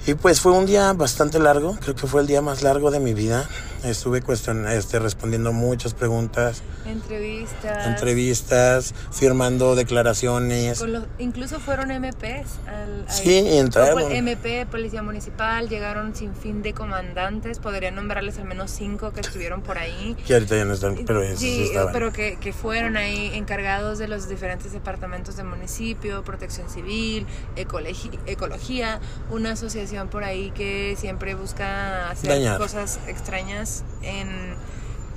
Y 0.07 0.13
pues 0.13 0.39
fue 0.39 0.53
un 0.53 0.65
día 0.65 0.93
bastante 0.93 1.37
largo, 1.37 1.77
creo 1.81 1.93
que 1.95 2.07
fue 2.07 2.21
el 2.21 2.27
día 2.27 2.41
más 2.41 2.63
largo 2.63 2.91
de 2.91 2.99
mi 2.99 3.13
vida. 3.13 3.47
Estuve 3.83 4.23
cuestion- 4.23 4.67
este, 4.69 4.99
respondiendo 4.99 5.53
muchas 5.53 5.93
preguntas, 5.93 6.63
Entrevistas. 6.85 7.87
entrevistas, 7.87 8.93
firmando 9.11 9.75
declaraciones. 9.75 10.79
con 10.79 10.93
los- 10.93 11.03
incluso 11.19 11.59
fueron 11.59 11.91
MPs. 11.91 12.47
Al. 12.67 13.05
Sí, 13.09 13.37
entraron. 13.57 14.11
MP, 14.11 14.65
Policía 14.65 15.03
Municipal, 15.03 15.69
llegaron 15.69 16.15
sin 16.15 16.35
fin 16.35 16.61
de 16.63 16.73
comandantes. 16.73 17.59
Podría 17.59 17.91
nombrarles 17.91 18.37
al 18.39 18.45
menos 18.45 18.71
cinco 18.71 19.11
que 19.13 19.21
estuvieron 19.21 19.61
por 19.61 19.77
ahí. 19.77 20.15
Que 20.25 20.33
ahorita 20.33 20.55
ya 20.57 20.65
no 20.65 20.73
están, 20.73 20.95
pero 21.05 21.21
esos 21.21 21.39
sí 21.39 21.63
estaban. 21.65 21.93
pero 21.93 22.11
que, 22.11 22.37
que 22.41 22.53
fueron 22.53 22.97
ahí 22.97 23.31
encargados 23.35 23.99
de 23.99 24.07
los 24.07 24.27
diferentes 24.27 24.71
departamentos 24.71 25.37
del 25.37 25.45
municipio, 25.45 26.23
protección 26.23 26.69
civil, 26.69 27.25
ecología, 28.25 28.99
una 29.29 29.51
asociación 29.51 30.07
por 30.09 30.23
ahí 30.23 30.51
que 30.51 30.95
siempre 30.99 31.35
busca 31.35 32.09
hacer 32.09 32.29
Dañar. 32.31 32.57
cosas 32.57 32.99
extrañas 33.07 33.66
en 34.03 34.55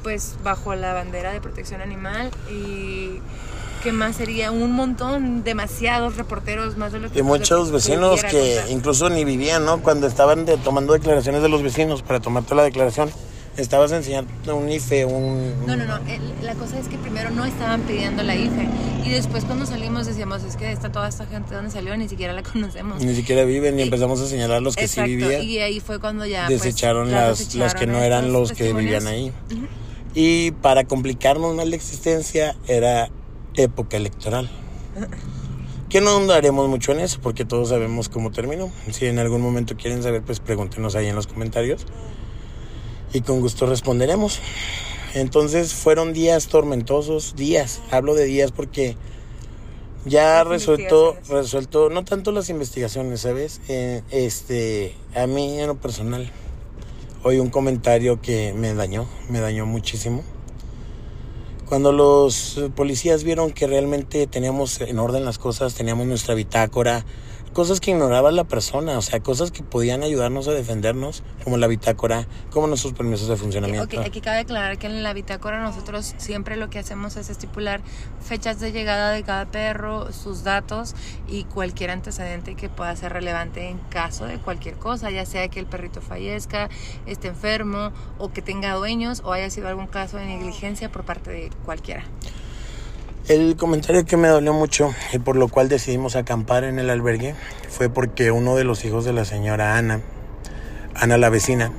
pues 0.02 0.36
bajo 0.42 0.74
la 0.74 0.94
bandera 0.94 1.32
de 1.32 1.40
protección 1.40 1.82
animal 1.82 2.30
y 2.50 3.20
que 3.82 3.92
más 3.92 4.16
sería 4.16 4.50
un 4.50 4.72
montón, 4.72 5.42
demasiados 5.44 6.16
reporteros, 6.16 6.76
más 6.76 6.92
de 6.92 7.00
lo 7.00 7.10
que 7.10 7.18
Y 7.18 7.22
muchos 7.22 7.70
vecinos 7.70 8.22
que 8.24 8.62
incluso 8.70 9.08
ni 9.10 9.24
vivían, 9.24 9.64
¿no? 9.64 9.82
Cuando 9.82 10.06
estaban 10.06 10.44
de- 10.46 10.56
tomando 10.58 10.92
declaraciones 10.92 11.42
de 11.42 11.48
los 11.48 11.62
vecinos 11.62 12.02
para 12.02 12.20
tomarte 12.20 12.54
la 12.54 12.62
declaración, 12.62 13.10
estabas 13.60 13.92
enseñando 13.92 14.30
un 14.56 14.68
IFE, 14.70 15.04
un... 15.04 15.66
No, 15.66 15.76
no, 15.76 15.84
no. 15.84 15.98
la 16.42 16.54
cosa 16.54 16.78
es 16.78 16.88
que 16.88 16.96
primero 16.98 17.30
no 17.30 17.44
estaban 17.44 17.82
pidiendo 17.82 18.22
la 18.22 18.34
IFE. 18.36 18.68
Y 19.04 19.10
después 19.10 19.44
cuando 19.44 19.66
salimos 19.66 20.06
decíamos, 20.06 20.42
es 20.44 20.56
que 20.56 20.70
está 20.72 20.90
toda 20.92 21.08
esta 21.08 21.26
gente 21.26 21.54
donde 21.54 21.70
salió, 21.70 21.96
ni 21.96 22.08
siquiera 22.08 22.32
la 22.32 22.42
conocemos. 22.52 23.02
Ni 23.02 23.14
siquiera 23.14 23.44
viven 23.44 23.78
y 23.78 23.82
Y- 23.82 23.84
empezamos 23.84 24.20
a 24.20 24.26
señalar 24.26 24.62
los 24.62 24.76
que 24.76 24.84
Exacto. 24.84 25.08
sí 25.10 25.16
vivían. 25.16 25.42
Y 25.42 25.58
ahí 25.58 25.80
fue 25.80 25.98
cuando 26.00 26.26
ya 26.26 26.46
pues, 26.46 26.62
desecharon 26.62 27.10
las 27.10 27.40
las, 27.40 27.54
las 27.54 27.74
que 27.74 27.86
no 27.86 27.98
eran 27.98 28.32
los 28.32 28.52
que 28.52 28.72
vivían 28.72 29.06
ahí. 29.06 29.32
Y 30.14 30.50
para 30.52 30.84
complicarnos 30.84 31.54
más 31.54 31.68
la 31.68 31.76
existencia 31.76 32.56
era 32.66 33.08
época 33.54 33.96
electoral. 33.96 34.50
Que 35.88 36.00
no 36.00 36.16
andaremos 36.16 36.68
mucho 36.68 36.92
en 36.92 37.00
eso 37.00 37.18
porque 37.20 37.44
todos 37.44 37.70
sabemos 37.70 38.08
cómo 38.08 38.30
terminó. 38.30 38.70
Si 38.92 39.06
en 39.06 39.18
algún 39.18 39.40
momento 39.40 39.76
quieren 39.76 40.02
saber, 40.04 40.22
pues 40.22 40.38
pregúntenos 40.38 40.94
ahí 40.94 41.06
en 41.08 41.16
los 41.16 41.26
comentarios. 41.26 41.84
Y 43.12 43.22
con 43.22 43.40
gusto 43.40 43.66
responderemos. 43.66 44.40
Entonces 45.14 45.74
fueron 45.74 46.12
días 46.12 46.46
tormentosos, 46.46 47.34
días. 47.34 47.80
Hablo 47.90 48.14
de 48.14 48.24
días 48.24 48.52
porque 48.52 48.96
ya 50.04 50.44
resuelto, 50.44 51.16
resuelto, 51.28 51.90
no 51.90 52.04
tanto 52.04 52.32
las 52.32 52.48
investigaciones, 52.48 53.20
¿sabes? 53.20 53.60
Eh, 53.68 54.02
este, 54.10 54.94
a 55.14 55.26
mí 55.26 55.60
en 55.60 55.66
lo 55.66 55.74
personal, 55.76 56.30
hoy 57.22 57.38
un 57.38 57.50
comentario 57.50 58.20
que 58.20 58.54
me 58.54 58.72
dañó, 58.72 59.06
me 59.28 59.40
dañó 59.40 59.66
muchísimo. 59.66 60.22
Cuando 61.68 61.92
los 61.92 62.60
policías 62.74 63.24
vieron 63.24 63.52
que 63.52 63.66
realmente 63.66 64.26
teníamos 64.26 64.80
en 64.80 64.98
orden 64.98 65.24
las 65.24 65.38
cosas, 65.38 65.74
teníamos 65.74 66.06
nuestra 66.06 66.34
bitácora, 66.34 67.04
cosas 67.52 67.80
que 67.80 67.90
ignoraba 67.90 68.30
la 68.30 68.44
persona, 68.44 68.96
o 68.96 69.02
sea, 69.02 69.20
cosas 69.20 69.50
que 69.50 69.62
podían 69.62 70.02
ayudarnos 70.02 70.48
a 70.48 70.52
defendernos, 70.52 71.22
como 71.44 71.56
la 71.56 71.66
bitácora, 71.66 72.26
como 72.50 72.66
nuestros 72.66 72.92
permisos 72.92 73.28
de 73.28 73.36
funcionamiento. 73.36 73.96
Ok, 73.96 74.06
aquí 74.06 74.20
cabe 74.20 74.38
aclarar 74.38 74.78
que 74.78 74.86
en 74.86 75.02
la 75.02 75.12
bitácora 75.12 75.62
nosotros 75.62 76.14
siempre 76.18 76.56
lo 76.56 76.70
que 76.70 76.78
hacemos 76.78 77.16
es 77.16 77.30
estipular 77.30 77.80
fechas 78.20 78.60
de 78.60 78.72
llegada 78.72 79.10
de 79.10 79.22
cada 79.22 79.46
perro, 79.46 80.12
sus 80.12 80.44
datos 80.44 80.94
y 81.28 81.44
cualquier 81.44 81.90
antecedente 81.90 82.54
que 82.54 82.68
pueda 82.68 82.94
ser 82.96 83.12
relevante 83.12 83.68
en 83.68 83.78
caso 83.90 84.26
de 84.26 84.38
cualquier 84.38 84.76
cosa, 84.76 85.10
ya 85.10 85.26
sea 85.26 85.48
que 85.48 85.60
el 85.60 85.66
perrito 85.66 86.00
fallezca, 86.00 86.68
esté 87.06 87.28
enfermo 87.28 87.92
o 88.18 88.32
que 88.32 88.42
tenga 88.42 88.74
dueños 88.74 89.22
o 89.24 89.32
haya 89.32 89.50
sido 89.50 89.68
algún 89.68 89.86
caso 89.86 90.16
de 90.16 90.26
negligencia 90.26 90.90
por 90.90 91.04
parte 91.04 91.30
de 91.30 91.50
cualquiera. 91.64 92.04
El 93.28 93.56
comentario 93.56 94.04
que 94.04 94.16
me 94.16 94.28
dolió 94.28 94.52
mucho 94.52 94.92
y 95.12 95.18
por 95.18 95.36
lo 95.36 95.48
cual 95.48 95.68
decidimos 95.68 96.16
acampar 96.16 96.64
en 96.64 96.78
el 96.78 96.90
albergue 96.90 97.34
fue 97.68 97.88
porque 97.88 98.30
uno 98.32 98.56
de 98.56 98.64
los 98.64 98.84
hijos 98.84 99.04
de 99.04 99.12
la 99.12 99.24
señora 99.24 99.76
Ana, 99.76 100.00
Ana 100.94 101.16
la 101.16 101.30
vecina, 101.30 101.72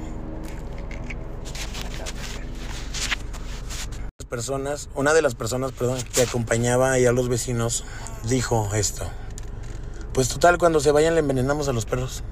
personas, 4.31 4.87
una 4.95 5.13
de 5.13 5.21
las 5.21 5.35
personas, 5.35 5.73
perdón, 5.73 5.99
que 6.13 6.21
acompañaba 6.21 6.93
a 6.93 7.11
los 7.11 7.27
vecinos, 7.27 7.83
dijo 8.23 8.69
esto. 8.73 9.03
Pues 10.13 10.29
total, 10.29 10.57
cuando 10.57 10.79
se 10.79 10.91
vayan 10.91 11.15
le 11.15 11.19
envenenamos 11.19 11.67
a 11.67 11.73
los 11.73 11.85
perros. 11.85 12.23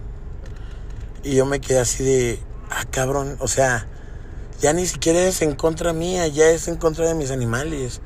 Y 1.23 1.35
yo 1.35 1.45
me 1.45 1.59
quedé 1.59 1.79
así 1.79 2.05
de, 2.05 2.39
ah, 2.69 2.85
cabrón, 2.89 3.35
o 3.41 3.49
sea, 3.49 3.85
ya 4.61 4.71
ni 4.71 4.85
siquiera 4.85 5.19
es 5.19 5.41
en 5.41 5.55
contra 5.55 5.91
mía, 5.91 6.25
ya 6.27 6.49
es 6.49 6.69
en 6.69 6.77
contra 6.77 7.05
de 7.05 7.15
mis 7.15 7.31
animales. 7.31 7.99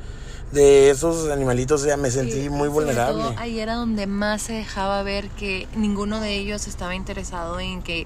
De 0.54 0.92
esos 0.92 1.32
animalitos 1.32 1.84
ya 1.84 1.98
me 1.98 2.12
sentí 2.12 2.48
muy 2.50 2.70
vulnerable. 2.70 3.24
ahí 3.38 3.60
era 3.60 3.74
donde 3.74 4.06
más 4.06 4.44
se 4.44 4.54
dejaba 4.54 5.02
ver 5.02 5.30
que 5.30 5.68
ninguno 5.76 6.20
de 6.20 6.36
ellos 6.36 6.68
estaba 6.68 6.94
interesado 6.94 7.60
en 7.60 7.82
que 7.82 8.06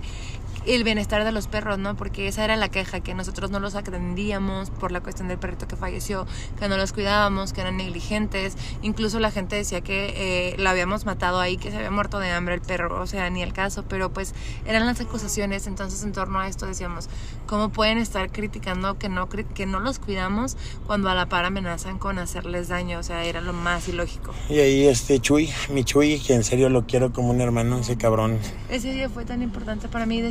el 0.76 0.84
bienestar 0.84 1.24
de 1.24 1.32
los 1.32 1.48
perros, 1.48 1.78
¿no? 1.80 1.96
Porque 1.96 2.28
esa 2.28 2.44
era 2.44 2.56
la 2.56 2.70
queja, 2.70 3.00
que 3.00 3.14
nosotros 3.14 3.52
no 3.52 3.60
los 3.60 3.76
atendíamos 3.76 4.70
por 4.70 4.92
la 4.92 5.02
cuestión 5.02 5.28
del 5.28 5.38
perrito 5.38 5.68
que 5.68 5.76
falleció, 5.76 6.28
que 6.60 6.68
no 6.68 6.78
los 6.78 6.94
cuidábamos, 6.94 7.54
que 7.54 7.62
eran 7.62 7.78
negligentes. 7.78 8.56
Incluso 8.82 9.20
la 9.20 9.32
gente 9.32 9.56
decía 9.56 9.82
que 9.82 10.14
eh, 10.16 10.56
lo 10.58 10.70
habíamos 10.70 11.06
matado 11.06 11.40
ahí, 11.40 11.58
que 11.58 11.72
se 11.72 11.78
había 11.78 11.92
muerto 11.92 12.20
de 12.20 12.32
hambre 12.32 12.56
el 12.56 12.62
perro, 12.62 13.02
o 13.02 13.08
sea, 13.08 13.30
ni 13.30 13.42
el 13.42 13.54
caso, 13.54 13.86
pero 13.88 14.12
pues 14.12 14.34
eran 14.66 14.86
las 14.86 15.00
acusaciones. 15.00 15.68
Entonces, 15.68 16.04
en 16.04 16.12
torno 16.12 16.40
a 16.40 16.48
esto 16.48 16.66
decíamos, 16.66 17.10
¿cómo 17.46 17.70
pueden 17.70 17.98
estar 17.98 18.32
criticando 18.32 18.98
que 18.98 19.10
no, 19.10 19.30
que 19.30 19.66
no 19.66 19.80
los 19.80 20.00
cuidamos 20.00 20.58
cuando 20.86 21.10
a 21.10 21.16
la 21.16 21.28
par 21.28 21.46
amenazan 21.46 21.98
con 21.98 22.20
hacerles 22.20 22.68
daño? 22.68 23.00
O 23.00 23.04
sea, 23.04 23.24
era 23.24 23.42
lo 23.42 23.54
más 23.54 23.88
ilógico. 23.88 24.34
Y 24.50 24.60
ahí 24.60 24.88
este 24.88 25.20
Chuy, 25.20 25.50
mi 25.70 25.84
Chuy, 25.84 26.20
que 26.20 26.34
en 26.34 26.44
serio 26.44 26.70
lo 26.70 26.86
quiero 26.86 27.14
como 27.14 27.30
un 27.30 27.42
hermano, 27.42 27.80
ese 27.80 27.98
cabrón. 27.98 28.38
Ese 28.70 28.92
día 28.92 29.10
fue 29.10 29.26
tan 29.26 29.42
importante 29.42 29.88
para 29.88 30.06
mí, 30.06 30.22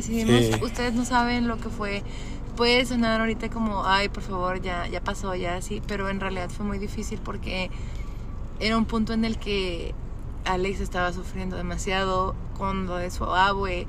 ustedes 0.61 0.93
no 0.93 1.05
saben 1.05 1.47
lo 1.47 1.57
que 1.57 1.69
fue. 1.69 2.03
Puede 2.55 2.85
sonar 2.85 3.21
ahorita 3.21 3.49
como, 3.49 3.85
ay, 3.85 4.09
por 4.09 4.23
favor, 4.23 4.61
ya, 4.61 4.87
ya 4.87 5.01
pasó, 5.01 5.35
ya 5.35 5.57
así, 5.57 5.81
pero 5.87 6.09
en 6.09 6.19
realidad 6.19 6.49
fue 6.49 6.65
muy 6.65 6.79
difícil 6.79 7.19
porque 7.23 7.69
era 8.59 8.77
un 8.77 8.85
punto 8.85 9.13
en 9.13 9.25
el 9.25 9.37
que 9.37 9.93
Alex 10.45 10.79
estaba 10.79 11.13
sufriendo 11.13 11.55
demasiado 11.55 12.35
con 12.57 12.87
lo 12.87 12.95
de 12.95 13.11
su 13.11 13.25
abue. 13.25 13.85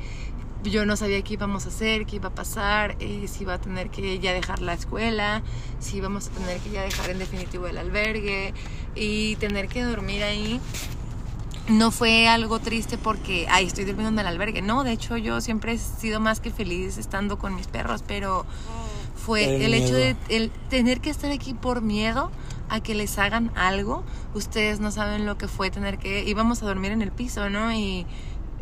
Yo 0.64 0.84
no 0.84 0.96
sabía 0.96 1.22
qué 1.22 1.34
íbamos 1.34 1.66
a 1.66 1.68
hacer, 1.68 2.04
qué 2.04 2.16
iba 2.16 2.28
a 2.28 2.34
pasar, 2.34 2.96
eh, 2.98 3.26
si 3.28 3.44
iba 3.44 3.54
a 3.54 3.60
tener 3.60 3.90
que 3.90 4.18
ya 4.18 4.32
dejar 4.32 4.60
la 4.60 4.74
escuela, 4.74 5.42
si 5.78 5.98
íbamos 5.98 6.26
a 6.26 6.30
tener 6.30 6.58
que 6.58 6.70
ya 6.70 6.82
dejar 6.82 7.10
en 7.10 7.20
definitivo 7.20 7.68
el 7.68 7.78
albergue 7.78 8.52
y 8.94 9.36
tener 9.36 9.68
que 9.68 9.82
dormir 9.84 10.24
ahí 10.24 10.60
no 11.68 11.90
fue 11.90 12.28
algo 12.28 12.58
triste 12.58 12.98
porque, 12.98 13.46
ay, 13.50 13.66
estoy 13.66 13.84
durmiendo 13.84 14.20
en 14.20 14.26
el 14.26 14.26
albergue. 14.26 14.62
No, 14.62 14.84
de 14.84 14.92
hecho 14.92 15.16
yo 15.16 15.40
siempre 15.40 15.72
he 15.72 15.78
sido 15.78 16.20
más 16.20 16.40
que 16.40 16.50
feliz 16.50 16.98
estando 16.98 17.38
con 17.38 17.54
mis 17.54 17.66
perros, 17.66 18.02
pero 18.06 18.46
fue 19.16 19.64
el, 19.64 19.74
hecho 19.74 19.94
de 19.94 20.16
el 20.28 20.50
tener 20.70 21.00
que 21.00 21.10
estar 21.10 21.30
aquí 21.30 21.52
por 21.52 21.82
miedo 21.82 22.30
a 22.68 22.80
que 22.80 22.94
les 22.94 23.18
hagan 23.18 23.52
algo. 23.54 24.04
Ustedes 24.34 24.80
no 24.80 24.90
saben 24.90 25.26
lo 25.26 25.36
que 25.36 25.48
fue 25.48 25.70
tener 25.70 25.98
que... 25.98 26.24
Íbamos 26.24 26.62
a 26.62 26.66
dormir 26.66 26.92
en 26.92 27.02
el 27.02 27.12
piso, 27.12 27.50
¿no? 27.50 27.72
Y 27.72 28.06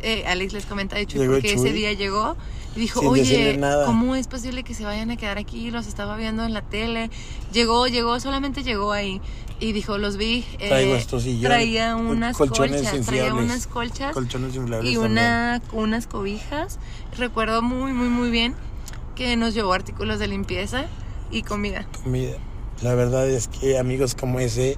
eh, 0.01 0.25
Alex 0.27 0.53
les 0.53 0.65
comenta, 0.65 0.95
de 0.95 1.03
hecho, 1.03 1.17
porque 1.25 1.53
ese 1.53 1.71
día 1.71 1.93
llegó 1.93 2.35
y 2.75 2.81
dijo, 2.81 2.99
oye, 3.01 3.59
¿cómo 3.85 4.15
es 4.15 4.27
posible 4.27 4.63
que 4.63 4.73
se 4.73 4.83
vayan 4.83 5.09
a 5.09 5.17
quedar 5.17 5.37
aquí? 5.37 5.71
Los 5.71 5.87
estaba 5.87 6.17
viendo 6.17 6.43
en 6.43 6.53
la 6.53 6.61
tele. 6.61 7.09
Llegó, 7.51 7.87
llegó, 7.87 8.19
solamente 8.19 8.63
llegó 8.63 8.91
ahí. 8.91 9.21
Y 9.59 9.71
dijo, 9.71 9.97
los 9.97 10.17
vi. 10.17 10.45
Eh, 10.59 10.69
traía 11.41 11.95
unas 11.95 12.37
colchas, 12.37 13.05
traía 13.05 13.33
unas 13.33 13.67
colchas 13.67 14.15
y 14.83 14.97
una, 14.97 15.61
unas 15.71 16.07
cobijas. 16.07 16.79
Recuerdo 17.17 17.61
muy, 17.61 17.93
muy, 17.93 18.09
muy 18.09 18.29
bien 18.29 18.55
que 19.15 19.35
nos 19.35 19.55
llevó 19.55 19.73
artículos 19.73 20.19
de 20.19 20.27
limpieza 20.27 20.85
y 21.31 21.41
comida. 21.41 21.87
Comida. 22.03 22.37
La 22.83 22.93
verdad 22.93 23.27
es 23.27 23.47
que 23.47 23.79
amigos 23.79 24.13
como 24.13 24.39
ese 24.39 24.77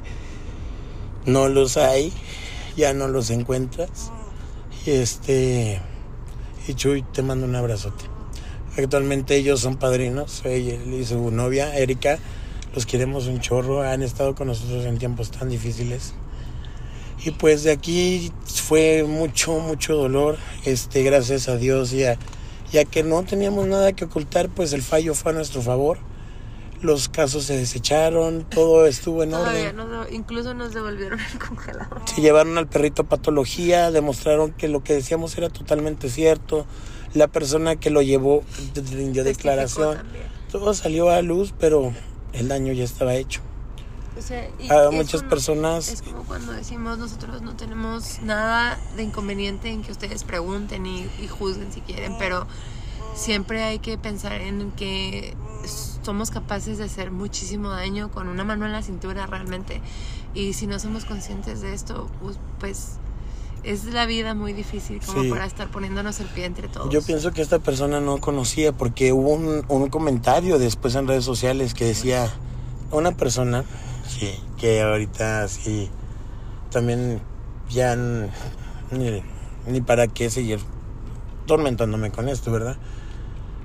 no 1.26 1.50
los 1.50 1.76
hay, 1.76 2.14
ya 2.78 2.94
no 2.94 3.10
los 3.10 3.30
encuentras. 3.30 4.12
Y 4.86 4.92
este 4.92 5.82
y 6.70 6.74
Chuy, 6.76 7.02
te 7.02 7.22
mando 7.22 7.46
un 7.46 7.56
abrazote. 7.56 8.06
Actualmente 8.78 9.36
ellos 9.36 9.60
son 9.60 9.78
padrinos, 9.78 10.46
ella 10.46 10.76
y 10.76 11.04
su 11.04 11.32
novia, 11.32 11.76
Erika, 11.76 12.20
los 12.74 12.86
queremos 12.86 13.28
un 13.28 13.40
chorro, 13.40 13.82
han 13.82 14.04
estado 14.04 14.36
con 14.36 14.48
nosotros 14.48 14.86
en 14.86 14.98
tiempos 14.98 15.32
tan 15.32 15.50
difíciles. 15.50 16.14
Y 17.24 17.32
pues 17.32 17.64
de 17.64 17.72
aquí 17.72 18.32
fue 18.46 19.04
mucho, 19.04 19.60
mucho 19.60 19.96
dolor, 19.96 20.38
este, 20.66 21.04
gracias 21.04 21.50
a 21.50 21.58
Dios, 21.58 21.92
ya, 21.92 22.18
ya 22.72 22.86
que 22.86 23.04
no 23.04 23.24
teníamos 23.24 23.68
nada 23.68 23.92
que 23.94 24.06
ocultar, 24.06 24.50
pues 24.50 24.72
el 24.74 24.82
fallo 24.82 25.14
fue 25.14 25.32
a 25.32 25.36
nuestro 25.36 25.62
favor 25.62 25.98
los 26.82 27.10
casos 27.10 27.46
se 27.46 27.58
desecharon, 27.58 28.46
todo 28.50 28.86
estuvo 28.86 29.24
en 29.24 29.34
orden. 29.34 29.76
incluso 30.12 30.54
nos 30.54 30.74
devolvieron 30.74 31.20
el 31.20 31.40
congelador. 31.40 32.02
Se 32.06 32.22
llevaron 32.22 32.58
al 32.58 32.68
perrito 32.68 33.02
a 33.04 33.06
patología, 33.06 33.92
demostraron 33.92 34.52
que 34.52 34.68
lo 34.68 34.84
que 34.84 34.94
decíamos 34.94 35.38
era 35.38 35.50
totalmente 35.50 36.10
cierto. 36.10 36.66
La 37.14 37.28
persona 37.28 37.76
que 37.76 37.90
lo 37.90 38.02
llevó 38.02 38.44
rindió 38.76 39.24
declaración. 39.24 39.98
Todo 40.52 40.74
salió 40.74 41.10
a 41.10 41.22
luz, 41.22 41.54
pero 41.60 41.94
el 42.34 42.48
daño 42.48 42.74
ya 42.74 42.84
estaba 42.84 43.16
hecho. 43.16 43.42
a 44.70 44.92
muchas 44.92 45.24
personas. 45.24 45.88
Es 45.90 46.02
como 46.02 46.24
cuando 46.24 46.52
decimos 46.52 46.98
nosotros 46.98 47.42
no 47.42 47.56
tenemos 47.56 48.22
nada 48.22 48.80
de 48.96 49.04
inconveniente 49.04 49.70
en 49.70 49.82
que 49.82 49.92
ustedes 49.92 50.24
pregunten 50.24 50.86
y 50.86 51.08
juzguen 51.30 51.72
si 51.72 51.82
quieren, 51.82 52.16
pero 52.18 52.48
siempre 53.16 53.64
hay 53.64 53.80
que 53.80 53.98
pensar 53.98 54.42
en 54.42 54.72
que 54.72 55.36
somos 56.04 56.32
capaces 56.32 56.78
de 56.78 56.86
hacer 56.86 57.12
muchísimo 57.12 57.70
daño 57.70 58.12
con 58.12 58.28
una 58.28 58.44
mano 58.44 58.66
en 58.66 58.72
la 58.72 58.82
cintura 58.82 59.26
realmente. 59.28 59.82
Y 60.34 60.54
si 60.54 60.68
no 60.68 60.80
somos 60.80 61.06
conscientes 61.06 61.62
de 61.62 61.74
esto, 61.74 62.10
pues 62.60 62.98
es 63.72 63.86
la 63.86 64.06
vida 64.06 64.34
muy 64.34 64.54
difícil 64.54 65.00
como 65.06 65.30
para 65.30 65.46
estar 65.46 65.70
poniéndonos 65.70 66.20
el 66.20 66.28
pie 66.28 66.46
entre 66.46 66.68
todos. 66.68 66.90
Yo 66.90 67.02
pienso 67.02 67.32
que 67.32 67.42
esta 67.42 67.60
persona 67.60 68.02
no 68.02 68.20
conocía 68.20 68.72
porque 68.72 69.14
hubo 69.14 69.30
un, 69.30 69.64
un 69.68 69.90
comentario 69.90 70.60
después 70.60 70.96
en 70.96 71.08
redes 71.08 71.24
sociales 71.24 71.74
que 71.74 71.86
decía 71.86 72.32
una 72.92 73.12
persona 73.12 73.64
sí, 74.08 74.32
que 74.58 74.82
ahorita 74.82 75.48
sí 75.48 75.90
también 76.72 77.22
ya 77.70 77.96
ni, 77.96 79.24
ni 79.68 79.82
para 79.82 80.08
qué 80.08 80.30
seguir 80.30 80.60
tormentándome 81.46 82.12
con 82.12 82.30
esto, 82.30 82.52
¿verdad? 82.52 82.78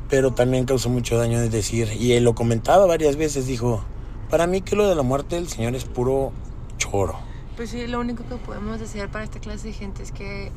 pero 0.08 0.32
también 0.32 0.64
causó 0.64 0.90
mucho 0.90 1.16
daño 1.16 1.40
de 1.40 1.48
decir, 1.48 1.88
y 1.98 2.12
él 2.12 2.24
lo 2.24 2.34
comentaba 2.34 2.86
varias 2.86 3.16
veces, 3.16 3.46
dijo, 3.46 3.82
para 4.30 4.46
mí 4.46 4.60
que 4.60 4.76
lo 4.76 4.88
de 4.88 4.94
la 4.94 5.02
muerte 5.02 5.36
del 5.36 5.48
Señor 5.48 5.74
es 5.74 5.84
puro 5.84 6.32
choro. 6.76 7.16
Pues 7.56 7.70
sí, 7.70 7.86
lo 7.86 8.00
único 8.00 8.24
que 8.24 8.36
podemos 8.36 8.80
decir 8.80 9.08
para 9.08 9.24
esta 9.24 9.38
clase 9.38 9.68
de 9.68 9.72
gente 9.74 10.02
es 10.02 10.10
que 10.10 10.50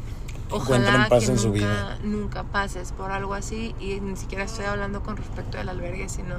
ojalá 0.50 1.08
que 1.10 1.28
nunca, 1.28 1.38
su 1.38 1.52
vida. 1.52 2.00
nunca 2.04 2.44
pases 2.44 2.92
por 2.92 3.12
algo 3.12 3.34
así, 3.34 3.76
y 3.80 4.00
ni 4.00 4.16
siquiera 4.16 4.46
estoy 4.46 4.66
hablando 4.66 5.04
con 5.04 5.18
respecto 5.18 5.60
al 5.60 5.70
albergue, 5.70 6.10
sino 6.10 6.36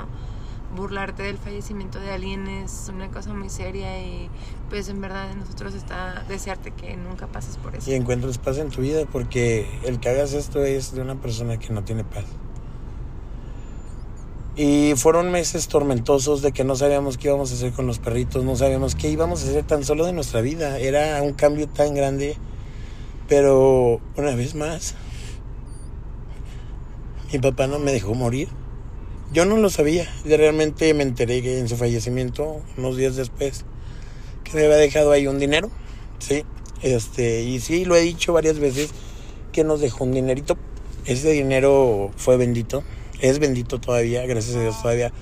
burlarte 0.77 1.23
del 1.23 1.39
fallecimiento 1.39 1.99
de 1.99 2.11
alguien 2.11 2.47
es 2.47 2.91
una 2.93 3.09
cosa 3.09 3.33
muy 3.33 3.49
seria 3.49 4.03
y 4.03 4.29
pues 4.69 4.89
en 4.89 5.01
verdad 5.01 5.35
nosotros 5.35 5.75
está 5.75 6.25
desearte 6.29 6.73
que 6.73 6.97
nunca 6.97 7.27
pases 7.27 7.57
por 7.57 7.75
eso. 7.75 7.91
Y 7.91 7.95
encuentres 7.95 8.39
paz 8.39 8.59
en 8.59 8.69
tu 8.69 8.83
vida 8.83 9.07
porque 9.11 9.81
el 9.85 9.99
que 9.99 10.11
hagas 10.11 10.35
esto 10.35 10.63
es 10.65 10.93
de 10.95 11.01
una 11.01 11.15
persona 11.15 11.59
que 11.59 11.73
no 11.73 11.85
tiene 11.85 12.05
paz. 12.05 12.25
Y 14.59 14.95
fueron 14.97 15.31
meses 15.31 15.69
tormentosos 15.69 16.43
de 16.43 16.51
que 16.51 16.65
no 16.65 16.75
sabíamos 16.75 17.17
qué 17.17 17.29
íbamos 17.29 17.53
a 17.53 17.55
hacer 17.55 17.71
con 17.71 17.87
los 17.87 18.01
perritos, 18.01 18.43
no 18.43 18.57
sabíamos 18.57 18.97
qué 18.97 19.09
íbamos 19.09 19.45
a 19.45 19.49
hacer 19.51 19.65
tan 19.65 19.85
solo 19.85 20.05
de 20.05 20.13
nuestra 20.13 20.41
vida. 20.41 20.81
Era 20.81 21.23
un 21.23 21.33
cambio 21.33 21.69
tan 21.69 21.95
grande. 21.95 22.35
Pero 23.29 24.01
una 24.17 24.35
vez 24.35 24.57
más, 24.57 24.97
mi 27.33 27.39
papá 27.39 27.69
no 27.69 27.79
me 27.79 27.93
dejó 27.93 28.15
morir. 28.15 28.49
Yo 29.33 29.45
no 29.45 29.59
lo 29.59 29.71
sabía. 29.71 30.13
Realmente 30.25 30.93
me 30.93 31.05
enteré 31.05 31.61
en 31.61 31.69
su 31.69 31.77
fallecimiento, 31.77 32.61
unos 32.77 32.97
días 32.97 33.15
después, 33.15 33.65
que 34.43 34.55
me 34.55 34.65
había 34.65 34.79
dejado 34.79 35.13
ahí 35.13 35.29
un 35.29 35.39
dinero. 35.39 35.71
Sí. 36.19 36.43
Este, 36.83 37.43
y 37.43 37.61
sí, 37.61 37.85
lo 37.85 37.95
he 37.95 38.01
dicho 38.01 38.33
varias 38.33 38.59
veces, 38.59 38.91
que 39.53 39.63
nos 39.63 39.81
dejó 39.81 40.03
un 40.03 40.15
dinerito. 40.15 40.59
Ese 41.05 41.31
dinero 41.31 42.11
fue 42.17 42.37
bendito 42.37 42.83
es 43.21 43.39
bendito 43.39 43.81
todavía, 43.81 44.27
gracias 44.27 44.57
a 44.57 44.61
Dios 44.61 44.81
todavía 44.81 45.13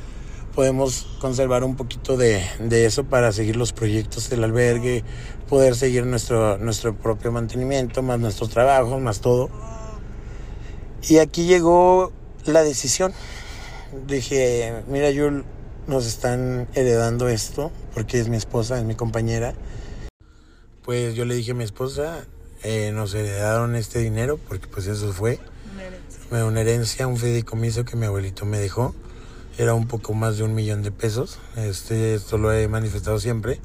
podemos 0.56 1.06
conservar 1.20 1.64
un 1.64 1.76
poquito 1.76 2.16
de, 2.16 2.42
eso 2.70 3.04
para 3.04 3.30
seguir 3.30 3.56
los 3.56 3.74
proyectos 3.74 4.30
del 4.30 4.42
albergue, 4.42 5.04
poder 5.50 5.76
seguir 5.76 6.06
nuestro, 6.06 6.56
nuestro 6.56 6.96
propio 6.96 7.30
mantenimiento, 7.30 8.02
más 8.02 8.18
nuestro 8.18 8.48
trabajo, 8.48 8.98
más 8.98 9.20
todo. 9.20 9.50
Y 11.08 11.18
aquí 11.18 11.44
llegó 11.44 12.10
la 12.46 12.62
decisión. 12.62 13.12
Dije, 14.06 14.82
mira, 14.88 15.10
Yul, 15.10 15.44
nos 15.86 16.06
están 16.06 16.68
heredando 16.74 17.28
esto, 17.28 17.70
porque 17.92 18.18
es 18.18 18.28
mi 18.28 18.38
esposa, 18.38 18.78
es 18.78 18.84
mi 18.84 18.94
compañera. 18.94 19.52
Pues 20.82 21.14
yo 21.14 21.26
le 21.26 21.34
dije 21.34 21.50
a 21.50 21.54
mi 21.54 21.64
esposa, 21.64 22.24
eh, 22.62 22.92
nos 22.94 23.12
heredaron 23.12 23.76
este 23.76 23.98
dinero, 23.98 24.40
porque 24.48 24.68
pues 24.68 24.86
eso 24.86 25.12
fue 25.12 25.38
una 26.30 26.60
herencia, 26.60 27.06
un 27.06 27.16
fideicomiso 27.16 27.84
que 27.84 27.96
mi 27.96 28.06
abuelito 28.06 28.44
me 28.44 28.58
dejó. 28.58 28.94
era 29.58 29.74
un 29.74 29.86
poco 29.86 30.12
más 30.12 30.36
de 30.36 30.44
un 30.44 30.54
millón 30.54 30.82
de 30.82 30.90
pesos. 30.90 31.38
Este, 31.56 32.14
esto 32.14 32.36
lo 32.36 32.52
he 32.52 32.68
manifestado 32.68 33.18
siempre. 33.18 33.60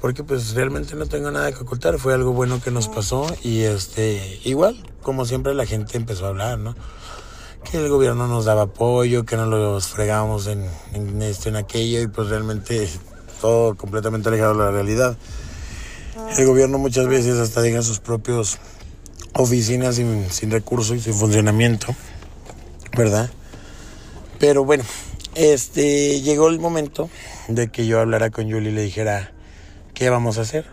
Porque 0.00 0.22
pues 0.22 0.54
realmente 0.54 0.94
no 0.94 1.06
tengo 1.06 1.30
nada 1.30 1.50
que 1.50 1.58
ocultar. 1.58 1.98
Fue 1.98 2.14
algo 2.14 2.32
bueno 2.32 2.60
que 2.62 2.70
nos 2.70 2.88
pasó. 2.88 3.26
Y 3.42 3.62
este, 3.62 4.40
igual, 4.44 4.76
como 5.02 5.24
siempre 5.24 5.54
la 5.54 5.66
gente 5.66 5.96
empezó 5.96 6.26
a 6.26 6.28
hablar, 6.28 6.58
¿no? 6.58 6.76
Que 7.68 7.78
el 7.78 7.88
gobierno 7.88 8.28
nos 8.28 8.44
daba 8.44 8.62
apoyo, 8.62 9.24
que 9.24 9.36
no 9.36 9.46
los 9.46 9.88
fregábamos 9.88 10.46
en, 10.46 10.64
en 10.92 11.20
esto, 11.22 11.48
en 11.48 11.56
aquello. 11.56 12.00
Y 12.00 12.06
pues 12.06 12.28
realmente 12.28 12.88
todo 13.40 13.74
completamente 13.74 14.28
alejado 14.28 14.52
de 14.52 14.58
la 14.60 14.70
realidad. 14.70 15.16
El 16.36 16.46
gobierno 16.46 16.78
muchas 16.78 17.08
veces 17.08 17.38
hasta 17.38 17.62
deja 17.62 17.82
sus 17.82 17.98
propios 18.00 18.58
oficinas 19.34 19.96
sin, 19.96 20.30
sin 20.30 20.50
recursos 20.50 20.96
y 20.96 21.00
sin 21.00 21.14
funcionamiento, 21.14 21.94
¿verdad? 22.96 23.30
Pero 24.38 24.64
bueno, 24.64 24.84
este 25.34 26.20
llegó 26.20 26.48
el 26.48 26.60
momento 26.60 27.10
de 27.48 27.68
que 27.68 27.86
yo 27.86 28.00
hablara 28.00 28.30
con 28.30 28.50
Julie 28.50 28.70
y 28.70 28.74
le 28.74 28.82
dijera 28.82 29.32
qué 29.94 30.10
vamos 30.10 30.38
a 30.38 30.42
hacer. 30.42 30.66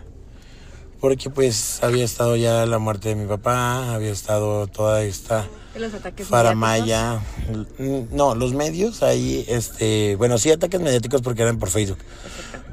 Porque 1.06 1.30
pues 1.30 1.84
había 1.84 2.04
estado 2.04 2.34
ya 2.34 2.66
la 2.66 2.80
muerte 2.80 3.10
de 3.10 3.14
mi 3.14 3.26
papá, 3.26 3.94
había 3.94 4.10
estado 4.10 4.66
toda 4.66 5.04
esta 5.04 5.46
los 5.78 5.94
ataques 5.94 6.26
faramaya. 6.26 7.20
No, 8.10 8.34
los 8.34 8.54
medios 8.54 9.04
ahí, 9.04 9.44
este, 9.46 10.16
bueno, 10.16 10.36
sí 10.36 10.50
ataques 10.50 10.80
mediáticos 10.80 11.22
porque 11.22 11.42
eran 11.42 11.60
por 11.60 11.70
Facebook. 11.70 11.98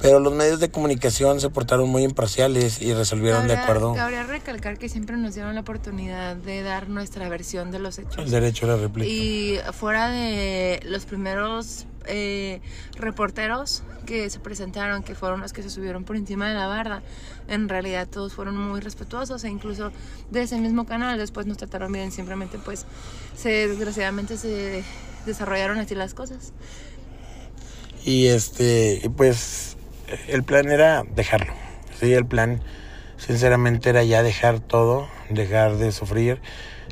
Pero 0.01 0.19
los 0.19 0.33
medios 0.33 0.59
de 0.59 0.71
comunicación 0.71 1.41
se 1.41 1.51
portaron 1.51 1.89
muy 1.89 2.01
imparciales 2.01 2.81
y 2.81 2.91
resolvieron 2.95 3.47
de 3.47 3.53
acuerdo. 3.53 3.93
Cabría 3.93 4.23
recalcar 4.23 4.79
que 4.79 4.89
siempre 4.89 5.15
nos 5.15 5.35
dieron 5.35 5.53
la 5.53 5.61
oportunidad 5.61 6.35
de 6.35 6.63
dar 6.63 6.89
nuestra 6.89 7.29
versión 7.29 7.69
de 7.69 7.77
los 7.77 7.99
hechos. 7.99 8.17
El 8.17 8.31
derecho 8.31 8.65
a 8.65 8.69
la 8.69 8.77
réplica. 8.77 9.07
Y 9.07 9.59
fuera 9.73 10.09
de 10.09 10.79
los 10.85 11.05
primeros 11.05 11.85
eh, 12.05 12.61
reporteros 12.95 13.83
que 14.05 14.29
se 14.29 14.39
presentaron, 14.39 15.03
que 15.03 15.15
fueron 15.15 15.41
los 15.41 15.53
que 15.53 15.63
se 15.63 15.69
subieron 15.69 16.03
por 16.03 16.15
encima 16.15 16.47
de 16.49 16.55
la 16.55 16.67
barda, 16.67 17.01
en 17.47 17.69
realidad 17.69 18.07
todos 18.07 18.33
fueron 18.33 18.57
muy 18.57 18.81
respetuosos 18.81 19.43
e 19.43 19.49
incluso 19.49 19.91
de 20.29 20.41
ese 20.41 20.59
mismo 20.59 20.85
canal. 20.85 21.17
Después 21.17 21.45
nos 21.45 21.57
trataron 21.57 21.91
bien, 21.91 22.11
simplemente 22.11 22.57
pues 22.59 22.85
se, 23.35 23.67
desgraciadamente 23.67 24.37
se 24.37 24.83
desarrollaron 25.25 25.79
así 25.79 25.95
las 25.95 26.13
cosas. 26.13 26.53
Y 28.05 28.27
este, 28.27 29.09
pues 29.15 29.77
el 30.27 30.43
plan 30.43 30.69
era 30.69 31.03
dejarlo, 31.15 31.53
sí, 31.99 32.13
el 32.13 32.25
plan 32.25 32.61
sinceramente 33.17 33.89
era 33.89 34.03
ya 34.03 34.21
dejar 34.23 34.59
todo, 34.59 35.07
dejar 35.29 35.77
de 35.77 35.91
sufrir, 35.91 36.41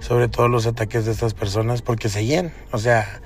sobre 0.01 0.29
todo 0.29 0.47
los 0.47 0.65
ataques 0.65 1.05
de 1.05 1.11
estas 1.11 1.33
personas, 1.33 1.81
porque 1.81 2.07
seguían, 2.07 2.53
o 2.71 2.77
sea, 2.77 3.21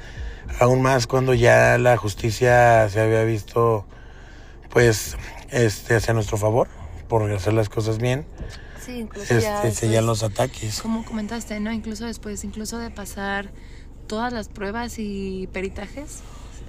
aún 0.60 0.82
más 0.82 1.08
cuando 1.08 1.34
ya 1.34 1.78
la 1.78 1.98
justicia 1.98 2.88
se 2.90 3.00
había 3.00 3.24
visto 3.24 3.86
pues 4.70 5.18
este 5.52 5.96
hacia 5.96 6.14
nuestro 6.14 6.38
favor 6.38 6.68
por 7.08 7.32
hacer 7.32 7.54
las 7.54 7.70
cosas 7.70 7.98
bien. 7.98 8.26
Sí, 8.84 9.00
incluso 9.00 9.40
ya 9.40 9.64
este, 9.64 9.72
seguían 9.72 10.06
los 10.06 10.22
ataques. 10.24 10.82
como 10.82 11.04
comentaste 11.06 11.60
no 11.60 11.72
incluso 11.72 12.06
después 12.06 12.44
incluso 12.44 12.78
de 12.78 12.92
pasar 12.92 13.52
todas 14.08 14.32
las 14.32 14.48
pruebas 14.48 15.00
y 15.00 15.48
peritajes 15.52 16.20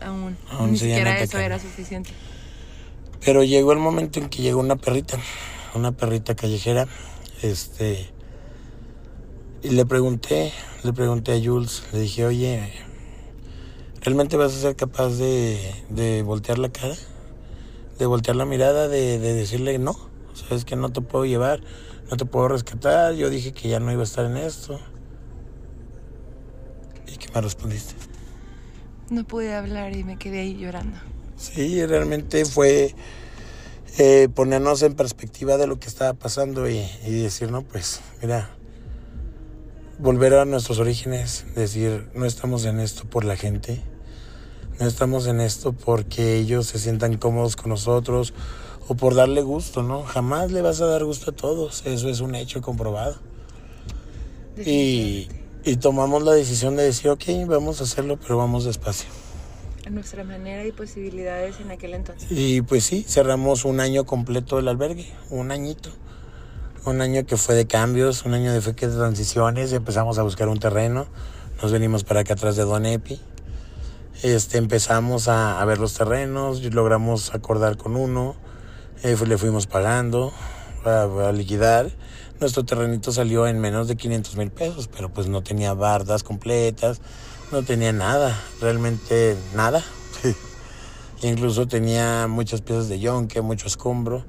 aún, 0.01 0.37
ni 0.70 0.78
siquiera 0.78 1.18
eso 1.18 1.39
era 1.39 1.59
suficiente. 1.59 2.11
Pero 3.24 3.43
llegó 3.43 3.72
el 3.72 3.78
momento 3.78 4.20
en 4.20 4.28
que 4.28 4.43
llegó 4.43 4.61
una 4.61 4.76
perrita 4.76 5.18
una 5.74 5.93
perrita 5.93 6.34
callejera 6.34 6.87
este 7.43 8.11
y 9.62 9.70
le 9.70 9.84
pregunté 9.84 10.53
le 10.84 10.93
pregunté 10.93 11.32
a 11.32 11.43
Jules 11.43 11.82
le 11.93 12.01
dije 12.01 12.24
oye 12.24 12.72
¿Realmente 14.07 14.36
vas 14.36 14.54
a 14.54 14.61
ser 14.61 14.76
capaz 14.76 15.16
de, 15.18 16.22
voltear 16.24 16.61
la 16.61 16.68
cara? 16.68 16.94
De 17.98 18.07
voltear 18.07 18.36
la 18.36 18.44
mirada, 18.44 18.86
de, 18.86 19.18
decirle 19.18 19.80
no. 19.80 19.96
Sabes 20.32 20.64
que 20.64 20.76
no 20.76 20.92
te 20.92 21.00
puedo 21.00 21.24
llevar, 21.24 21.61
no 22.09 22.16
te 22.16 22.24
puedo 22.24 22.46
rescatar. 22.46 23.14
Yo 23.14 23.30
dije 23.30 23.50
que 23.50 23.68
ya 23.68 23.80
no 23.80 23.90
iba 23.90 24.02
a 24.02 24.04
estar 24.04 24.24
en 24.24 24.36
esto. 24.36 24.78
¿Y 27.12 27.16
qué 27.16 27.26
me 27.34 27.40
respondiste? 27.40 27.94
No 29.11 29.24
pude 29.24 29.52
hablar 29.52 29.96
y 29.96 30.04
me 30.04 30.16
quedé 30.16 30.38
ahí 30.38 30.57
llorando. 30.57 30.98
Sí, 31.36 31.84
realmente 31.84 32.44
fue 32.44 32.94
eh, 33.98 34.28
ponernos 34.32 34.82
en 34.82 34.94
perspectiva 34.94 35.57
de 35.57 35.66
lo 35.66 35.80
que 35.80 35.88
estaba 35.88 36.14
pasando 36.14 36.70
y, 36.70 36.78
y 37.04 37.22
decir, 37.22 37.50
no, 37.50 37.62
pues, 37.62 38.00
mira, 38.22 38.50
volver 39.98 40.34
a 40.34 40.44
nuestros 40.44 40.78
orígenes, 40.78 41.44
decir, 41.57 42.09
no 42.14 42.24
estamos 42.24 42.64
en 42.66 42.78
esto 42.78 43.02
por 43.11 43.24
la 43.24 43.36
gente, 43.36 43.82
no 44.78 44.86
estamos 44.86 45.26
en 45.26 45.40
esto 45.40 45.72
porque 45.72 46.36
ellos 46.36 46.66
se 46.66 46.78
sientan 46.78 47.16
cómodos 47.16 47.56
con 47.56 47.70
nosotros 47.70 48.34
o 48.88 48.94
por 48.94 49.14
darle 49.14 49.42
gusto, 49.42 49.82
¿no? 49.82 50.02
Jamás 50.02 50.52
le 50.52 50.60
vas 50.60 50.80
a 50.80 50.86
dar 50.86 51.04
gusto 51.04 51.30
a 51.30 51.34
todos, 51.34 51.82
eso 51.86 52.08
es 52.08 52.20
un 52.20 52.34
hecho 52.34 52.60
comprobado. 52.60 53.16
Y, 54.58 55.28
y 55.64 55.76
tomamos 55.76 56.22
la 56.22 56.32
decisión 56.32 56.76
de 56.76 56.84
decir, 56.84 57.10
ok, 57.10 57.24
vamos 57.46 57.80
a 57.80 57.84
hacerlo, 57.84 58.18
pero 58.18 58.36
vamos 58.36 58.64
despacio. 58.64 59.08
A 59.86 59.90
nuestra 59.90 60.24
manera 60.24 60.64
y 60.66 60.72
posibilidades 60.72 61.60
en 61.60 61.70
aquel 61.70 61.94
entonces. 61.94 62.28
Y 62.30 62.60
pues 62.62 62.84
sí, 62.84 63.04
cerramos 63.08 63.64
un 63.64 63.80
año 63.80 64.04
completo 64.04 64.56
del 64.56 64.68
albergue, 64.68 65.10
un 65.30 65.52
añito. 65.52 65.90
Un 66.84 67.00
año 67.00 67.24
que 67.26 67.36
fue 67.36 67.54
de 67.54 67.66
cambios, 67.66 68.24
un 68.24 68.34
año 68.34 68.52
de, 68.52 68.60
de 68.60 68.72
transiciones, 68.72 69.72
empezamos 69.72 70.18
a 70.18 70.22
buscar 70.22 70.48
un 70.48 70.60
terreno, 70.60 71.06
nos 71.60 71.72
venimos 71.72 72.04
para 72.04 72.20
acá 72.20 72.34
atrás 72.34 72.54
de 72.56 72.62
Don 72.62 72.86
Epi 72.86 73.20
este, 74.22 74.58
empezamos 74.58 75.28
a, 75.28 75.64
ver 75.64 75.78
los 75.78 75.94
terrenos, 75.94 76.62
logramos 76.72 77.34
acordar 77.34 77.76
con 77.76 77.96
uno, 77.96 78.34
eh, 79.02 79.16
le 79.26 79.38
fuimos 79.38 79.66
pagando 79.66 80.32
para, 80.82 81.32
liquidar. 81.32 81.90
Nuestro 82.40 82.64
terrenito 82.64 83.12
salió 83.12 83.46
en 83.46 83.60
menos 83.60 83.88
de 83.88 83.96
500 83.96 84.36
mil 84.36 84.50
pesos, 84.50 84.88
pero 84.88 85.08
pues 85.08 85.26
no 85.26 85.42
tenía 85.42 85.74
bardas 85.74 86.22
completas, 86.22 87.00
no 87.52 87.62
tenía 87.62 87.92
nada, 87.92 88.38
realmente 88.60 89.36
nada. 89.54 89.82
Incluso 91.22 91.66
tenía 91.66 92.26
muchas 92.28 92.60
piezas 92.60 92.88
de 92.88 92.98
yonque, 92.98 93.40
mucho 93.40 93.66
escombro. 93.66 94.24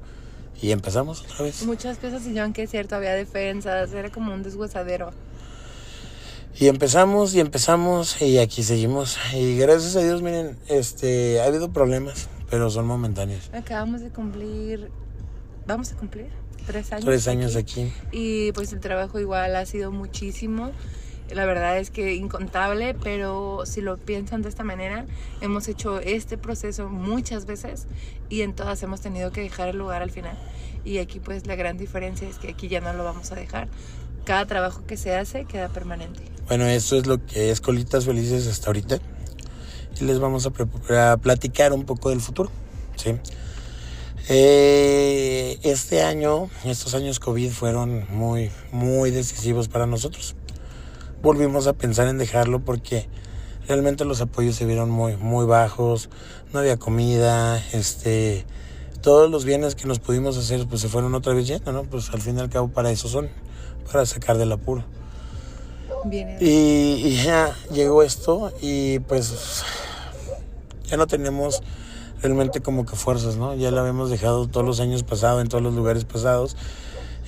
Y 0.60 0.72
empezamos 0.72 1.22
otra 1.22 1.44
vez. 1.44 1.64
Muchas 1.64 1.98
piezas 1.98 2.24
de 2.24 2.34
yonque, 2.34 2.66
cierto, 2.66 2.96
había 2.96 3.14
defensas, 3.14 3.92
era 3.92 4.10
como 4.10 4.34
un 4.34 4.42
deshuesadero. 4.42 5.12
Y 6.60 6.66
empezamos 6.66 7.36
y 7.36 7.40
empezamos 7.40 8.20
y 8.20 8.38
aquí 8.38 8.64
seguimos. 8.64 9.16
Y 9.32 9.56
gracias 9.58 9.94
a 9.94 10.00
Dios, 10.00 10.22
miren, 10.22 10.58
este, 10.66 11.40
ha 11.40 11.44
habido 11.44 11.72
problemas, 11.72 12.28
pero 12.50 12.68
son 12.68 12.84
momentáneos. 12.84 13.48
Acabamos 13.52 14.00
de 14.00 14.10
cumplir, 14.10 14.90
vamos 15.68 15.92
a 15.92 15.96
cumplir 15.96 16.26
tres 16.66 16.90
años. 16.90 17.04
Tres 17.04 17.28
años 17.28 17.54
aquí. 17.54 17.92
Y 18.10 18.50
pues 18.52 18.72
el 18.72 18.80
trabajo 18.80 19.20
igual 19.20 19.54
ha 19.54 19.66
sido 19.66 19.92
muchísimo. 19.92 20.72
La 21.30 21.46
verdad 21.46 21.78
es 21.78 21.90
que 21.90 22.14
incontable, 22.14 22.94
pero 22.94 23.62
si 23.64 23.80
lo 23.80 23.96
piensan 23.96 24.42
de 24.42 24.48
esta 24.48 24.64
manera, 24.64 25.06
hemos 25.40 25.68
hecho 25.68 26.00
este 26.00 26.38
proceso 26.38 26.88
muchas 26.88 27.46
veces 27.46 27.86
y 28.30 28.42
en 28.42 28.52
todas 28.52 28.82
hemos 28.82 29.00
tenido 29.00 29.30
que 29.30 29.42
dejar 29.42 29.68
el 29.68 29.78
lugar 29.78 30.02
al 30.02 30.10
final. 30.10 30.36
Y 30.84 30.98
aquí 30.98 31.20
pues 31.20 31.46
la 31.46 31.54
gran 31.54 31.78
diferencia 31.78 32.28
es 32.28 32.38
que 32.38 32.48
aquí 32.48 32.66
ya 32.66 32.80
no 32.80 32.92
lo 32.94 33.04
vamos 33.04 33.30
a 33.30 33.36
dejar. 33.36 33.68
Cada 34.24 34.44
trabajo 34.46 34.84
que 34.86 34.96
se 34.96 35.14
hace 35.14 35.44
queda 35.44 35.68
permanente. 35.68 36.37
Bueno, 36.48 36.64
esto 36.64 36.96
es 36.96 37.06
lo 37.06 37.26
que 37.26 37.50
es 37.50 37.60
Colitas 37.60 38.06
Felices 38.06 38.46
hasta 38.46 38.68
ahorita. 38.68 38.98
Y 40.00 40.04
les 40.04 40.18
vamos 40.18 40.46
a, 40.46 41.16
platicar 41.18 41.74
un 41.74 41.84
poco 41.84 42.08
del 42.08 42.22
futuro. 42.22 42.50
¿sí? 42.96 43.16
Eh, 44.30 45.58
este 45.62 46.02
año, 46.02 46.48
estos 46.64 46.94
años 46.94 47.20
COVID 47.20 47.50
fueron 47.50 48.06
muy, 48.08 48.50
muy 48.72 49.10
decisivos 49.10 49.68
para 49.68 49.86
nosotros. 49.86 50.36
Volvimos 51.22 51.66
a 51.66 51.74
pensar 51.74 52.08
en 52.08 52.16
dejarlo 52.16 52.64
porque 52.64 53.08
realmente 53.66 54.06
los 54.06 54.22
apoyos 54.22 54.56
se 54.56 54.64
vieron 54.64 54.88
muy, 54.88 55.18
muy 55.18 55.44
bajos, 55.44 56.08
no 56.54 56.60
había 56.60 56.78
comida, 56.78 57.62
este, 57.74 58.46
todos 59.02 59.30
los 59.30 59.44
bienes 59.44 59.74
que 59.74 59.86
nos 59.86 59.98
pudimos 59.98 60.38
hacer 60.38 60.66
pues 60.66 60.80
se 60.80 60.88
fueron 60.88 61.14
otra 61.14 61.34
vez 61.34 61.46
yendo, 61.46 61.72
¿no? 61.72 61.82
Pues 61.82 62.08
al 62.08 62.22
fin 62.22 62.38
y 62.38 62.40
al 62.40 62.48
cabo 62.48 62.68
para 62.68 62.90
eso 62.90 63.06
son, 63.06 63.28
para 63.92 64.06
sacar 64.06 64.38
del 64.38 64.52
apuro. 64.52 64.84
Y, 66.40 67.22
ya 67.24 67.54
llegó 67.72 68.02
esto 68.02 68.52
y 68.60 68.98
pues 69.00 69.64
ya 70.84 70.96
no 70.96 71.06
tenemos 71.06 71.62
realmente 72.22 72.60
como 72.60 72.86
que 72.86 72.96
fuerzas, 72.96 73.36
¿no? 73.36 73.54
Ya 73.54 73.70
lo 73.70 73.80
habíamos 73.80 74.10
dejado 74.10 74.46
todos 74.48 74.66
los 74.66 74.80
años 74.80 75.02
pasados, 75.02 75.42
en 75.42 75.48
todos 75.48 75.62
los 75.62 75.74
lugares 75.74 76.04
pasados. 76.04 76.56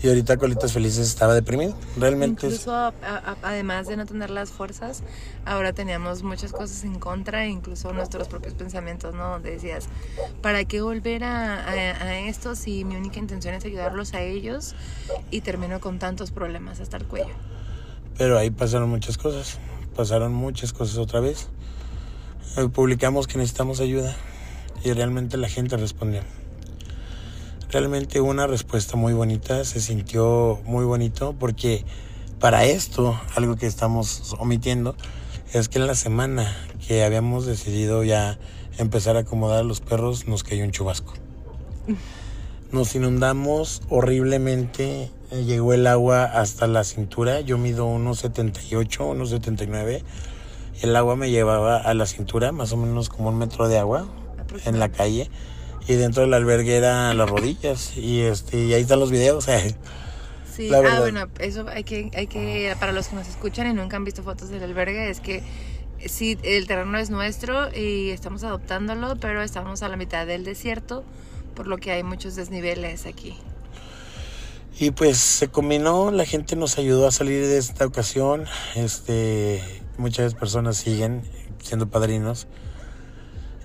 Y 0.02 0.08
ahorita 0.08 0.38
Colitas 0.38 0.72
Felices 0.72 1.06
estaba 1.06 1.34
deprimido. 1.34 1.74
Realmente. 1.98 2.46
Incluso 2.46 2.72
además 3.42 3.86
de 3.86 3.98
no 3.98 4.06
tener 4.06 4.30
las 4.30 4.50
fuerzas, 4.50 5.02
ahora 5.44 5.74
teníamos 5.74 6.22
muchas 6.22 6.52
cosas 6.52 6.84
en 6.84 6.98
contra, 6.98 7.46
incluso 7.46 7.92
nuestros 7.92 8.26
propios 8.28 8.54
pensamientos, 8.54 9.14
¿no? 9.14 9.32
Donde 9.32 9.50
decías, 9.50 9.88
¿para 10.40 10.64
qué 10.64 10.80
volver 10.80 11.24
a, 11.24 11.68
a, 11.68 12.18
esto 12.20 12.54
si 12.54 12.82
mi 12.86 12.96
única 12.96 13.18
intención 13.18 13.54
es 13.54 13.66
ayudarlos 13.66 14.14
a 14.14 14.22
ellos 14.22 14.74
y 15.30 15.42
termino 15.42 15.80
con 15.80 15.98
tantos 15.98 16.30
problemas 16.30 16.80
hasta 16.80 16.96
el 16.96 17.04
cuello? 17.04 17.34
Pero 18.20 18.36
ahí 18.36 18.50
pasaron 18.50 18.90
muchas 18.90 19.16
cosas, 19.16 19.56
pasaron 19.96 20.34
muchas 20.34 20.74
cosas 20.74 20.98
otra 20.98 21.20
vez. 21.20 21.48
eh, 22.58 22.68
publicamos 22.68 23.26
que 23.26 23.38
necesitamos 23.38 23.80
ayuda 23.80 24.14
y 24.84 24.92
realmente 24.92 25.38
la 25.38 25.48
gente 25.48 25.78
respondió. 25.78 26.20
Realmente 27.70 28.20
una 28.20 28.46
respuesta 28.46 28.98
muy 28.98 29.14
bonita, 29.14 29.64
se 29.64 29.80
sintió 29.80 30.60
muy 30.66 30.84
bonito 30.84 31.34
porque 31.38 31.86
para 32.40 32.66
esto, 32.66 33.18
algo 33.36 33.56
que 33.56 33.66
estamos 33.66 34.36
omitiendo, 34.38 34.96
es 35.54 35.70
que 35.70 35.78
en 35.78 35.86
la 35.86 35.94
semana 35.94 36.54
que 36.86 37.04
habíamos 37.04 37.46
decidido 37.46 38.04
ya 38.04 38.38
empezar 38.76 39.16
a 39.16 39.20
acomodar 39.20 39.60
a 39.60 39.62
los 39.62 39.80
perros, 39.80 40.28
nos 40.28 40.44
cayó 40.44 40.62
un 40.64 40.72
chubasco. 40.72 41.14
Nos 42.70 42.94
inundamos 42.94 43.80
horriblemente, 43.88 45.10
llegó 45.30 45.74
el 45.74 45.86
agua 45.86 46.24
hasta 46.24 46.66
la 46.66 46.84
cintura, 46.84 47.40
yo 47.40 47.58
mido 47.58 47.86
unos 47.86 48.18
78, 48.20 49.04
unos 49.06 49.30
79, 49.30 50.02
el 50.82 50.96
agua 50.96 51.16
me 51.16 51.30
llevaba 51.30 51.78
a 51.78 51.94
la 51.94 52.06
cintura, 52.06 52.52
más 52.52 52.72
o 52.72 52.76
menos 52.76 53.08
como 53.08 53.28
un 53.28 53.38
metro 53.38 53.68
de 53.68 53.78
agua 53.78 54.08
en 54.64 54.78
la 54.78 54.88
calle, 54.88 55.30
y 55.86 55.94
dentro 55.94 56.22
del 56.22 56.34
albergue 56.34 56.76
eran 56.76 57.16
las 57.16 57.30
rodillas, 57.30 57.96
y, 57.96 58.20
este, 58.20 58.64
y 58.64 58.74
ahí 58.74 58.82
están 58.82 59.00
los 59.00 59.10
videos. 59.10 59.48
eh. 59.48 59.74
Sí, 60.52 60.68
La 60.68 60.78
ah, 60.78 61.00
bueno, 61.00 61.28
eso 61.38 61.64
hay 61.68 61.84
que, 61.84 62.10
hay 62.14 62.26
que, 62.26 62.74
para 62.80 62.90
los 62.90 63.06
que 63.06 63.14
nos 63.14 63.28
escuchan 63.28 63.70
y 63.70 63.72
nunca 63.72 63.96
han 63.96 64.04
visto 64.04 64.24
fotos 64.24 64.48
del 64.48 64.64
albergue, 64.64 65.08
es 65.08 65.20
que 65.20 65.42
sí, 66.04 66.36
el 66.42 66.66
terreno 66.66 66.98
es 66.98 67.08
nuestro 67.08 67.74
y 67.74 68.10
estamos 68.10 68.42
adoptándolo, 68.42 69.16
pero 69.16 69.42
estamos 69.42 69.82
a 69.82 69.88
la 69.88 69.96
mitad 69.96 70.26
del 70.26 70.44
desierto, 70.44 71.04
por 71.54 71.68
lo 71.68 71.78
que 71.78 71.92
hay 71.92 72.02
muchos 72.02 72.34
desniveles 72.34 73.06
aquí. 73.06 73.38
Y 74.78 74.92
pues 74.92 75.18
se 75.18 75.48
combinó, 75.48 76.10
la 76.10 76.24
gente 76.24 76.56
nos 76.56 76.78
ayudó 76.78 77.06
a 77.06 77.12
salir 77.12 77.46
de 77.46 77.58
esta 77.58 77.86
ocasión. 77.86 78.46
Este, 78.74 79.62
muchas 79.98 80.34
personas 80.34 80.78
siguen 80.78 81.22
siendo 81.62 81.88
padrinos. 81.88 82.46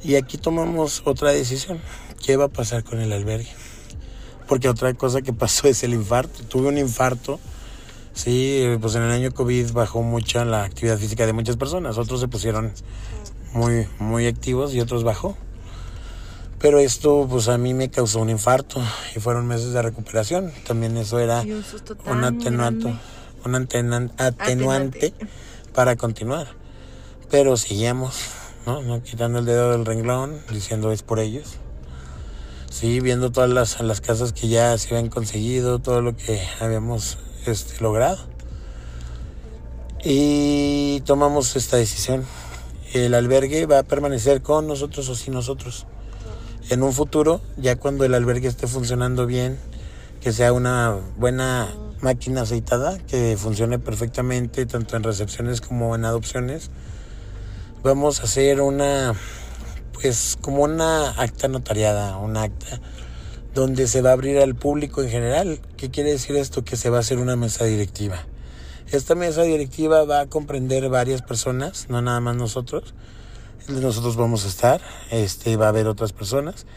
Y 0.03 0.15
aquí 0.15 0.37
tomamos 0.37 1.01
otra 1.05 1.31
decisión. 1.31 1.79
¿Qué 2.23 2.37
va 2.37 2.45
a 2.45 2.49
pasar 2.49 2.83
con 2.83 3.01
el 3.01 3.11
albergue? 3.11 3.51
Porque 4.47 4.69
otra 4.69 4.93
cosa 4.93 5.21
que 5.21 5.33
pasó 5.33 5.67
es 5.69 5.83
el 5.83 5.93
infarto. 5.93 6.43
Tuve 6.43 6.67
un 6.67 6.77
infarto. 6.77 7.39
Sí, 8.13 8.63
pues 8.79 8.95
en 8.95 9.03
el 9.03 9.11
año 9.11 9.31
COVID 9.33 9.73
bajó 9.73 10.01
mucha 10.01 10.45
la 10.45 10.63
actividad 10.63 10.97
física 10.97 11.25
de 11.25 11.33
muchas 11.33 11.57
personas. 11.57 11.97
Otros 11.97 12.19
se 12.19 12.27
pusieron 12.27 12.71
muy, 13.53 13.87
muy 13.99 14.27
activos 14.27 14.73
y 14.73 14.79
otros 14.79 15.03
bajó. 15.03 15.37
Pero 16.65 16.79
esto 16.79 17.27
pues 17.29 17.47
a 17.47 17.59
mí 17.59 17.75
me 17.75 17.91
causó 17.91 18.21
un 18.21 18.31
infarto 18.31 18.81
y 19.15 19.19
fueron 19.19 19.45
meses 19.45 19.71
de 19.71 19.83
recuperación. 19.83 20.51
También 20.65 20.97
eso 20.97 21.19
era 21.19 21.41
un 21.41 21.63
tan 21.67 22.99
un 23.45 24.11
Atenuante. 24.17 25.13
para 25.75 25.95
continuar. 25.95 26.47
Pero 27.29 27.55
seguíamos, 27.55 28.15
¿no? 28.65 28.81
¿no? 28.81 29.03
Quitando 29.03 29.37
el 29.37 29.45
dedo 29.45 29.73
del 29.73 29.85
renglón, 29.85 30.41
diciendo 30.51 30.91
es 30.91 31.03
por 31.03 31.19
ellos. 31.19 31.57
Sí, 32.71 32.99
viendo 32.99 33.31
todas 33.31 33.51
las, 33.51 33.79
las 33.81 34.01
casas 34.01 34.33
que 34.33 34.47
ya 34.47 34.75
se 34.79 34.95
habían 34.95 35.11
conseguido, 35.11 35.77
todo 35.77 36.01
lo 36.01 36.17
que 36.17 36.41
habíamos 36.59 37.19
este, 37.45 37.79
logrado. 37.79 38.17
Y 40.03 41.01
tomamos 41.01 41.55
esta 41.57 41.77
decisión. 41.77 42.25
El 42.91 43.13
albergue 43.13 43.67
va 43.67 43.77
a 43.77 43.83
permanecer 43.83 44.41
con 44.41 44.65
nosotros 44.65 45.07
o 45.09 45.13
sin 45.13 45.35
nosotros. 45.35 45.85
En 46.67 46.81
un 46.81 46.93
futuro, 46.93 47.41
ya 47.57 47.75
cuando 47.75 48.05
el 48.05 48.15
albergue 48.15 48.47
esté 48.47 48.65
funcionando 48.65 49.27
bien, 49.27 49.59
que 50.19 50.33
sea 50.33 50.51
una 50.51 50.97
buena 51.15 51.67
máquina 52.01 52.41
aceitada, 52.41 52.97
que 52.97 53.37
funcione 53.37 53.77
perfectamente 53.77 54.65
tanto 54.65 54.97
en 54.97 55.03
recepciones 55.03 55.61
como 55.61 55.93
en 55.95 56.05
adopciones, 56.05 56.71
vamos 57.83 58.19
a 58.19 58.23
hacer 58.23 58.61
una, 58.61 59.13
pues 59.93 60.37
como 60.41 60.63
una 60.63 61.11
acta 61.11 61.47
notariada, 61.47 62.17
una 62.17 62.41
acta 62.41 62.81
donde 63.53 63.87
se 63.87 64.01
va 64.01 64.09
a 64.09 64.13
abrir 64.13 64.39
al 64.39 64.55
público 64.55 65.03
en 65.03 65.09
general. 65.09 65.59
¿Qué 65.77 65.91
quiere 65.91 66.11
decir 66.11 66.35
esto? 66.35 66.63
Que 66.63 66.77
se 66.77 66.89
va 66.89 66.97
a 66.97 67.01
hacer 67.01 67.19
una 67.19 67.35
mesa 67.35 67.65
directiva. 67.65 68.25
Esta 68.91 69.13
mesa 69.13 69.43
directiva 69.43 70.03
va 70.03 70.21
a 70.21 70.25
comprender 70.25 70.89
varias 70.89 71.21
personas, 71.21 71.87
no 71.89 72.01
nada 72.01 72.19
más 72.21 72.35
nosotros. 72.35 72.95
Nosotros 73.67 74.15
vamos 74.15 74.45
a 74.45 74.47
estar, 74.47 74.81
este 75.09 75.55
va 75.57 75.65
a 75.65 75.69
haber 75.69 75.87
otras 75.87 76.13
personas, 76.13 76.67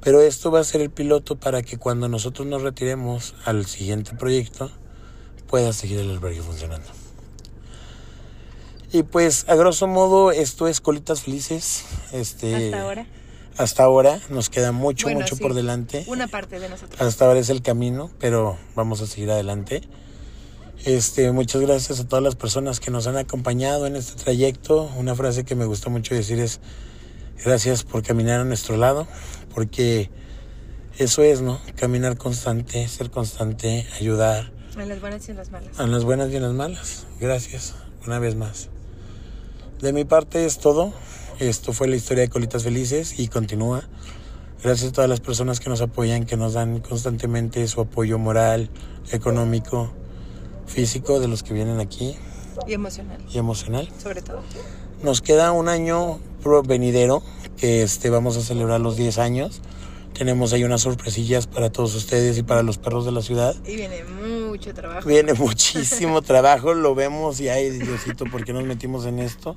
pero 0.00 0.22
esto 0.22 0.50
va 0.50 0.60
a 0.60 0.64
ser 0.64 0.80
el 0.80 0.90
piloto 0.90 1.36
para 1.36 1.62
que 1.62 1.76
cuando 1.76 2.08
nosotros 2.08 2.46
nos 2.46 2.62
retiremos 2.62 3.34
al 3.44 3.66
siguiente 3.66 4.14
proyecto 4.14 4.70
pueda 5.46 5.74
seguir 5.74 6.00
el 6.00 6.10
albergue 6.10 6.40
funcionando. 6.40 6.88
Y 8.92 9.02
pues 9.02 9.46
a 9.48 9.54
grosso 9.54 9.86
modo 9.86 10.32
esto 10.32 10.68
es 10.68 10.80
Colitas 10.80 11.22
Felices. 11.22 11.84
Este, 12.12 12.66
Hasta 12.66 12.82
ahora. 12.82 13.06
Hasta 13.58 13.82
ahora 13.84 14.20
nos 14.30 14.48
queda 14.48 14.72
mucho, 14.72 15.06
Bueno, 15.06 15.20
mucho 15.20 15.36
sí, 15.36 15.42
por 15.42 15.52
delante. 15.52 16.04
Una 16.06 16.26
parte 16.28 16.58
de 16.58 16.70
nosotros. 16.70 17.00
Hasta 17.00 17.26
ahora 17.26 17.40
es 17.40 17.50
el 17.50 17.60
camino, 17.60 18.10
pero 18.18 18.58
vamos 18.74 19.02
a 19.02 19.06
seguir 19.06 19.30
adelante. 19.30 19.82
Este, 20.84 21.30
muchas 21.30 21.60
gracias 21.62 22.00
a 22.00 22.08
todas 22.08 22.24
las 22.24 22.34
personas 22.34 22.80
que 22.80 22.90
nos 22.90 23.06
han 23.06 23.16
acompañado 23.16 23.86
en 23.86 23.94
este 23.94 24.20
trayecto. 24.20 24.90
Una 24.96 25.14
frase 25.14 25.44
que 25.44 25.54
me 25.54 25.64
gusta 25.64 25.90
mucho 25.90 26.14
decir 26.14 26.40
es 26.40 26.60
gracias 27.44 27.84
por 27.84 28.02
caminar 28.02 28.40
a 28.40 28.44
nuestro 28.44 28.76
lado, 28.76 29.06
porque 29.54 30.10
eso 30.98 31.22
es, 31.22 31.40
¿no? 31.40 31.60
Caminar 31.76 32.16
constante, 32.16 32.86
ser 32.88 33.10
constante, 33.10 33.86
ayudar 34.00 34.52
En 34.76 34.88
las 34.88 35.00
buenas 35.00 35.28
y 35.28 35.30
en 35.30 35.36
las 35.36 35.50
malas. 35.50 35.78
a 35.78 35.86
las 35.86 36.04
buenas 36.04 36.30
y 36.32 36.36
en 36.36 36.42
las 36.42 36.52
malas. 36.52 37.06
Gracias, 37.20 37.74
una 38.04 38.18
vez 38.18 38.34
más. 38.34 38.68
De 39.80 39.92
mi 39.92 40.04
parte 40.04 40.44
es 40.46 40.58
todo. 40.58 40.92
Esto 41.38 41.72
fue 41.72 41.88
la 41.88 41.96
historia 41.96 42.22
de 42.22 42.28
Colitas 42.28 42.64
Felices 42.64 43.18
y 43.18 43.28
continúa. 43.28 43.84
Gracias 44.62 44.90
a 44.90 44.92
todas 44.92 45.10
las 45.10 45.20
personas 45.20 45.58
que 45.60 45.68
nos 45.70 45.80
apoyan, 45.80 46.24
que 46.24 46.36
nos 46.36 46.52
dan 46.52 46.80
constantemente 46.80 47.66
su 47.66 47.80
apoyo 47.80 48.18
moral, 48.18 48.70
económico, 49.10 49.92
físico 50.72 51.20
de 51.20 51.28
los 51.28 51.42
que 51.42 51.54
vienen 51.54 51.80
aquí 51.80 52.16
Y 52.66 52.72
emocional, 52.74 53.18
y 53.32 53.38
emocional. 53.38 53.88
sobre 54.02 54.22
todo. 54.22 54.40
Nos 55.02 55.20
queda 55.20 55.52
un 55.52 55.68
año 55.68 56.18
venidero 56.64 57.22
que 57.56 57.82
este 57.82 58.10
vamos 58.10 58.36
a 58.36 58.40
celebrar 58.40 58.80
los 58.80 58.96
10 58.96 59.18
años. 59.18 59.60
Tenemos 60.14 60.52
ahí 60.52 60.62
unas 60.64 60.82
sorpresillas 60.82 61.46
para 61.46 61.70
todos 61.70 61.94
ustedes 61.94 62.36
y 62.38 62.42
para 62.42 62.62
los 62.62 62.76
perros 62.78 63.04
de 63.06 63.12
la 63.12 63.22
ciudad. 63.22 63.54
Y 63.66 63.76
viene 63.76 64.04
mucho 64.04 64.72
trabajo. 64.74 65.08
Viene 65.08 65.32
muchísimo 65.48 66.22
trabajo, 66.22 66.74
lo 66.74 66.94
vemos 66.94 67.40
y 67.40 67.48
ay 67.48 67.70
Diosito, 67.70 68.26
¿por 68.26 68.44
qué 68.44 68.52
nos 68.52 68.64
metimos 68.64 69.06
en 69.06 69.18
esto? 69.18 69.56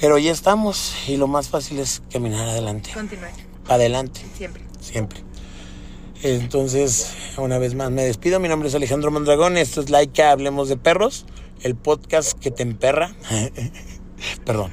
Pero 0.00 0.18
ya 0.18 0.32
estamos 0.32 0.94
y 1.06 1.16
lo 1.16 1.28
más 1.28 1.48
fácil 1.48 1.78
es 1.78 2.02
caminar 2.10 2.48
adelante, 2.48 2.90
Continuar, 2.92 3.30
adelante, 3.68 4.20
siempre. 4.36 4.64
siempre. 4.80 5.20
Entonces, 6.22 7.14
una 7.36 7.58
vez 7.58 7.74
más 7.74 7.90
me 7.90 8.04
despido, 8.04 8.38
mi 8.38 8.48
nombre 8.48 8.68
es 8.68 8.74
Alejandro 8.74 9.10
Mondragón, 9.10 9.56
esto 9.56 9.80
es 9.80 9.90
Laika, 9.90 10.30
Hablemos 10.30 10.68
de 10.68 10.76
Perros, 10.76 11.26
el 11.62 11.74
podcast 11.74 12.38
que 12.38 12.52
te 12.52 12.62
emperra. 12.62 13.14
Perdón. 14.44 14.70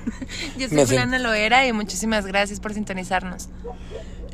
Yo 0.60 0.70
soy 0.70 0.86
Juliana 0.86 1.18
Loera 1.18 1.66
y 1.66 1.74
muchísimas 1.74 2.28
gracias 2.28 2.60
por 2.60 2.76
sintonizarnos. 2.76 3.50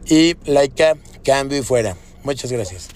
Y 0.07 0.35
Laika, 0.43 0.97
cambio 1.23 1.57
y 1.57 1.61
fuera. 1.61 1.95
Muchas 2.23 2.51
gracias. 2.51 2.89